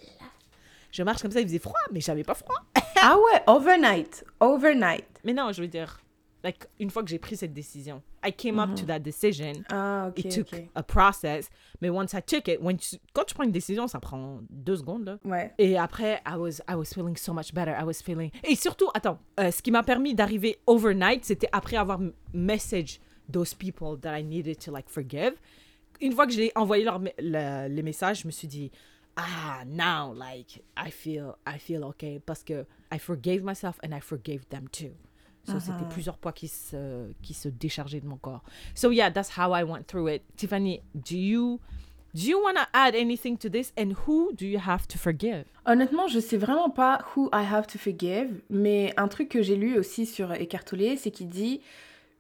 [0.92, 2.58] Je marche comme ça, il faisait froid, mais j'avais pas froid.
[3.02, 4.26] Ah ouais, overnight.
[4.40, 5.06] Overnight.
[5.24, 6.02] Mais non, je veux dire,
[6.44, 9.54] like, une fois que j'ai pris cette décision, I came up to that decision.
[9.72, 10.20] Ah, ok.
[10.20, 10.70] It took ok.
[10.76, 11.50] a process.
[11.82, 14.78] Mais once I took it, when tu- quand tu prends une décision, ça prend deux
[14.78, 15.06] secondes.
[15.06, 15.18] Là.
[15.26, 15.54] Ouais.
[15.58, 17.72] Et après, I was, I was feeling so much better.
[17.72, 18.32] I was feeling...
[18.44, 22.00] Et surtout, attends, euh, ce qui m'a permis d'arriver overnight, c'était après avoir
[22.34, 23.00] message
[23.32, 25.34] those people that I needed to like forgive.
[26.02, 28.72] Une fois que j'ai envoyé leur, le- les messages, je me suis dit,
[29.18, 32.20] ah, now, like, I feel, I feel okay.
[32.26, 34.92] Parce que I forgave myself and I forgave them too.
[35.52, 38.44] So, c'était plusieurs poids qui se, qui se déchargeaient de mon corps.
[38.76, 40.24] So, yeah, that's how I went through it.
[40.38, 41.60] Tiffany, do you,
[42.14, 43.74] do you want to add anything to this?
[43.78, 45.46] And who do you have to forgive?
[45.66, 49.56] Honnêtement, je sais vraiment pas who I have to forgive, mais un truc que j'ai
[49.56, 51.62] lu aussi sur Eckhart Tolle, c'est qu'il dit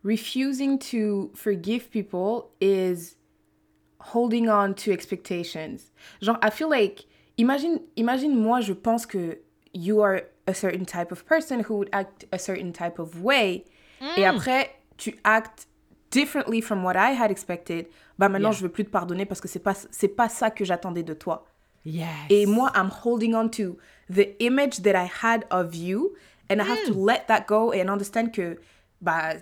[0.04, 3.16] refusing to forgive people is
[4.14, 5.92] holding on to expectations.
[6.22, 7.06] Genre, I feel like,
[7.38, 9.40] imagine, imagine moi, je pense que
[9.74, 13.64] you are a certain type of person who would act a certain type of way,
[14.18, 15.68] et après, tu actes
[16.12, 17.88] differently from what I had expected,
[18.18, 18.58] bah maintenant, Yeah.
[18.60, 21.14] je veux plus te pardonner parce que c'est pas, c'est pas ça que j'attendais de
[21.14, 21.46] toi.
[21.86, 22.08] Yes.
[22.30, 23.78] Et moi, I'm holding on to
[24.10, 26.14] the image that I had of you,
[26.50, 28.58] and I have to let that go and understand que,
[29.02, 29.36] bah,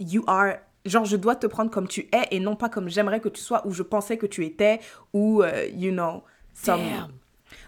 [0.00, 3.20] you are, genre, je dois te prendre comme tu es et non pas comme j'aimerais
[3.20, 4.80] que tu sois ou je pensais que tu étais
[5.12, 6.80] ou, euh, you know, some.
[6.80, 7.12] Damn.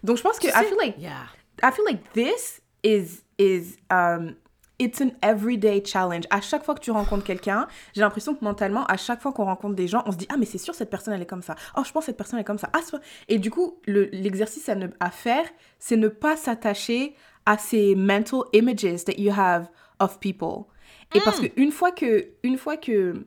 [0.02, 1.26] Donc, je pense que I feel like, Yeah.
[1.62, 4.34] I feel like this is, is, um,
[4.78, 6.24] it's an everyday challenge.
[6.30, 9.44] À chaque fois que tu rencontres quelqu'un, j'ai l'impression que mentalement, à chaque fois qu'on
[9.46, 11.42] rencontre des gens, on se dit Ah, mais c'est sûr, cette personne, elle est comme
[11.42, 11.54] ça.
[11.76, 12.70] Oh, je pense que cette personne est comme ça.
[12.72, 12.80] Ah,
[13.28, 15.44] Et du coup, le- l'exercice à, ne- à faire,
[15.78, 17.14] c'est ne pas s'attacher
[17.44, 19.68] à ces mental images that you have
[19.98, 20.66] of people.
[21.14, 23.26] Et parce que une fois que, une fois que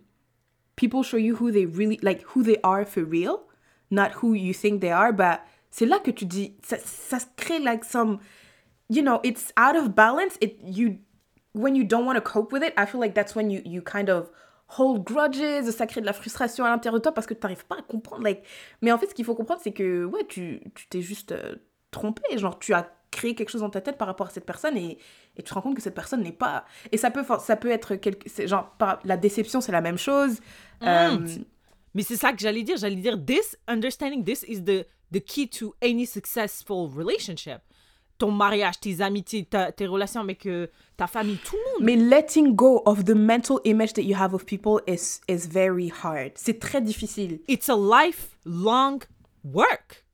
[0.75, 3.37] people show you who they really, like, who they are for real,
[3.89, 5.39] not who you think they are, bah,
[5.71, 8.19] c'est là que tu dis, ça, ça crée like some,
[8.89, 10.37] you know, it's out of balance.
[10.41, 10.97] It, you,
[11.53, 13.81] when you don't want to cope with it, I feel like that's when you, you
[13.81, 14.29] kind of
[14.67, 17.65] hold grudges, ça crée de la frustration à l'intérieur de toi parce que tu n'arrives
[17.65, 18.23] pas à comprendre.
[18.23, 18.43] Like,
[18.81, 21.55] mais en fait, ce qu'il faut comprendre, c'est que, ouais, tu tu t'es juste euh,
[21.91, 22.37] trompé.
[22.37, 24.99] Genre, tu as créé quelque chose dans ta tête par rapport à cette personne et,
[25.37, 26.65] et tu te rends compte que cette personne n'est pas...
[26.91, 28.47] Et ça peut, ça peut être quelque...
[28.47, 30.39] Genre, par, la déception, c'est la même chose.
[30.83, 31.17] Euh,
[31.95, 32.77] Mais c'est ça que j'allais dire.
[32.77, 37.61] J'allais dire, this, understanding this is the, the key to any successful relationship.
[38.19, 40.67] Ton mariage, tes amitiés, ta- tes relations avec euh,
[40.97, 41.85] ta famille, tout le monde.
[41.85, 45.91] Mais letting go of the mental image that you have of people is, is very
[46.03, 46.33] hard.
[46.35, 47.39] C'est très difficile.
[47.47, 48.99] It's a lifelong
[49.43, 50.05] work.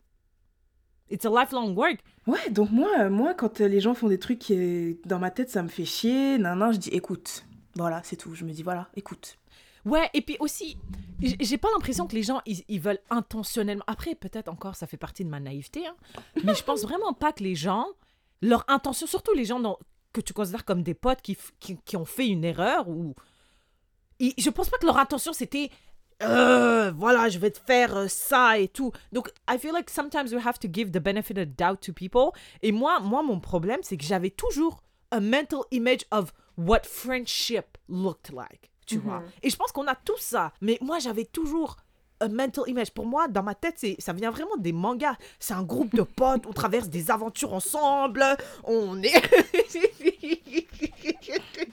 [1.10, 2.00] It's a lifelong work.
[2.28, 5.62] Ouais, donc moi, moi quand les gens font des trucs qui, dans ma tête, ça
[5.64, 7.44] me fait chier, nan, nan, je dis écoute.
[7.76, 8.34] Voilà, c'est tout.
[8.36, 9.38] Je me dis voilà, écoute.
[9.86, 10.78] Ouais, et puis aussi,
[11.22, 13.84] j'ai pas l'impression que les gens, ils, veulent intentionnellement.
[13.88, 15.96] Après, peut-être encore, ça fait partie de ma naïveté, hein,
[16.44, 17.88] mais je pense vraiment pas que les gens,
[18.42, 19.78] leur intention, surtout les gens
[20.12, 23.14] que tu considères comme des potes qui, qui ont fait une erreur, ou.
[24.20, 25.70] ils- je pense pas que leur intention c'était.
[26.24, 28.94] Euh, voilà, je vais te faire euh, ça et tout.
[29.12, 32.30] Donc, I feel like sometimes we have to give the benefit of doubt to people.
[32.62, 34.82] Et moi, moi mon problème, c'est que j'avais toujours
[35.12, 38.72] a mental image of what friendship looked like.
[38.86, 39.24] Tu vois?
[39.42, 40.52] Et je pense qu'on a tous ça.
[40.62, 41.78] Mais moi, j'avais toujours
[42.20, 42.92] a mental image.
[42.92, 45.16] Pour moi, dans ma tête, c'est, ça vient vraiment des mangas.
[45.40, 48.24] C'est un groupe de potes, on traverse des aventures ensemble,
[48.64, 49.14] on est...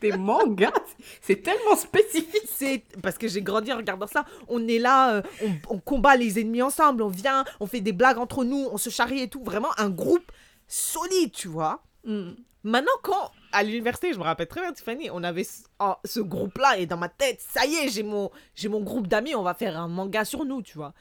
[0.00, 0.72] Des mangas,
[1.20, 2.48] c'est tellement spécifique.
[2.52, 4.24] C'est parce que j'ai grandi en regardant ça.
[4.48, 7.92] On est là, euh, on, on combat les ennemis ensemble, on vient, on fait des
[7.92, 9.44] blagues entre nous, on se charrie et tout.
[9.44, 10.32] Vraiment un groupe
[10.66, 11.84] solide, tu vois.
[12.04, 16.20] Maintenant, quand à l'université, je me rappelle très bien, Tiffany, on avait ce, oh, ce
[16.20, 19.42] groupe-là et dans ma tête, ça y est, j'ai mon, j'ai mon groupe d'amis, on
[19.42, 20.94] va faire un manga sur nous, tu vois.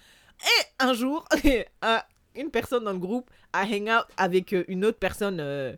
[0.43, 1.25] Et un jour,
[1.81, 2.01] un-
[2.35, 5.75] une personne dans le groupe a hang out avec euh, une autre personne, euh,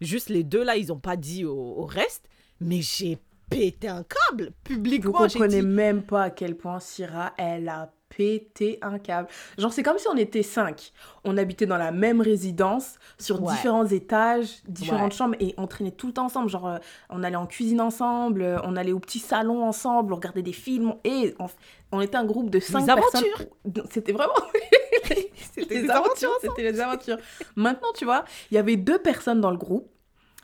[0.00, 2.26] juste les deux là, ils n'ont pas dit au, au reste,
[2.60, 3.18] mais j'ai
[3.50, 5.26] pété un câble publiquement.
[5.28, 9.28] j'ai comprenez dit, même pas à quel point Syrah, elle a pété un câble.
[9.58, 10.92] Genre, c'est comme si on était cinq.
[11.24, 13.52] On habitait dans la même résidence, sur Ouais.
[13.52, 15.16] différents étages, différentes Ouais.
[15.16, 16.48] chambres, et on traînait tout le temps ensemble.
[16.48, 20.16] Genre, euh, on allait en cuisine ensemble, euh, on allait au petit salon ensemble, on
[20.16, 21.46] regardait des films, et on,
[21.92, 23.24] on était un groupe de cinq personnes.
[23.24, 23.46] aventures.
[23.90, 24.32] C'était vraiment.
[25.52, 27.16] C'était Des des aventures aventures, c'était des aventures.
[27.56, 29.88] Maintenant, tu vois, il y avait deux personnes dans le groupe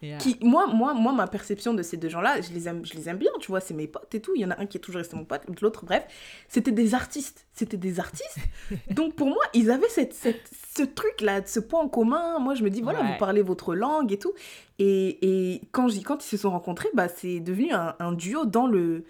[0.03, 0.19] Yeah.
[0.19, 3.09] qui moi moi moi ma perception de ces deux gens-là je les aime je les
[3.09, 4.33] aime bien tu vois c'est mes potes et tout.
[4.35, 6.05] Il y en a un qui est toujours resté mon pote l'autre bref
[6.49, 7.47] c'était des artistes.
[7.55, 8.37] C'était des artistes.
[8.91, 12.39] Donc pour moi ils avaient cette, cette ce truc là ce point en commun.
[12.41, 13.13] Moi je me dis voilà Ouais.
[13.13, 14.35] vous parlez votre langue et tout.
[14.79, 18.67] Et, et quand quand ils se sont rencontrés bah c'est devenu un, un duo dans
[18.67, 19.05] le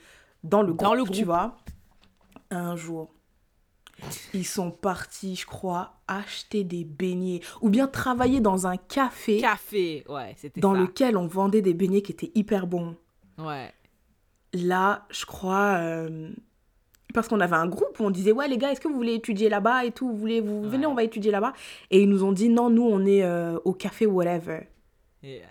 [0.45, 1.57] dans le Dans groupe, tu vois.
[2.51, 3.11] Un jour
[4.35, 10.05] ils sont partis je crois acheter des beignets ou bien travailler dans un café Café,
[10.09, 10.81] ouais, c'était dans ça.
[10.81, 12.97] lequel on vendait des beignets qui étaient hyper bons.
[13.39, 13.73] Ouais.
[14.53, 16.31] Là, je crois, euh,
[17.13, 19.15] parce qu'on avait un groupe où on disait ouais les gars, est-ce que vous voulez
[19.15, 21.53] étudier là-bas et tout, vous voulez vous venez, on va étudier là-bas.
[21.91, 24.69] Et ils nous ont dit non, nous on est euh, au café whatever.
[25.23, 25.47] Yeah.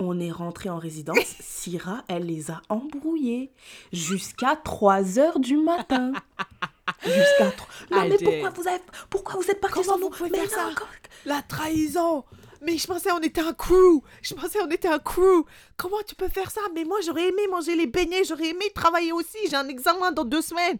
[0.00, 1.18] On est rentré en résidence.
[1.40, 3.50] Syrah, elle les a embrouillés
[3.92, 6.12] jusqu'à 3 heures du matin.
[7.04, 7.68] Jusqu'à 3...
[7.90, 8.82] Non, mais pourquoi vous, avez...
[9.10, 10.90] pourquoi vous êtes Comment sans nous Mais faire ça comment-
[11.24, 12.24] La trahison.
[12.60, 14.02] Mais je pensais on était un crew.
[14.22, 15.44] Je pensais on était un crew.
[15.76, 19.12] Comment tu peux faire ça Mais moi j'aurais aimé manger les beignets, j'aurais aimé travailler
[19.12, 20.78] aussi, j'ai un examen dans deux semaines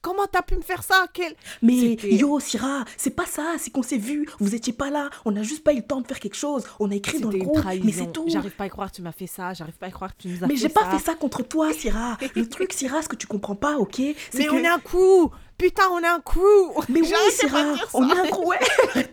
[0.00, 1.06] Comment t'as pu me faire ça?
[1.12, 1.34] Quel...
[1.62, 5.34] Mais yo, Syrah, c'est pas ça, c'est qu'on s'est vu, vous étiez pas là, on
[5.36, 7.38] a juste pas eu le temps de faire quelque chose, on a écrit dans le
[7.38, 8.24] groupe, mais c'est tout.
[8.28, 10.16] J'arrive pas à y croire que tu m'as fait ça, j'arrive pas à y croire
[10.16, 10.90] que tu nous as Mais fait j'ai pas ça.
[10.98, 12.16] fait ça contre toi, Syrah.
[12.34, 14.50] Le truc, Syrah, ce que tu comprends pas, ok c'est Mais que...
[14.52, 16.40] on est un crew Putain, on est un crew
[16.88, 17.84] Mais oui, Syrah, ça.
[17.94, 18.36] on est un.
[18.36, 18.58] Ouais,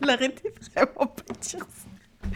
[0.00, 2.28] Elle arrêtait vraiment pas de dire ça.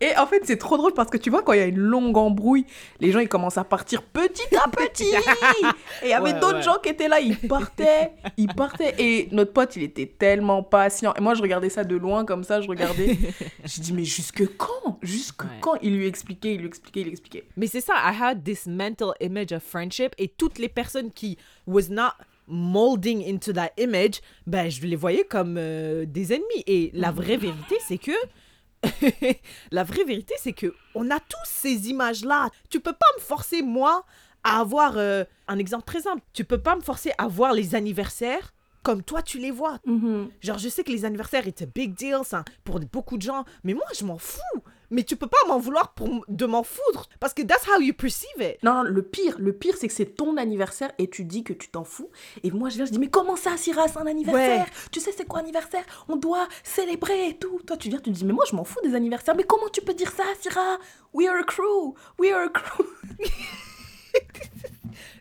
[0.00, 1.76] Et en fait, c'est trop drôle parce que tu vois, quand il y a une
[1.78, 2.64] longue embrouille,
[3.00, 5.04] les gens, ils commencent à partir petit à petit.
[5.04, 6.62] Et il y avait Ouais, d'autres ouais.
[6.62, 8.94] gens qui étaient là, ils partaient, ils partaient.
[8.98, 11.14] Et notre pote, il était tellement patient.
[11.18, 13.16] Et moi, je regardais ça de loin, comme ça, je regardais.
[13.64, 14.98] J'ai dit, mais jusque quand?
[15.02, 15.48] Jusque Ouais.
[15.60, 15.74] quand?
[15.82, 17.44] Il lui expliquait, il lui expliquait, il lui expliquait.
[17.56, 21.38] Mais c'est ça, I had this mental image of friendship et toutes les personnes qui
[21.66, 22.12] was not
[22.46, 26.64] molding into that image, ben je les voyais comme euh, des ennemis.
[26.66, 28.12] Et la vraie vérité, c'est que
[29.70, 32.50] la vraie vérité, c'est que on a tous ces images-là.
[32.70, 34.04] Tu peux pas me forcer moi
[34.44, 36.22] à avoir euh, un exemple très simple.
[36.32, 38.52] Tu peux pas me forcer à voir les anniversaires
[38.82, 39.78] comme toi tu les vois.
[40.40, 43.44] Genre, je sais que les anniversaires, it's a big deal ça, pour beaucoup de gens,
[43.62, 44.62] mais moi, je m'en fous.
[44.90, 47.92] Mais tu peux pas m'en vouloir pour de m'en foudre, parce que that's how you
[47.92, 48.62] perceive it.
[48.62, 51.52] Non, non, le pire, le pire, c'est que c'est ton anniversaire et tu dis que
[51.52, 52.10] tu t'en fous.
[52.42, 54.66] Et moi, je viens, je dis, mais comment ça, Syrah, c'est un anniversaire?
[54.90, 55.84] Tu sais, c'est quoi anniversaire?
[56.08, 57.60] On doit célébrer et tout.
[57.66, 59.34] Toi, tu viens, tu dis, mais moi, je m'en fous des anniversaires.
[59.36, 60.78] Mais comment tu peux dire ça, Syrah?
[61.12, 61.94] We are a crew.
[62.18, 62.86] We are a crew.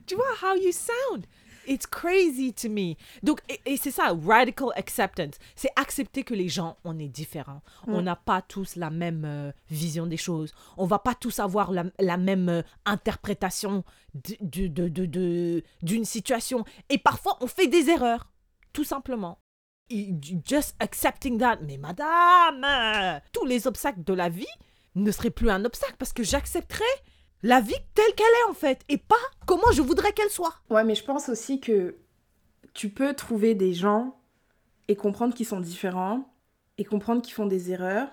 [0.08, 1.28] Tu vois how you sound?
[1.68, 2.96] It's crazy to me.
[3.24, 5.36] Donc, et, et c'est ça, radical acceptance.
[5.56, 7.62] C'est accepter que les gens, on est différents.
[7.88, 10.54] On n'a pas tous la même euh, vision des choses.
[10.78, 15.64] On va pas tous avoir la, la même euh, interprétation d- de- de- de- de-
[15.82, 16.64] d'une situation.
[16.90, 18.32] Et parfois, on fait des erreurs,
[18.74, 19.40] tout simplement.
[19.90, 20.14] Et
[20.46, 21.58] Just accepting that.
[21.64, 24.46] Mais madame, tous les obstacles de la vie
[24.96, 26.84] ne seraient plus un obstacle parce que j'accepterais
[27.44, 29.16] la vie telle qu'elle est en fait et pas
[29.46, 30.54] comment je voudrais qu'elle soit.
[30.70, 31.96] Ouais, mais je pense aussi que
[32.74, 34.18] tu peux trouver des gens
[34.88, 36.28] et comprendre qu'ils sont différents
[36.78, 38.10] et comprendre qu'ils font des erreurs.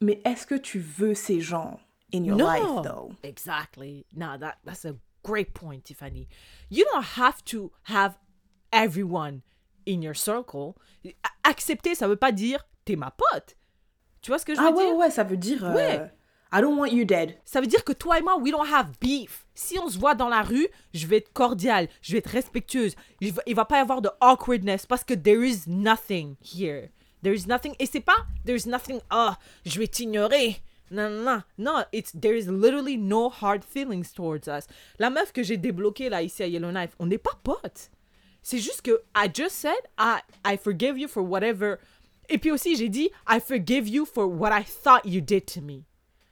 [0.00, 1.78] Mais est-ce que tu veux ces gens
[2.14, 2.46] in your No.
[2.46, 3.12] life, though?
[3.22, 4.06] Exactly.
[4.14, 6.26] Now that that's a great point, Tiffany.
[6.70, 8.14] You don't have to have
[8.72, 9.40] everyone
[9.86, 10.74] in your circle.
[11.44, 13.56] Accepter, ça veut pas dire t'es ma pote.
[14.22, 14.96] Tu vois ce que je veux Ah ouais, dire?
[14.96, 15.64] ouais, ça veut dire...
[15.64, 16.12] euh, Ouais.
[16.52, 17.36] I don't want you dead.
[17.44, 19.46] Ça veut dire que toi et moi, we don't have beef.
[19.54, 22.94] Si on se voit dans la rue, je vais être cordiale, je vais être respectueuse.
[23.20, 26.90] Il va, pas y avoir de awkwardness parce que there is nothing here.
[27.22, 27.74] There is nothing.
[27.78, 29.00] Et c'est pas there is nothing.
[29.10, 30.60] Ah, je vais t'ignorer.
[30.90, 31.42] Non, non, non.
[31.56, 34.66] Non, it's, there is literally no hard feelings towards us.
[34.98, 37.90] La meuf que j'ai débloquée là ici à Yellowknife, on n'est pas potes.
[38.42, 41.76] C'est juste que I just said I, I forgive you for whatever.
[42.28, 45.60] Et puis aussi, j'ai dit I forgive you for what I thought you did to
[45.60, 45.84] me.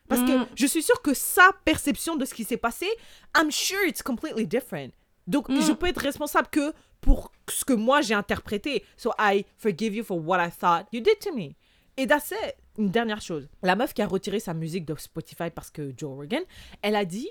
[0.08, 2.86] Parce que je suis sûre que sa perception de ce qui s'est passé,
[3.36, 4.92] I'm sure it's completely different.
[5.26, 8.82] Donc, je peux être responsable que pour ce que moi j'ai interprété.
[8.96, 11.54] So, I forgive you for what I thought you did to me.
[11.98, 12.54] Et that's it.
[12.78, 13.48] Une dernière chose.
[13.62, 16.42] La meuf qui a retiré sa musique de Spotify parce que Joe Rogan,
[16.80, 17.28] elle a dit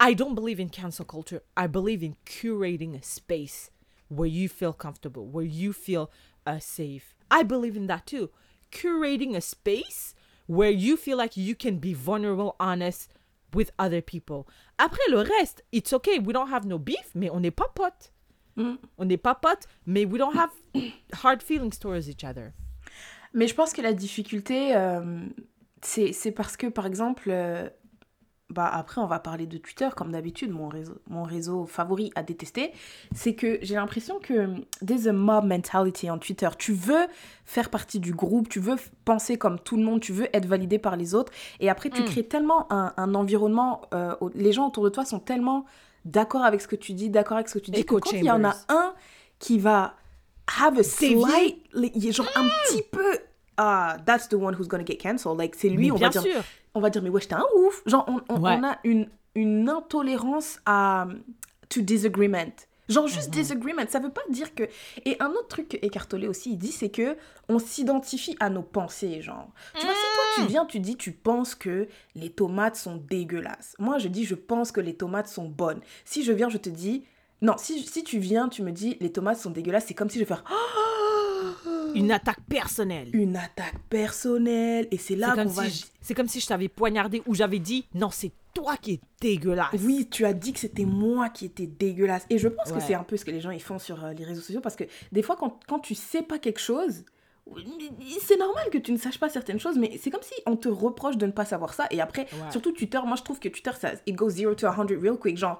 [0.00, 1.40] I don't believe in cancel culture.
[1.56, 3.70] I believe in curating a space
[4.08, 6.08] where you feel comfortable, where you feel
[6.46, 7.16] uh, safe.
[7.30, 8.30] I believe in that too.
[8.70, 10.14] Curating a space
[10.48, 13.10] where you feel like you can be vulnerable, honest
[13.54, 14.46] with other people.
[14.78, 16.18] Après le reste, it's okay.
[16.18, 18.10] We don't have no beef, mais on n'est pas potes.
[18.56, 18.76] Mm.
[18.98, 20.50] On n'est pas potes, mais we don't have
[21.22, 22.52] hard feelings towards each other.
[23.34, 25.26] Mais je pense que la difficulté, euh,
[25.82, 27.68] c'est c'est parce que, par exemple, euh,
[28.50, 32.22] bah après, on va parler de Twitter, comme d'habitude, mon réseau, mon réseau favori à
[32.22, 32.72] détester.
[33.14, 36.48] C'est que j'ai l'impression que there's a mob mentality en Twitter.
[36.58, 37.06] Tu veux
[37.44, 40.78] faire partie du groupe, tu veux penser comme tout le monde, tu veux être validé
[40.78, 41.30] par les autres.
[41.60, 42.04] Et après, tu Mm.
[42.06, 45.66] crées tellement un, un environnement, euh, où les gens autour de toi sont tellement
[46.06, 48.24] d'accord avec ce que tu dis, d'accord avec ce que tu dis, que quand il
[48.24, 48.94] y en a un
[49.38, 49.94] qui va
[50.62, 53.18] have a slight, li- genre un petit peu,
[53.58, 55.38] ah, that's the one who's gonna get cancelled.
[55.38, 56.42] Like, c'est lui, on va dire, sûr.
[56.74, 57.82] on va dire, mais wesh, t'es un ouf.
[57.84, 58.56] Genre, on, on- Ouais.
[58.58, 61.06] on a une, une intolérance à
[61.68, 62.54] to disagreement.
[62.88, 64.62] Genre, juste disagreement, ça veut pas dire que...
[65.04, 67.18] Et un autre truc que Eckhart Tolle aussi, il dit, c'est que
[67.50, 69.50] on s'identifie à nos pensées, genre.
[69.78, 73.74] Tu vois, si toi, tu viens, tu dis, tu penses que les tomates sont dégueulasses.
[73.78, 75.80] Moi, je dis, je pense que les tomates sont bonnes.
[76.06, 77.04] Si je viens, je te dis...
[77.42, 80.18] Non, si, si tu viens, tu me dis, les tomates sont dégueulasses, c'est comme si
[80.18, 80.42] je vais faire
[81.94, 83.08] Une attaque personnelle.
[83.12, 84.88] une attaque personnelle.
[84.90, 85.68] Et c'est là qu'on va...
[85.68, 89.00] je- c'est comme si je t'avais poignardé ou j'avais dit non, c'est toi qui es
[89.20, 89.74] dégueulasse.
[89.84, 92.24] Oui, tu as dit que c'était moi qui étais dégueulasse.
[92.30, 94.12] Et je pense que c'est un peu ce que les gens ils font sur euh,
[94.12, 97.04] les réseaux sociaux parce que des fois, quand, quand tu sais pas quelque chose,
[98.20, 100.68] c'est normal que tu ne saches pas certaines choses, mais c'est comme si on te
[100.68, 101.86] reproche de ne pas savoir ça.
[101.90, 102.50] Et après, Ouais.
[102.50, 105.36] surtout Twitter, moi je trouve que Twitter, ça, it goes zero to 100 real quick.
[105.38, 105.58] Genre,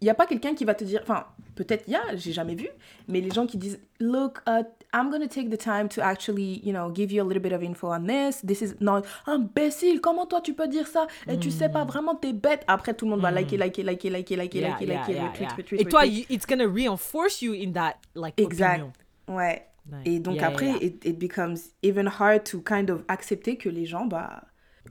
[0.00, 1.26] il n'y a pas quelqu'un qui va te dire, enfin,
[1.56, 2.68] peut-être il y a, j'ai jamais vu,
[3.08, 4.62] mais les gens qui disent, look, uh,
[4.94, 7.62] I'm gonna take the time to actually, you know, give you a little bit of
[7.62, 8.40] info on this.
[8.46, 10.00] This is not imbécile.
[10.00, 11.06] Comment toi tu peux dire ça?
[11.28, 12.64] Et tu sais pas vraiment, t'es bête.
[12.68, 14.62] Après, tout le monde va liker, liker, liker, liker, liker, Hmm.
[14.62, 15.54] Yeah, liker, yeah, liker, yeah, retweet, yeah.
[15.56, 16.18] retweet, Et toi, retweet.
[16.20, 18.82] you- it's gonna reinforce you in that like Exact.
[18.82, 18.92] opinion.
[19.28, 19.66] Ouais.
[19.90, 19.98] Ouais.
[20.06, 20.70] Et donc après.
[20.80, 24.42] It, it becomes even hard to kind of accepter que les gens, bah,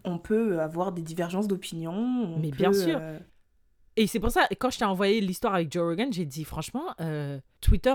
[0.04, 1.92] on peut avoir des divergences d'opinion.
[1.94, 3.00] on Mais peut, bien sûr.
[3.02, 3.18] euh,
[4.00, 6.94] Et c'est pour ça, quand je t'ai envoyé l'histoire avec Joe Rogan, j'ai dit franchement,
[7.02, 7.94] euh, Twitter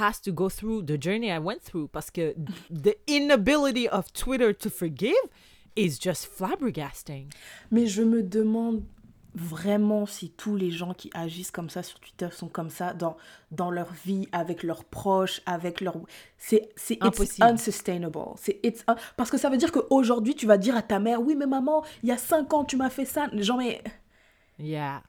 [0.00, 2.34] has to go through the journey I went through parce que
[2.70, 5.14] the inability of Twitter to forgive
[5.76, 7.28] is just flabbergasting.
[7.70, 8.82] Mais je me demande
[9.36, 13.16] vraiment si tous les gens qui agissent comme ça sur Twitter sont comme ça dans,
[13.50, 15.96] dans leur vie, avec leurs proches, avec leur...
[16.38, 17.46] C'est c'est it's Impossible.
[17.48, 18.34] unsustainable.
[18.36, 21.20] C'est it's un- Parce que ça veut dire qu'aujourd'hui, tu vas dire à ta mère,
[21.20, 23.28] oui, mais maman, il y a cinq ans, tu m'as fait ça.
[23.34, 23.82] Genre, mais...
[24.58, 25.02] Yeah.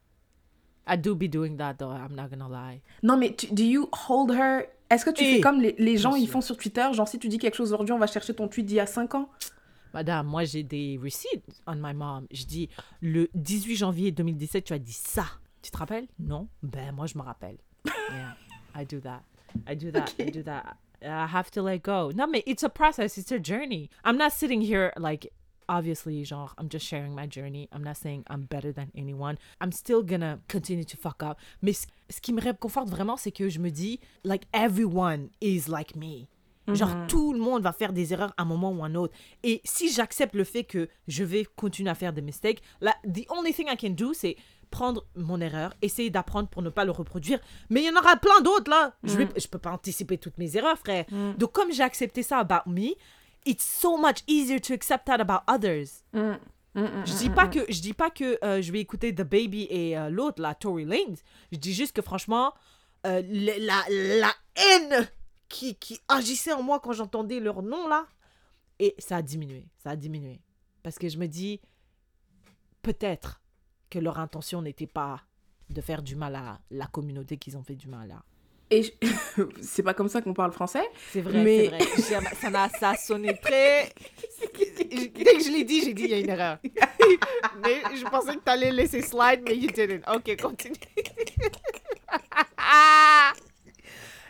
[0.87, 2.81] I do be doing that though, I'm not gonna lie.
[3.03, 4.65] Non, mais tu- do you hold her...
[4.89, 6.87] Est-ce que tu Eh, fais comme les, les gens, ils font sur Twitter?
[6.93, 8.85] Genre, si tu dis quelque chose aujourd'hui, on va chercher ton tweet d'il y a
[8.85, 9.27] cinq ans?
[9.95, 12.27] Madame, moi j'ai des receipts on my mom.
[12.29, 12.69] Je dis
[13.01, 15.25] le 18 janvier 2017, tu as dit ça.
[15.61, 16.07] Tu te rappelles?
[16.19, 16.47] Non?
[16.61, 17.57] Ben moi je me rappelle.
[17.85, 18.35] Yeah,
[18.75, 19.21] I do that.
[19.67, 20.13] I do that.
[20.19, 20.75] I do that.
[21.01, 22.11] I have to let go.
[22.13, 23.89] Non mais it's a process, it's a journey.
[24.03, 25.31] I'm not sitting here like
[25.67, 27.67] obviously genre I'm just sharing my journey.
[27.71, 29.37] I'm not saying I'm better than anyone.
[29.61, 31.37] I'm still gonna continue to fuck up.
[31.61, 35.95] Mais ce, qui me réconforte vraiment c'est que je me dis like everyone is like
[35.95, 36.27] me.
[36.73, 39.13] Genre, tout le monde va faire des erreurs à un moment ou un autre.
[39.43, 43.23] Et si j'accepte le fait que je vais continuer à faire des mistakes, la, the
[43.29, 44.35] only thing I can do, c'est
[44.71, 47.39] prendre mon erreur, essayer d'apprendre pour ne pas le reproduire.
[47.69, 48.95] Mais il y en aura plein d'autres, là.
[49.03, 51.05] Je vais, je peux pas anticiper toutes mes erreurs, frère.
[51.37, 52.93] Donc, comme j'ai accepté ça about me,
[53.45, 56.03] it's so much easier to accept that about others.
[57.05, 59.97] Je dis pas que je dis pas que euh, je vais écouter The Baby et
[59.97, 61.15] euh, l'autre là Tory Lanez.
[61.51, 62.53] Je dis juste que franchement
[63.07, 65.07] euh, la, la haine
[65.47, 68.05] qui, qui agissait en moi quand j'entendais leur nom là
[68.79, 70.41] et ça a diminué, ça a diminué
[70.83, 71.61] parce que je me dis
[72.81, 73.41] peut-être
[73.89, 75.21] que leur intention n'était pas
[75.69, 78.23] de faire du mal à la communauté qu'ils ont fait du mal à.
[78.75, 81.79] Et je- c'est pas comme ça qu'on parle français C'est vrai, Mais- c'est vrai.
[81.97, 83.89] J'ai- Ça, m'a- ça sonné très.
[84.57, 86.57] Dès que je l'ai dit, j'ai dit il y a une erreur.
[87.63, 90.01] mais je pensais que tu allais laisser slide, mais you didn't.
[90.13, 90.75] Ok, continue.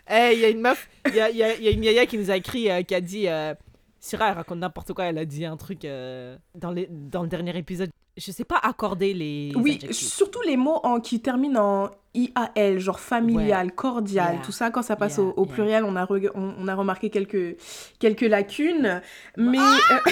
[0.07, 2.05] Hey, il y a une meuf, il y a, y a- y a une yaya
[2.05, 3.27] qui nous a écrit, euh, qui a dit.
[3.27, 3.55] Euh,
[3.99, 5.05] Syrah, elle raconte n'importe quoi.
[5.05, 7.89] Elle a dit un truc euh, dans, les, dans le dernier épisode.
[8.17, 9.51] Je sais pas accorder les.
[9.55, 10.07] Oui, adjectifs.
[10.13, 14.41] surtout les mots en, qui terminent en IAL, genre familial, cordial, Yeah.
[14.45, 15.53] tout ça, quand ça passe Yeah, au, au yeah.
[15.53, 17.57] pluriel, on a, reg- on, on a remarqué quelques,
[17.99, 19.01] quelques lacunes.
[19.35, 20.11] Mais Ah euh,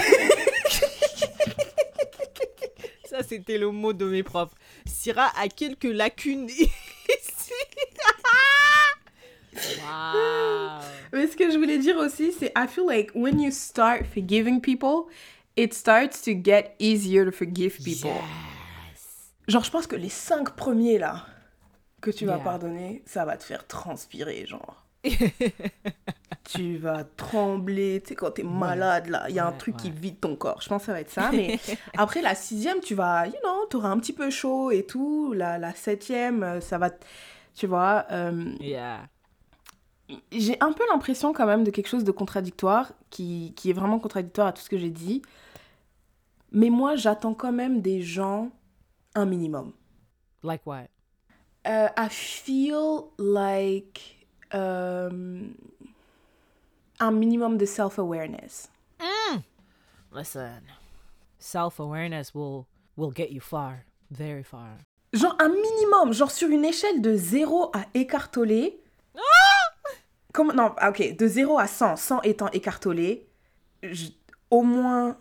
[3.08, 4.52] Ça, c'était le mot de mes profs.
[4.86, 6.70] Syrah a quelques lacunes ici.
[9.54, 10.80] Wow.
[11.12, 14.60] mais ce que je voulais dire aussi, c'est I feel like when you start forgiving
[14.60, 15.04] people,
[15.56, 18.10] it starts to get easier to forgive people.
[18.92, 19.32] Yes.
[19.48, 21.26] Genre, je pense que les cinq premiers là
[22.00, 22.44] que tu vas Yeah.
[22.44, 24.84] pardonner, ça va te faire transpirer, genre.
[26.44, 29.76] tu vas trembler, tu sais, quand t'es malade, là, il y a un Ouais, truc
[29.76, 30.60] qui vide ton corps.
[30.62, 31.30] Je pense que ça va être ça.
[31.32, 31.58] Mais
[31.96, 35.32] après la sixième, tu vas, you know, t'auras un petit peu chaud et tout.
[35.34, 36.90] La, la septième, euh, ça va,
[37.54, 38.06] tu vois.
[38.10, 39.08] euh, Yeah.
[40.32, 43.98] j'ai un peu l'impression quand même de quelque chose de contradictoire, qui, qui est vraiment
[43.98, 45.22] contradictoire à tout ce que j'ai dit.
[46.54, 48.50] Mais moi, j'attends quand même des gens
[49.14, 49.72] un minimum.
[50.42, 50.86] Like what?
[51.66, 55.54] Uh, I feel like um,
[57.00, 58.70] un minimum de self-awareness.
[60.12, 60.62] Listen,
[61.38, 63.78] self-awareness will will get you far,
[64.10, 64.78] very far.
[65.12, 68.80] Genre un minimum, genre sur une échelle de 0 à écartolé.
[70.32, 73.26] Comme, non, ah, ok, de 0 à 100, 100 étant écartolé,
[73.82, 74.08] je-
[74.50, 75.16] au moins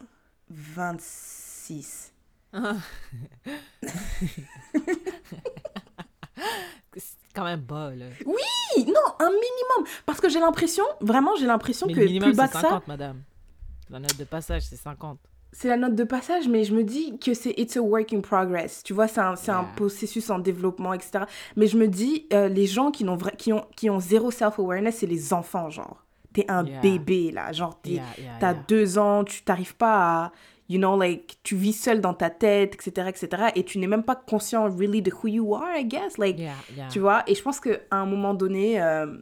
[0.49, 2.11] 26.
[6.95, 8.05] C'est quand même bas là.
[8.25, 9.87] Oui, non, un minimum.
[10.05, 13.23] Parce que j'ai l'impression, vraiment, j'ai l'impression que minimum plus bas que ça, 50, madame.
[13.89, 15.19] La note de passage c'est 50.
[15.51, 18.21] c'est la note de passage, mais je me dis que c'est it's a work in
[18.21, 18.83] progress.
[18.83, 19.71] Tu vois, c'est un, c'est un Yeah.
[19.75, 21.25] processus en développement, etc.
[21.55, 23.05] Mais je me dis, euh, les gens qui,
[23.37, 26.02] qui, ont, qui ont zéro self-awareness, c'est les enfants, genre.
[26.33, 26.81] T'es un Yeah.
[26.81, 27.51] bébé, là.
[27.51, 28.63] Genre, t'es- Yeah, yeah, t'as yeah.
[28.67, 30.31] deux ans, tu t'arrives pas à,
[30.69, 33.43] you know, like, tu vis seul dans ta tête, etc., etc.
[33.55, 36.17] Et tu n'es même pas conscient, really, de who you are, I guess.
[36.17, 36.37] Like,
[36.89, 39.15] tu vois, et je pense qu'à un moment donné, euh,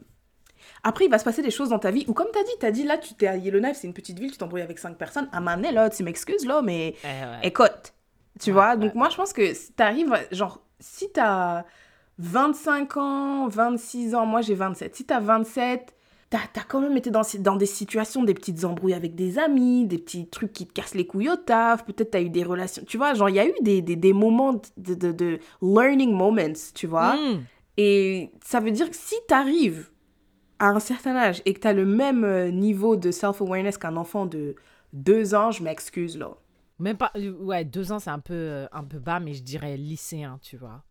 [0.84, 2.70] après, il va se passer des choses dans ta vie, ou comme t'as dit, t'as
[2.70, 5.28] dit, là, tu t'es à Yellowknife, c'est une petite ville, tu t'embrouilles avec cinq personnes.
[5.32, 7.38] À donné, là, tu m'excuses, là, mais Eh ouais.
[7.42, 7.92] écoute,
[8.40, 8.70] tu Ouais, vois.
[8.70, 11.64] ouais, Donc, moi, je pense que si t'arrives, genre, si t'as
[12.18, 14.94] 25 ans, 26 ans, moi, j'ai 27.
[14.96, 15.94] Si t'as 27,
[16.32, 19.86] t'as as quand même été dans, dans des situations, des petites embrouilles avec des amis,
[19.86, 22.82] des petits trucs qui te cassent les couilles au taf, peut-être t'as eu des relations,
[22.86, 26.12] tu vois, genre, il y a eu des, des, des moments de, de, de learning
[26.12, 27.16] moments, tu vois.
[27.16, 27.44] Mm.
[27.76, 29.90] Et ça veut dire que si tu arrives
[30.58, 33.96] à un certain âge et que tu as le même euh, niveau de self-awareness qu'un
[33.96, 34.54] enfant de
[34.92, 36.30] deux ans, je m'excuse là.
[36.78, 37.10] Même pas.
[37.16, 40.38] euh, Ouais, deux ans, c'est un peu, euh, un peu bas, mais je dirais lycéen,
[40.42, 40.82] tu vois.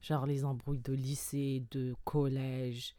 [0.00, 2.94] Genre les embrouilles de lycée, de collège.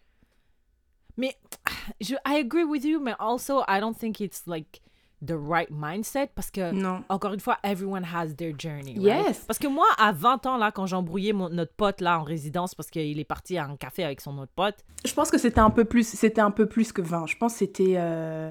[1.19, 1.35] Mais
[2.01, 4.81] je, I agree with you, mais also I don't think it's like
[5.21, 7.03] the right mindset parce que, Non.
[7.09, 8.95] encore une fois, everyone has their journey.
[8.97, 9.27] right?
[9.27, 9.39] Yes.
[9.45, 12.89] Parce que moi, à 20 ans, là, quand j'embrouillais notre pote là en résidence parce
[12.89, 15.71] qu'il est parti à un café avec son autre pote, Je pense que c'était un
[15.71, 17.27] peu plus, c'était un peu plus que 20.
[17.27, 18.49] Je pense que c'était, euh,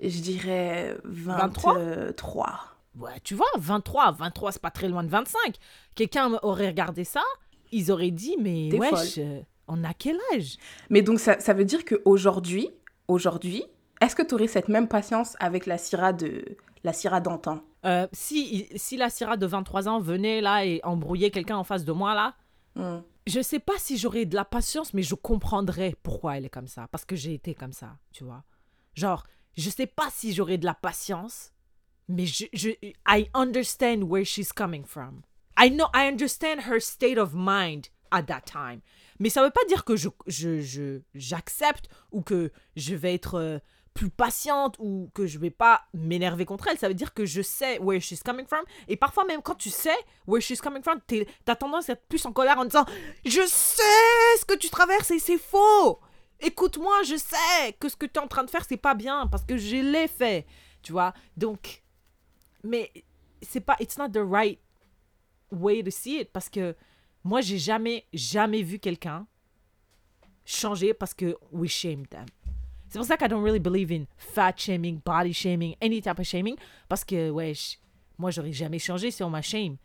[0.00, 1.74] je dirais 23?
[1.78, 2.60] 23.
[2.98, 5.56] Ouais, tu vois, 23, 23, c'est pas très loin de 25.
[5.94, 7.22] Quelqu'un aurait regardé ça,
[7.72, 8.68] ils auraient dit, mais
[9.72, 10.56] on a quel âge?
[10.90, 12.70] Mais donc ça, ça veut dire qu'aujourd'hui,
[13.08, 13.64] aujourd'hui,
[14.00, 16.44] est-ce que tu aurais cette même patience avec la Syrah de
[16.84, 17.60] la Syrah d'antan?
[17.84, 21.84] Euh, si, si la Syrah de 23 ans venait là et embrouillait quelqu'un en face
[21.84, 22.34] de moi là,
[22.74, 23.00] Hmm.
[23.26, 26.68] je sais pas si j'aurais de la patience, mais je comprendrais pourquoi elle est comme
[26.68, 26.88] ça.
[26.90, 28.44] Parce que j'ai été comme ça, tu vois.
[28.94, 29.26] Genre,
[29.58, 31.52] je sais pas si j'aurais de la patience,
[32.08, 32.70] mais je, je,
[33.06, 35.20] I understand where she's coming from.
[35.60, 38.80] I know, I understand her state of mind at that time.
[39.18, 43.34] Mais ça veut pas dire que je, je, je, j'accepte ou que je vais être
[43.34, 43.58] euh,
[43.94, 46.78] plus patiente ou que je vais pas m'énerver contre elle.
[46.78, 48.64] Ça veut dire que je sais where she's coming from.
[48.88, 49.96] Et parfois, même quand tu sais
[50.26, 51.00] where she's coming from,
[51.44, 52.84] t'as tendance à être plus en colère en disant
[53.24, 56.00] Je sais ce que tu traverses et c'est faux.
[56.40, 59.26] Écoute-moi, je sais que ce que tu es en train de faire, c'est pas bien
[59.28, 60.46] parce que je l'ai fait.
[60.82, 61.14] Tu vois?
[61.36, 61.82] Donc,
[62.64, 62.90] mais
[63.42, 63.76] c'est pas.
[63.80, 64.58] It's not the right
[65.50, 66.74] way to see it parce que
[67.24, 69.26] moi, j'ai jamais, jamais vu quelqu'un
[70.44, 72.26] changer parce que we shamed them.
[72.88, 76.18] C'est pour ça que I don't really believe in fat shaming, body shaming, any type
[76.18, 76.56] of shaming.
[76.88, 77.78] Parce que, wesh,
[78.18, 79.76] moi, j'aurais jamais changé si on m'a shame.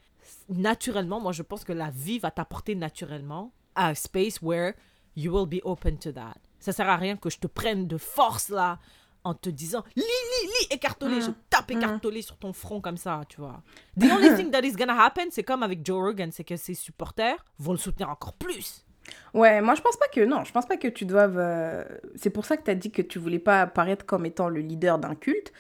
[0.50, 4.74] Naturellement, moi, je pense que la vie va t'apporter naturellement à a space where
[5.16, 6.36] you will be open to that.
[6.60, 8.80] Ça sert à rien que je te prenne de force, là,
[9.24, 13.22] en te disant, lis, lis, lis, écartolé, je tape écartolé sur ton front comme ça,
[13.28, 13.62] tu vois.
[14.00, 16.74] The only thing that is gonna happen, c'est comme avec Joe Rogan, c'est que ses
[16.76, 18.86] supporters vont le soutenir encore plus.
[19.34, 21.38] Ouais, moi je pense pas que non, je pense pas que tu doives.
[21.38, 21.84] euh,
[22.16, 24.60] C'est pour ça que tu as dit que tu voulais pas apparaître comme étant le
[24.62, 25.54] leader d'un culte.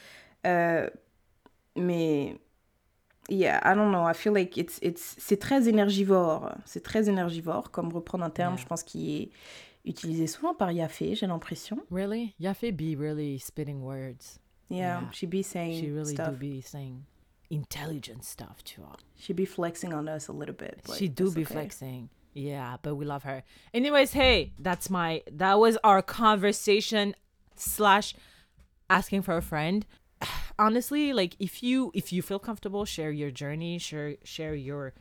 [0.45, 0.89] Euh,
[1.75, 2.35] Mais
[3.29, 4.07] yeah, I don't know.
[4.09, 6.51] I feel like it's it's c'est très énergivore.
[6.65, 8.61] C'est très énergivore comme reprendre un terme, Yeah.
[8.63, 9.29] je pense qui est
[9.87, 11.77] utilisé souvent par Yafé, j'ai l'impression.
[11.89, 12.35] Really?
[12.39, 14.39] Yafe be really spitting words.
[14.69, 15.11] Yeah, Yeah.
[15.11, 16.31] she be saying She really stuff.
[16.31, 17.05] do be saying
[17.49, 18.97] intelligent stuff, tu vois.
[19.15, 20.81] She be flexing on us a little bit.
[20.97, 21.53] she do be okay.
[21.53, 22.09] flexing.
[22.33, 23.43] Yeah, but we love her.
[23.73, 27.15] Anyways, hey, that's my that was our conversation
[27.55, 28.13] slash
[28.89, 29.85] asking for a friend.
[30.59, 34.93] Honestly, like if you if you feel comfortable, share your journey, share share your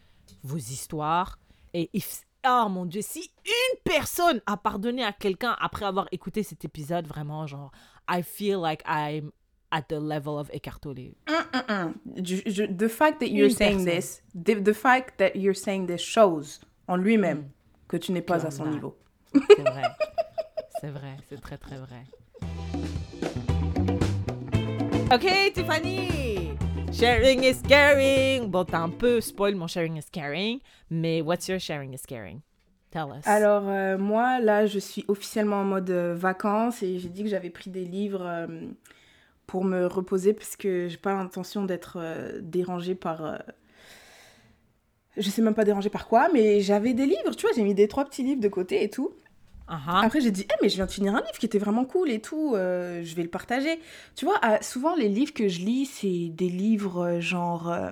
[0.44, 1.34] vos histoires.
[1.74, 6.42] Et if oh mon dieu, si une personne a pardonné à quelqu'un après avoir écouté
[6.42, 7.70] cet épisode, vraiment genre,
[8.08, 9.30] I feel like I'm
[9.70, 11.16] at the level of écartolé.
[11.26, 11.94] Mm-mm.
[12.22, 14.00] Je- je- the fact that you're Une saying personne.
[14.00, 17.50] this, the, the fact that you're saying this shows en lui-même
[17.88, 18.96] que tu n'es pas à son niveau.
[19.34, 19.82] C'est vrai.
[20.80, 22.04] C'est vrai, c'est très très vrai.
[25.12, 26.45] Ok, Tiffany!
[26.98, 28.48] Sharing is caring!
[28.48, 32.40] Bon, t'as un peu spoil mon sharing is caring, mais what's your sharing is caring?
[32.90, 33.26] Tell us.
[33.26, 37.28] Alors, euh, moi, là, je suis officiellement en mode euh, vacances et j'ai dit que
[37.28, 38.46] j'avais pris des livres euh,
[39.46, 41.98] pour me reposer parce que j'ai pas l'intention d'être
[42.40, 43.42] dérangée par.
[45.18, 47.74] je sais même pas dérangée par quoi, mais j'avais des livres, tu vois, j'ai mis
[47.74, 49.12] des trois petits livres de côté et tout.
[49.68, 50.04] Uh-huh.
[50.04, 52.10] Après, j'ai dit, Eh, mais je viens de finir un livre qui était vraiment cool
[52.10, 53.80] et tout, euh, je vais le partager.
[54.14, 57.72] Tu vois, euh, souvent, les livres que je lis, c'est des livres euh, genre.
[57.72, 57.90] euh,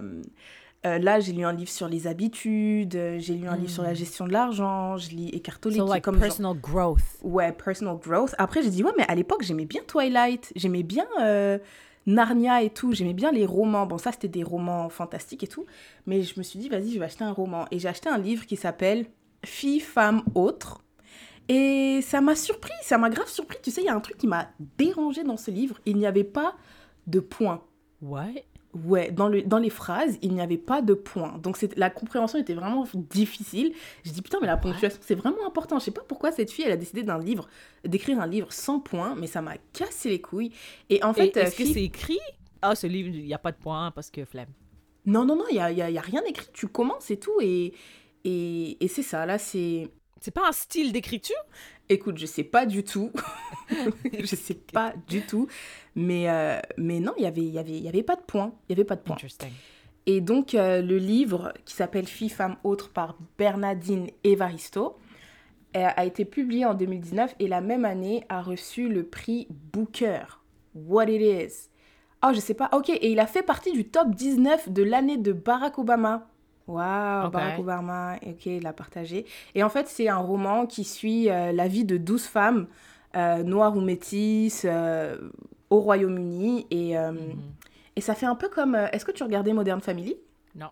[0.98, 4.26] là, j'ai lu un livre sur les habitudes, j'ai lu un livre sur la gestion
[4.26, 7.00] de l'argent, je lis Eckhart Tolle, So like comme genre- personal growth.
[7.22, 8.34] Ouais, personal growth.
[8.38, 11.06] Après, j'ai dit, ouais, mais à l'époque, j'aimais bien Twilight, j'aimais bien
[12.06, 13.86] Narnia et tout, j'aimais bien les romans.
[13.86, 15.64] Bon, ça, c'était des romans fantastiques et tout.
[16.06, 17.64] Mais je me suis dit, vas-y, je vais acheter un roman.
[17.70, 19.06] Et j'ai acheté un livre qui s'appelle
[19.42, 20.83] Fille, femme, autre.
[21.48, 23.58] Et ça m'a surpris, ça m'a grave surpris.
[23.62, 25.78] Tu sais, il y a un truc qui m'a dérangé dans ce livre.
[25.84, 26.56] Il n'y avait pas
[27.06, 27.62] de points.
[28.00, 28.28] What?
[28.74, 31.38] Ouais, dans, le, dans les phrases, il n'y avait pas de points.
[31.38, 33.72] Donc la compréhension était vraiment difficile.
[34.04, 35.78] Je dis putain, mais la ponctuation, c'est vraiment important.
[35.78, 37.46] Je sais pas pourquoi cette fille, elle a décidé d'un livre,
[37.84, 40.50] d'écrire un livre sans points, mais ça m'a cassé les couilles.
[40.90, 42.18] Et en fait, euh, Est-ce que c'est écrit?
[42.62, 44.48] Ah, ce livre, il n'y a pas de point parce que flemme.
[45.06, 46.48] non, non, non, il n'y a, y a- y a rien écrit.
[46.52, 47.38] Tu commences et tout.
[47.40, 47.74] Et,
[48.24, 49.88] et, et c'est ça, là, c'est...
[50.24, 51.36] C'est pas un style d'écriture?
[51.90, 53.12] Écoute, je sais pas du tout.
[54.18, 55.48] je sais pas du tout.
[55.94, 58.22] Mais, euh, mais non, il y avait, il y avait, il y avait pas de
[58.22, 58.54] points.
[58.66, 59.02] Il y avait pas de.
[59.06, 59.50] Interesting.
[60.06, 64.96] Et donc, euh, le livre qui s'appelle Fille, femme, autre par Bernardine Evaristo
[65.76, 70.40] euh, a été publié en 2019 et la même année a reçu le prix Booker.
[70.74, 71.68] What it is.
[72.26, 72.70] Oh, je sais pas.
[72.72, 76.30] Ok, et il a fait partie du top 19 de l'année de Barack Obama.
[76.66, 77.32] Waouh, Ok.
[77.32, 79.26] Barack Obama, ok, il l'a partagé.
[79.54, 82.66] Et en fait, c'est un roman qui suit euh, la vie de 12 femmes,
[83.16, 85.16] euh, noires ou métisses, euh,
[85.70, 86.66] au Royaume-Uni.
[86.70, 87.36] Et, Mhm.
[87.96, 88.74] et ça fait un peu comme.
[88.92, 90.16] Est-ce que tu regardais Modern Family?
[90.54, 90.68] Non.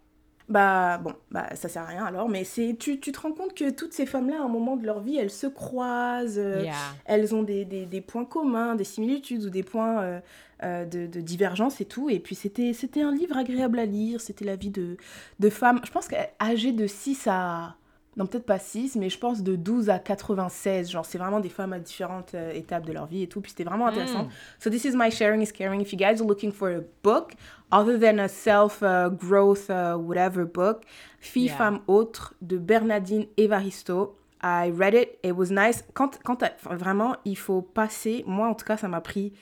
[0.49, 3.55] Bah bon, bah ça sert à rien alors, mais c'est tu, tu te rends compte
[3.55, 6.73] que toutes ces femmes-là, à un moment de leur vie, elles se croisent, Yeah.
[7.05, 10.21] elles ont des, des, des points communs, des similitudes ou des points
[10.63, 12.09] euh, de, de divergence et tout.
[12.11, 14.97] Et puis c'était c'était un livre agréable à lire, c'était la vie de,
[15.41, 17.77] de femmes, je pense qu'âgées de 6 à...
[18.19, 20.91] Non, peut-être pas 6, mais je pense de 12 à 96.
[20.91, 23.41] Genre, c'est vraiment des femmes à différentes euh, étapes de leur vie et tout.
[23.41, 24.25] Puis c'était vraiment intéressant.
[24.25, 24.29] Mm.
[24.59, 25.81] So this is my sharing is caring.
[25.81, 27.33] If you guys are looking for a book,
[27.71, 30.83] other than a self-growth, uh, whatever book,
[31.21, 31.57] Fille, Yeah.
[31.57, 34.15] femme, autre, de Bernardine Evaristo.
[34.43, 35.85] I read it, it was nice.
[35.95, 39.33] Quand, quand enfin, vraiment, il faut passer, moi en tout cas, ça m'a pris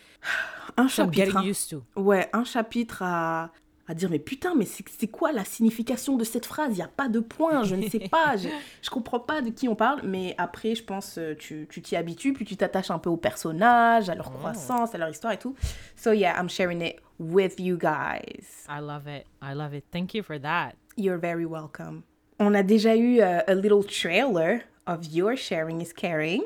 [0.76, 1.36] un chapitre.
[1.36, 1.44] hein.
[1.44, 1.82] used to.
[2.00, 3.50] Ouais, un chapitre à,
[3.88, 6.72] à dire, mais putain, mais c'est quoi la signification de cette phrase?
[6.72, 8.48] Il n'y a pas de point, je ne sais pas, je,
[8.82, 11.96] je comprends pas de qui on parle, mais après, je pense, euh, tu tu t'y
[11.96, 14.38] habitues, puis tu t'attaches un peu aux personnages, à leur Oh.
[14.38, 15.54] croissance, à leur histoire et tout.
[15.96, 18.66] So yeah, I'm sharing it with you guys.
[18.68, 19.24] I love it.
[19.42, 19.84] I love it.
[19.90, 20.72] Thank you for that.
[20.96, 22.02] You're very welcome.
[22.38, 26.42] On a déjà eu euh, a little trailer of Your Sharing is Caring.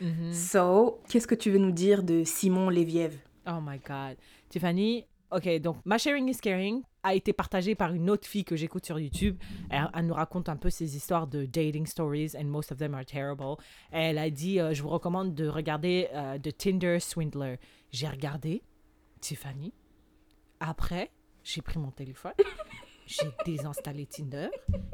[0.00, 0.32] Mhm.
[0.32, 4.16] So, qu'est-ce que tu veux nous dire de Simon Léviève Oh my God.
[4.48, 8.56] Tiffany, ok, donc ma sharing is caring a été partagée par une autre fille que
[8.56, 9.38] j'écoute sur YouTube.
[9.70, 12.94] Elle, elle nous raconte un peu ses histoires de dating stories, and most of them
[12.94, 13.56] are terrible.
[13.90, 17.56] Elle a dit, euh, je vous recommande de regarder euh, The Tinder Swindler.
[17.90, 18.62] J'ai regardé,
[19.20, 19.72] Tiffany.
[20.60, 21.10] Après,
[21.44, 22.32] j'ai pris mon téléphone.
[23.08, 24.48] J'ai désinstallé Tinder.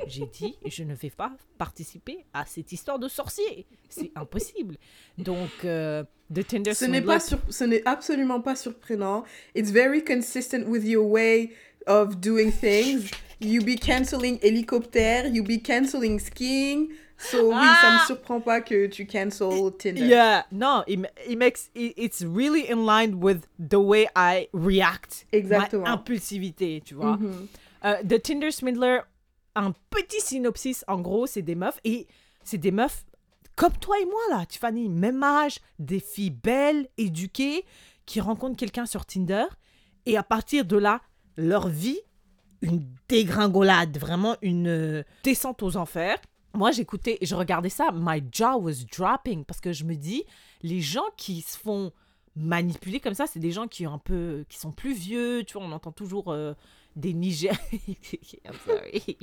[0.06, 3.66] J'ai dit, je ne vais pas participer à cette histoire de sorcier.
[3.88, 4.76] C'est impossible.
[5.18, 9.24] Donc, euh, The Tinder Ce n'est pas sur- ce n'est absolument pas surprenant.
[9.56, 11.50] It's very consistent with your way
[11.88, 13.10] of doing things.
[13.40, 16.90] You be canceling hélicoptère, you be canceling skiing.
[17.18, 18.04] So oui, ça me Ah!
[18.06, 20.06] surprend pas que tu cancel Tinder.
[20.06, 24.48] Yeah, no, it, ma- it makes it, it's really in line with the way I
[24.52, 25.26] react.
[25.32, 25.82] Exactement.
[25.84, 27.16] Ma impulsivité, tu vois.
[27.16, 27.48] Mhm.
[27.84, 29.00] Euh, The Tinder Swindler,
[29.54, 32.06] un petit synopsis, en gros, c'est des meufs et
[32.42, 33.04] c'est des meufs
[33.56, 37.64] comme toi et moi là, Tiffany, même âge, des filles belles, éduquées,
[38.04, 39.44] qui rencontrent quelqu'un sur Tinder
[40.06, 41.00] et à partir de là,
[41.36, 42.00] leur vie,
[42.62, 46.18] une dégringolade, vraiment une euh, descente aux enfers.
[46.54, 50.24] Moi, j'écoutais, je regardais ça, my jaw was dropping parce que je me dis,
[50.62, 51.92] les gens qui se font
[52.36, 55.54] manipuler comme ça, c'est des gens qui ont un peu, qui sont plus vieux, tu
[55.54, 56.54] vois, on entend toujours euh,
[56.96, 57.58] des Nigériens,
[58.44, 59.16] I'm sorry,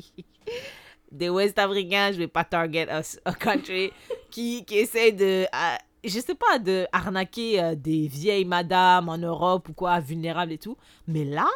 [1.11, 3.91] des West Africains, je vais pas target a country,
[4.29, 9.17] qui, qui essaient de, euh, je sais pas, de arnaquer euh, des vieilles madames en
[9.17, 10.77] Europe ou quoi, vulnérables et tout.
[11.07, 11.49] Mais là,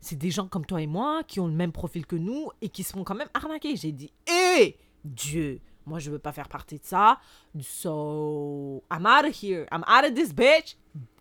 [0.00, 2.68] c'est des gens comme toi et moi qui ont le même profil que nous et
[2.68, 3.76] qui se font quand même arnaquer.
[3.76, 7.18] J'ai dit, hé, Dieu, Moi, je veux pas faire partie de ça.
[7.60, 9.66] So, I'm out of here.
[9.70, 10.76] I'm out of this bitch.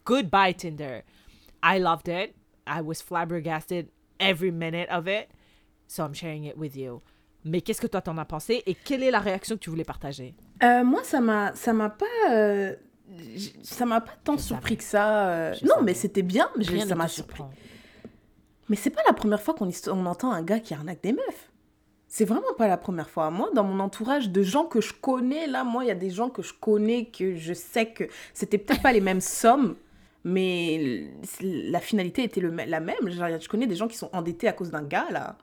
[0.05, 1.03] Goodbye, Tinder.
[1.61, 2.35] I loved it.
[2.65, 3.89] I was flabbergasted
[4.29, 5.27] every minute of it.
[5.87, 7.01] So, I'm sharing it with you.
[7.45, 9.83] Mais qu'est-ce que toi t'en as pensé et quelle est la réaction que tu voulais
[9.83, 10.33] partager?
[10.63, 12.73] Euh, moi, ça m'a, ça m'a pas, euh,
[13.63, 14.77] ça m'a pas tant Je surpris savais.
[14.77, 15.27] que ça.
[15.29, 15.83] euh, non, savais.
[15.83, 17.43] mais c'était bien, mais Rien ça m'a surpris.
[18.69, 21.51] Mais c'est pas la première fois qu'on on entend un gars qui arnaque des meufs.
[22.07, 23.29] C'est vraiment pas la première fois.
[23.29, 26.11] Moi, dans mon entourage de gens que je connais, là, moi, il y a des
[26.11, 29.75] gens que je connais, que je sais que c'était peut-être pas les mêmes sommes,
[30.23, 31.09] mais
[31.41, 33.09] la finalité était le, la même.
[33.09, 35.37] Genre, je connais des gens qui sont endettés à cause d'un gars, là.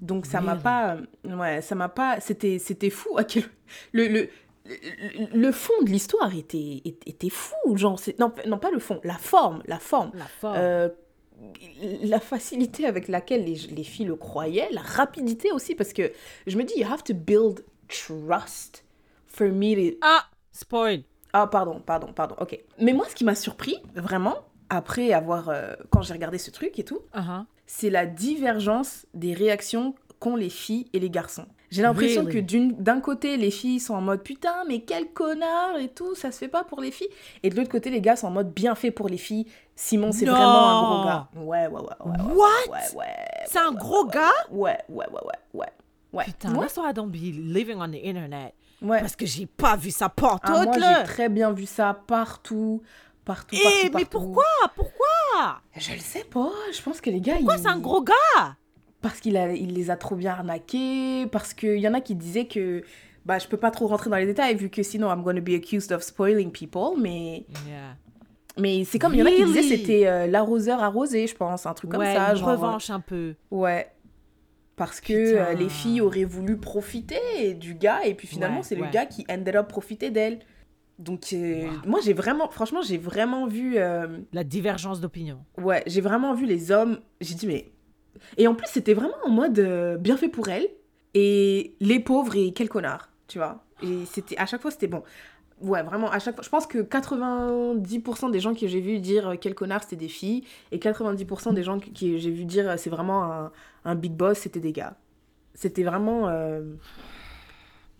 [0.00, 0.96] Donc ça m'a pas...
[1.24, 2.20] Ouais, ça m'a pas...
[2.20, 3.44] C'était c'était fou à quel...
[3.92, 4.28] Le, le,
[4.64, 7.76] le, le fond de l'histoire était, était, était fou.
[7.76, 10.10] Genre, c'est- non, non, pas le fond, la forme, la forme.
[10.14, 10.54] La forme.
[10.56, 10.88] Euh,
[12.02, 16.12] la facilité avec laquelle les, les filles le croyaient, la rapidité aussi, parce que
[16.46, 18.84] je me dis, you have to build trust
[19.26, 19.96] for me to...
[20.02, 21.02] Ah, spoil.
[21.32, 22.58] Ah, pardon, pardon, pardon, ok.
[22.80, 24.36] Mais moi, ce qui m'a surpris, vraiment,
[24.68, 25.48] après avoir...
[25.48, 27.44] euh, quand j'ai regardé ce truc et tout, Uh-huh.
[27.66, 31.46] c'est la divergence des réactions qu'ont les filles et les garçons.
[31.70, 32.44] J'ai l'impression Really?
[32.74, 36.32] que d'un côté, les filles sont en mode putain, mais quel connard et tout, ça
[36.32, 37.08] se fait pas pour les filles.
[37.44, 39.46] Et de l'autre côté, les gars sont en mode bien fait pour les filles.
[39.76, 41.28] Simon, c'est vraiment un gros gars.
[41.36, 41.80] Ouais, ouais, ouais.
[41.80, 42.72] ouais, ouais, What?
[42.72, 43.06] Ouais, ouais.
[43.46, 45.20] C'est un gros gars Ouais, ouais, ouais,
[45.54, 45.66] ouais,
[46.12, 46.24] ouais.
[46.24, 46.60] Putain, ouais.
[46.66, 48.52] that's why I don't be living on the internet.
[48.82, 49.00] Ouais.
[49.00, 52.82] Parce que j'ai pas vu ça pantoute, Ah, moi, j'ai très bien vu ça partout.
[53.24, 54.06] Partout, Eh, partout, mais partout.
[54.10, 54.44] pourquoi?
[54.74, 55.60] Pourquoi?
[55.76, 56.50] Je le sais pas.
[56.72, 57.34] Je pense que les gars.
[57.36, 58.56] Pourquoi ils- c'est un gros gars?
[59.02, 62.14] Parce qu'il a, il les a trop bien arnaqués, parce qu'il y en a qui
[62.14, 62.82] disaient que
[63.24, 65.50] bah, je peux pas trop rentrer dans les détails vu que sinon I'm gonna be
[65.50, 67.96] accused of spoiling people, mais, Yeah.
[68.58, 69.76] mais c'est comme il y en a qui disaient Really?
[69.78, 72.30] c'était euh, l'arroseur arrosé, je pense, un truc comme ouais, ça.
[72.32, 73.34] une genre, revanche un peu.
[73.50, 73.90] Ouais.
[74.80, 78.76] Parce que euh, les filles auraient voulu profiter du gars et puis finalement Ouais, c'est
[78.76, 78.90] le ouais.
[78.90, 80.38] gars qui ended up profiter d'elle.
[80.98, 81.70] Donc euh, Wow.
[81.86, 83.74] moi j'ai vraiment, franchement j'ai vraiment vu...
[83.76, 85.38] euh, La divergence d'opinion.
[85.58, 87.00] Ouais, j'ai vraiment vu les hommes.
[87.20, 87.70] J'ai dit, mais.
[88.38, 89.60] Et en plus, c'était vraiment en mode
[90.00, 90.66] bien fait pour elle.
[91.12, 93.62] Et les pauvres et quel connard, tu vois.
[93.82, 95.02] Et c'était à chaque fois, c'était bon.
[95.60, 96.44] Ouais, vraiment, à chaque fois.
[96.44, 100.08] Je pense que 90% des gens que j'ai vu dire euh, quel connard, c'était des
[100.08, 100.44] filles.
[100.72, 103.52] Et 90% des gens que, j'ai vu dire euh, c'est vraiment un,
[103.84, 104.96] un big boss, c'était des gars.
[105.54, 106.28] C'était vraiment.
[106.28, 106.74] euh,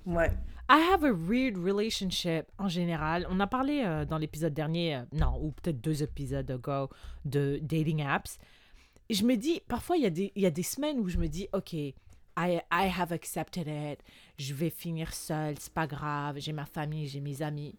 [0.07, 0.31] Ouais.
[0.71, 3.27] I have a weird relationship en général.
[3.29, 6.89] On a parlé dans l'épisode dernier, non, ou peut-être deux épisodes ago,
[7.25, 8.39] de dating apps.
[9.09, 11.49] Et je me dis, parfois, il y, y a des semaines où je me dis,
[11.53, 11.75] OK,
[12.37, 14.01] I, I have accepted it.
[14.39, 16.37] Je vais finir seule, c'est pas grave.
[16.39, 17.75] J'ai ma famille, j'ai mes amis.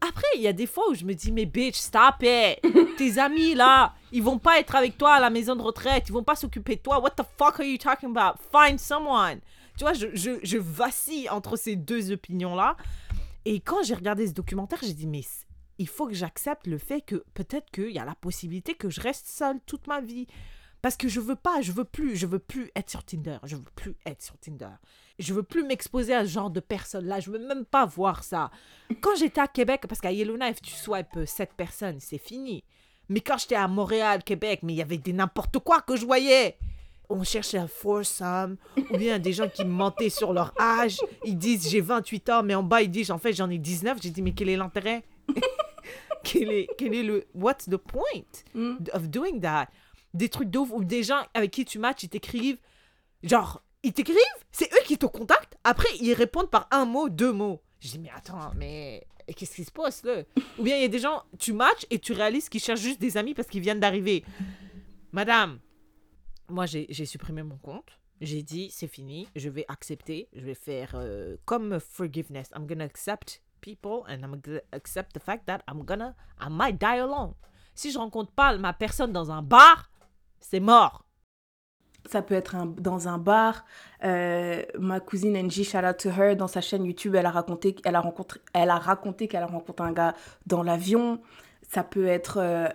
[0.00, 2.60] Après, il y a des fois où je me dis, mais bitch, stop it.
[2.98, 6.04] Tes amis, là, ils vont pas être avec toi à la maison de retraite.
[6.08, 7.00] Ils vont pas s'occuper de toi.
[7.00, 8.38] What the fuck are you talking about?
[8.52, 9.40] Find someone.
[9.76, 12.76] Tu vois, je, je, je vacille entre ces deux opinions-là.
[13.44, 15.22] Et quand j'ai regardé ce documentaire, j'ai dit, mais
[15.78, 19.00] il faut que j'accepte le fait que peut-être qu'il y a la possibilité que je
[19.00, 20.26] reste seule toute ma vie.
[20.84, 23.38] Parce que je veux pas, je veux plus, je veux plus être sur Tinder.
[23.44, 24.68] Je veux plus être sur Tinder.
[25.18, 27.20] Je veux plus m'exposer à ce genre de personnes-là.
[27.20, 28.50] Je veux même pas voir ça.
[29.00, 32.64] Quand j'étais à Québec, parce qu'à Yellowknife, tu swipes euh, sept personnes, c'est fini.
[33.08, 36.04] Mais quand j'étais à Montréal, Québec, mais il y avait des n'importe quoi que je
[36.04, 36.58] voyais.
[37.08, 40.98] On cherchait un foursome, ou bien des gens qui mentaient sur leur âge.
[41.24, 44.00] Ils disent j'ai 28 ans, mais en bas ils disent en fait j'en ai 19.
[44.02, 45.02] J'ai dit mais quel est l'intérêt?
[46.22, 47.26] Quel, est, quel est le.
[47.34, 48.76] What's the point Mm.
[48.94, 49.68] of doing that?
[50.14, 52.58] Des trucs de ouf, ou des gens avec qui tu matches, ils t'écrivent.
[53.22, 54.16] Genre, ils t'écrivent,
[54.50, 55.58] c'est eux qui te contactent.
[55.64, 57.60] Après, ils répondent par un mot, deux mots.
[57.80, 60.22] Je dis mais attends, mais qu'est-ce qui se passe là?
[60.58, 63.00] Ou bien il y a des gens, tu matches et tu réalises qu'ils cherchent juste
[63.00, 64.24] des amis parce qu'ils viennent d'arriver.
[65.12, 65.58] Madame,
[66.48, 68.00] moi j'ai supprimé mon compte.
[68.20, 72.48] J'ai dit c'est fini, je vais accepter, je vais faire euh, comme forgiveness.
[72.56, 76.80] I'm gonna accept people and I'm gonna accept the fact that I'm gonna, I might
[76.80, 77.34] die alone.
[77.74, 79.90] Si je rencontre pas ma personne dans un bar,
[80.50, 81.04] c'est mort.
[82.06, 83.64] Ça peut être dans un bar.
[84.04, 87.74] Euh, ma cousine Angie, shout out to her, dans sa chaîne YouTube, elle a raconté,
[87.84, 90.14] elle a rencontré, elle a raconté qu'elle a rencontré un gars
[90.46, 91.20] dans l'avion.
[91.62, 92.68] Ça peut être euh,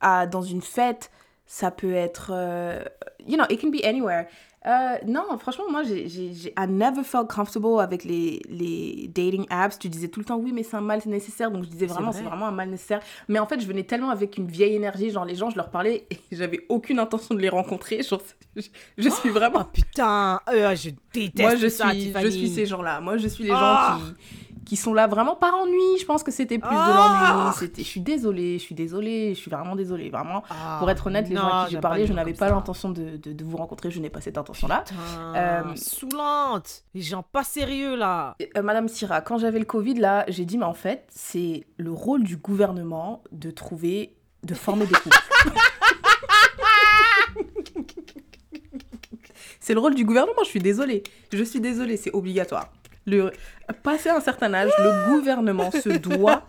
[0.00, 1.10] à, dans une fête.
[1.44, 2.82] Ça peut être, euh,
[3.26, 4.26] you know, it can be anywhere.
[4.64, 9.76] Euh, non, franchement, moi, j'ai, I never felt comfortable avec les, les dating apps.
[9.78, 11.50] Tu disais tout le temps, oui, mais c'est un mal nécessaire.
[11.50, 12.20] Donc, je disais C'est vraiment, vrai.
[12.22, 13.00] c'est vraiment un mal nécessaire.
[13.28, 15.10] Mais en fait, je venais tellement avec une vieille énergie.
[15.10, 18.02] Genre, les gens, je leur parlais et j'avais aucune intention de les rencontrer.
[18.02, 18.22] Genre,
[18.56, 18.62] je,
[18.98, 19.64] je suis Oh vraiment.
[19.64, 23.00] putain, euh, je déteste Moi, je ça, suis, je suis ces gens-là.
[23.00, 23.98] Moi, je suis les gens Ah.
[24.00, 25.98] qui, qui sont là vraiment par ennui.
[26.00, 27.54] Je pense que c'était plus de Ah l'ennui.
[27.58, 30.10] C'était, je suis désolée, je suis désolée, je suis vraiment désolée.
[30.10, 32.90] Vraiment, Ah, pour être honnête, les gens à qui j'ai parlé, je n'avais pas l'intention
[32.90, 33.90] de, de- de vous rencontrer.
[33.90, 34.84] Je n'ai pas cette intention-là.
[35.36, 36.84] Euh, saoulante.
[36.94, 38.36] Les gens pas sérieux là.
[38.56, 41.92] Euh, Madame Syrah, quand j'avais le Covid, là, j'ai dit, mais en fait, c'est le
[41.92, 45.18] rôle du gouvernement de trouver, de former des couples.
[49.60, 51.02] c'est le rôle du gouvernement, je suis désolée.
[51.32, 52.72] Je suis désolée, c'est obligatoire.
[53.06, 53.32] Le,
[53.82, 56.44] passer un certain âge, le gouvernement se doit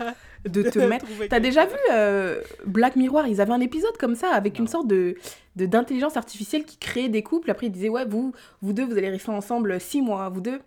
[0.46, 1.06] de te mettre...
[1.30, 3.26] T'as déjà vu euh, Black Mirror?
[3.26, 5.16] Ils avaient un épisode comme ça avec une sorte de
[5.56, 7.52] d'intelligence artificielle qui créait des couples.
[7.52, 10.60] Après, ils disaient ouais, vous vous deux, vous allez rester ensemble six mois, vous deux.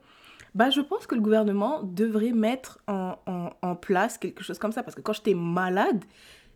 [0.54, 4.72] Bah, je pense que le gouvernement devrait mettre en, en, en place quelque chose comme
[4.72, 6.04] ça parce que quand j'étais malade,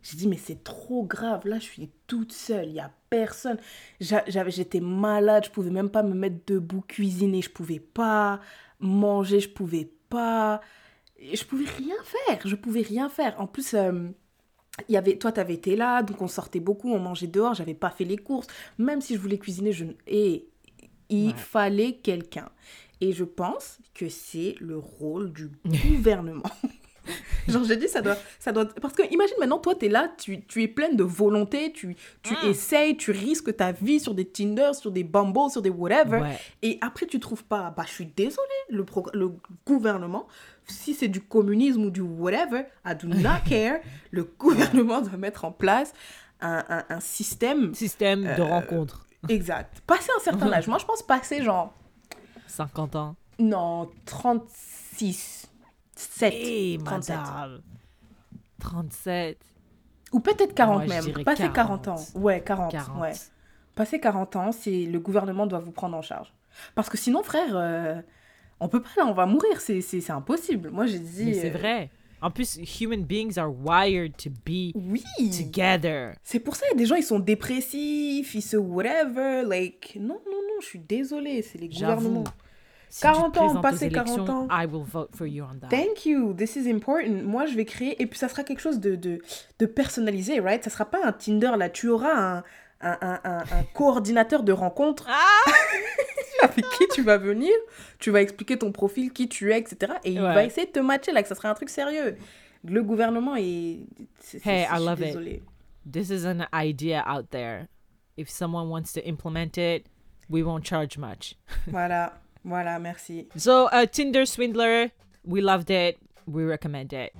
[0.01, 1.41] j'ai dit mais c'est trop grave.
[1.45, 3.57] Là, je suis toute seule, il y a personne.
[3.99, 8.39] J'étais malade, je pouvais même pas me mettre debout cuisiner, je pouvais pas
[8.81, 10.61] manger, je pouvais pas,
[11.21, 13.39] je pouvais rien faire, je pouvais rien faire.
[13.39, 13.73] En plus.
[13.73, 14.09] euh,
[14.89, 17.89] y avait, toi, t'avais été là, donc on sortait beaucoup, on mangeait dehors, j'avais pas
[17.91, 18.47] fait les courses.
[18.77, 19.85] Même si je voulais cuisiner, je...
[20.07, 20.47] Et
[21.09, 21.33] il Ouais.
[21.37, 22.49] fallait quelqu'un.
[23.01, 26.43] Et je pense que c'est le rôle du gouvernement.
[27.47, 28.65] Genre, j'ai dit, ça doit, ça doit...
[28.65, 32.33] Parce que imagine maintenant, toi, t'es là, tu, tu es pleine de volonté, tu, tu
[32.33, 32.49] Mm.
[32.49, 36.19] essayes, tu risques ta vie sur des Tinder, sur des Bumble, sur des whatever.
[36.21, 36.39] Ouais.
[36.61, 37.73] Et après, tu trouves pas.
[37.75, 39.31] Bah, je suis désolée, le, le
[39.65, 40.27] gouvernement,
[40.67, 43.79] si c'est du communisme ou du whatever, I do not care.
[44.11, 45.93] le gouvernement doit mettre en place
[46.41, 49.05] un, un, un système Système de Euh, rencontre.
[49.29, 49.81] exact.
[49.87, 50.67] Passer un certain âge.
[50.67, 51.73] Moi, je pense passer genre.
[52.47, 53.15] 50 ans.
[53.39, 55.47] Non, 36.
[56.09, 56.33] 7.
[56.33, 57.15] Hey, 37.
[57.17, 57.61] madame.
[58.59, 59.37] 37.
[60.13, 61.23] Ou peut-être 40 Moi, je même.
[61.23, 61.87] Passer 40 40.
[61.87, 62.19] ans.
[62.19, 62.71] Ouais, 40.
[62.71, 63.01] 40.
[63.01, 63.13] Ouais.
[63.75, 66.33] Passer 40 ans, c'est le gouvernement doit vous prendre en charge.
[66.75, 68.01] Parce que sinon, frère, euh,
[68.59, 69.61] on peut pas là, on va mourir.
[69.61, 70.69] C'est impossible.
[70.69, 71.33] Moi, j'ai dit.
[71.35, 71.89] C'est euh, vrai.
[72.21, 75.03] En plus, human beings are wired to be Oui.
[75.17, 76.13] together.
[76.23, 79.43] C'est pour ça, il y a des gens, ils sont dépressifs, ils se whatever.
[79.43, 82.25] Like, non, non, non, je suis désolée, c'est les gouvernements.
[82.91, 84.47] Si 40 tu te ans, élections, 40 ans.
[84.51, 85.69] I will vote for you on that.
[85.69, 87.23] Thank you, this is important.
[87.23, 89.21] Moi, je vais créer, et puis ça sera quelque chose de, de,
[89.59, 90.61] de personnalisé, right?
[90.61, 92.43] Ça sera pas un Tinder, là, tu auras un,
[92.81, 95.51] un, un, coordinateur de rencontre Ah
[96.43, 97.53] avec qui tu vas venir,
[97.97, 99.93] tu vas expliquer ton profil, qui tu es, etc.
[100.03, 102.17] Et il va essayer de te matcher, là, que ça sera un truc sérieux.
[102.65, 103.79] Le gouvernement est...
[104.19, 105.43] c'est- Hey, je I love it.
[105.89, 107.67] This is an idea out there.
[108.17, 109.85] If someone wants to implement it,
[110.29, 111.37] we won't charge much.
[111.67, 113.27] Voilà, voilà, merci.
[113.37, 114.91] So, uh, Tinder Swindler,
[115.23, 115.97] we loved it.
[116.25, 117.13] We recommend it.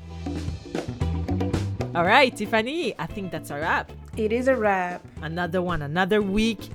[1.93, 3.91] All right, Tiffany, I think that's a wrap.
[4.15, 5.05] It is a wrap.
[5.21, 6.69] Another one, another week.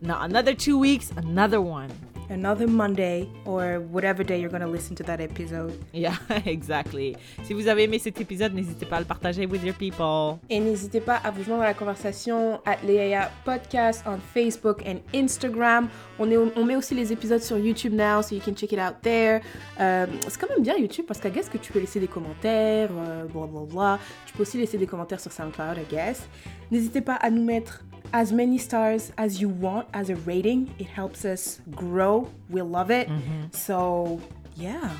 [0.00, 1.90] No, another two weeks, another one.
[2.32, 5.78] Another Monday, or whatever day you're gonna listen to that episode.
[5.92, 7.14] Yeah, exactly.
[7.42, 10.38] Si vous avez aimé cet épisode, n'hésitez pas à le partager with your people.
[10.48, 15.00] Et n'hésitez pas à vous joindre à la conversation at Leia Podcast on Facebook and
[15.14, 15.88] Instagram.
[16.18, 18.78] On, est, on met aussi les épisodes sur YouTube now, so you can check it
[18.78, 19.42] out there.
[19.78, 22.88] Euh, c'est quand même bien YouTube parce qu'à guess que tu peux laisser des commentaires,
[22.92, 23.98] euh, bla bla bla.
[24.24, 26.26] Tu peux aussi laisser des commentaires sur SoundCloud, I guess.
[26.70, 30.74] N'hésitez pas à nous mettre as many stars as you want as a rating.
[30.78, 32.28] It helps us grow.
[32.50, 33.08] We love it.
[33.08, 33.52] Mm-hmm.
[33.52, 34.20] So,
[34.56, 34.90] yeah.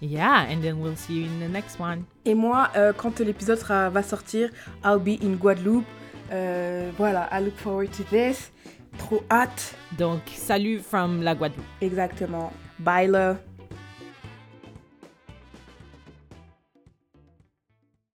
[0.00, 2.04] Yeah, and then we'll see you in the next one.
[2.24, 4.50] Et moi, euh, quand l'épisode va sortir,
[4.84, 5.86] I'll be in Guadeloupe.
[6.32, 8.50] Euh, voilà, I look forward to this.
[8.98, 9.74] Trop hâte.
[9.98, 11.64] Donc, salut from la Guadeloupe.
[11.80, 12.52] Exactement.
[12.78, 13.38] Bye, love.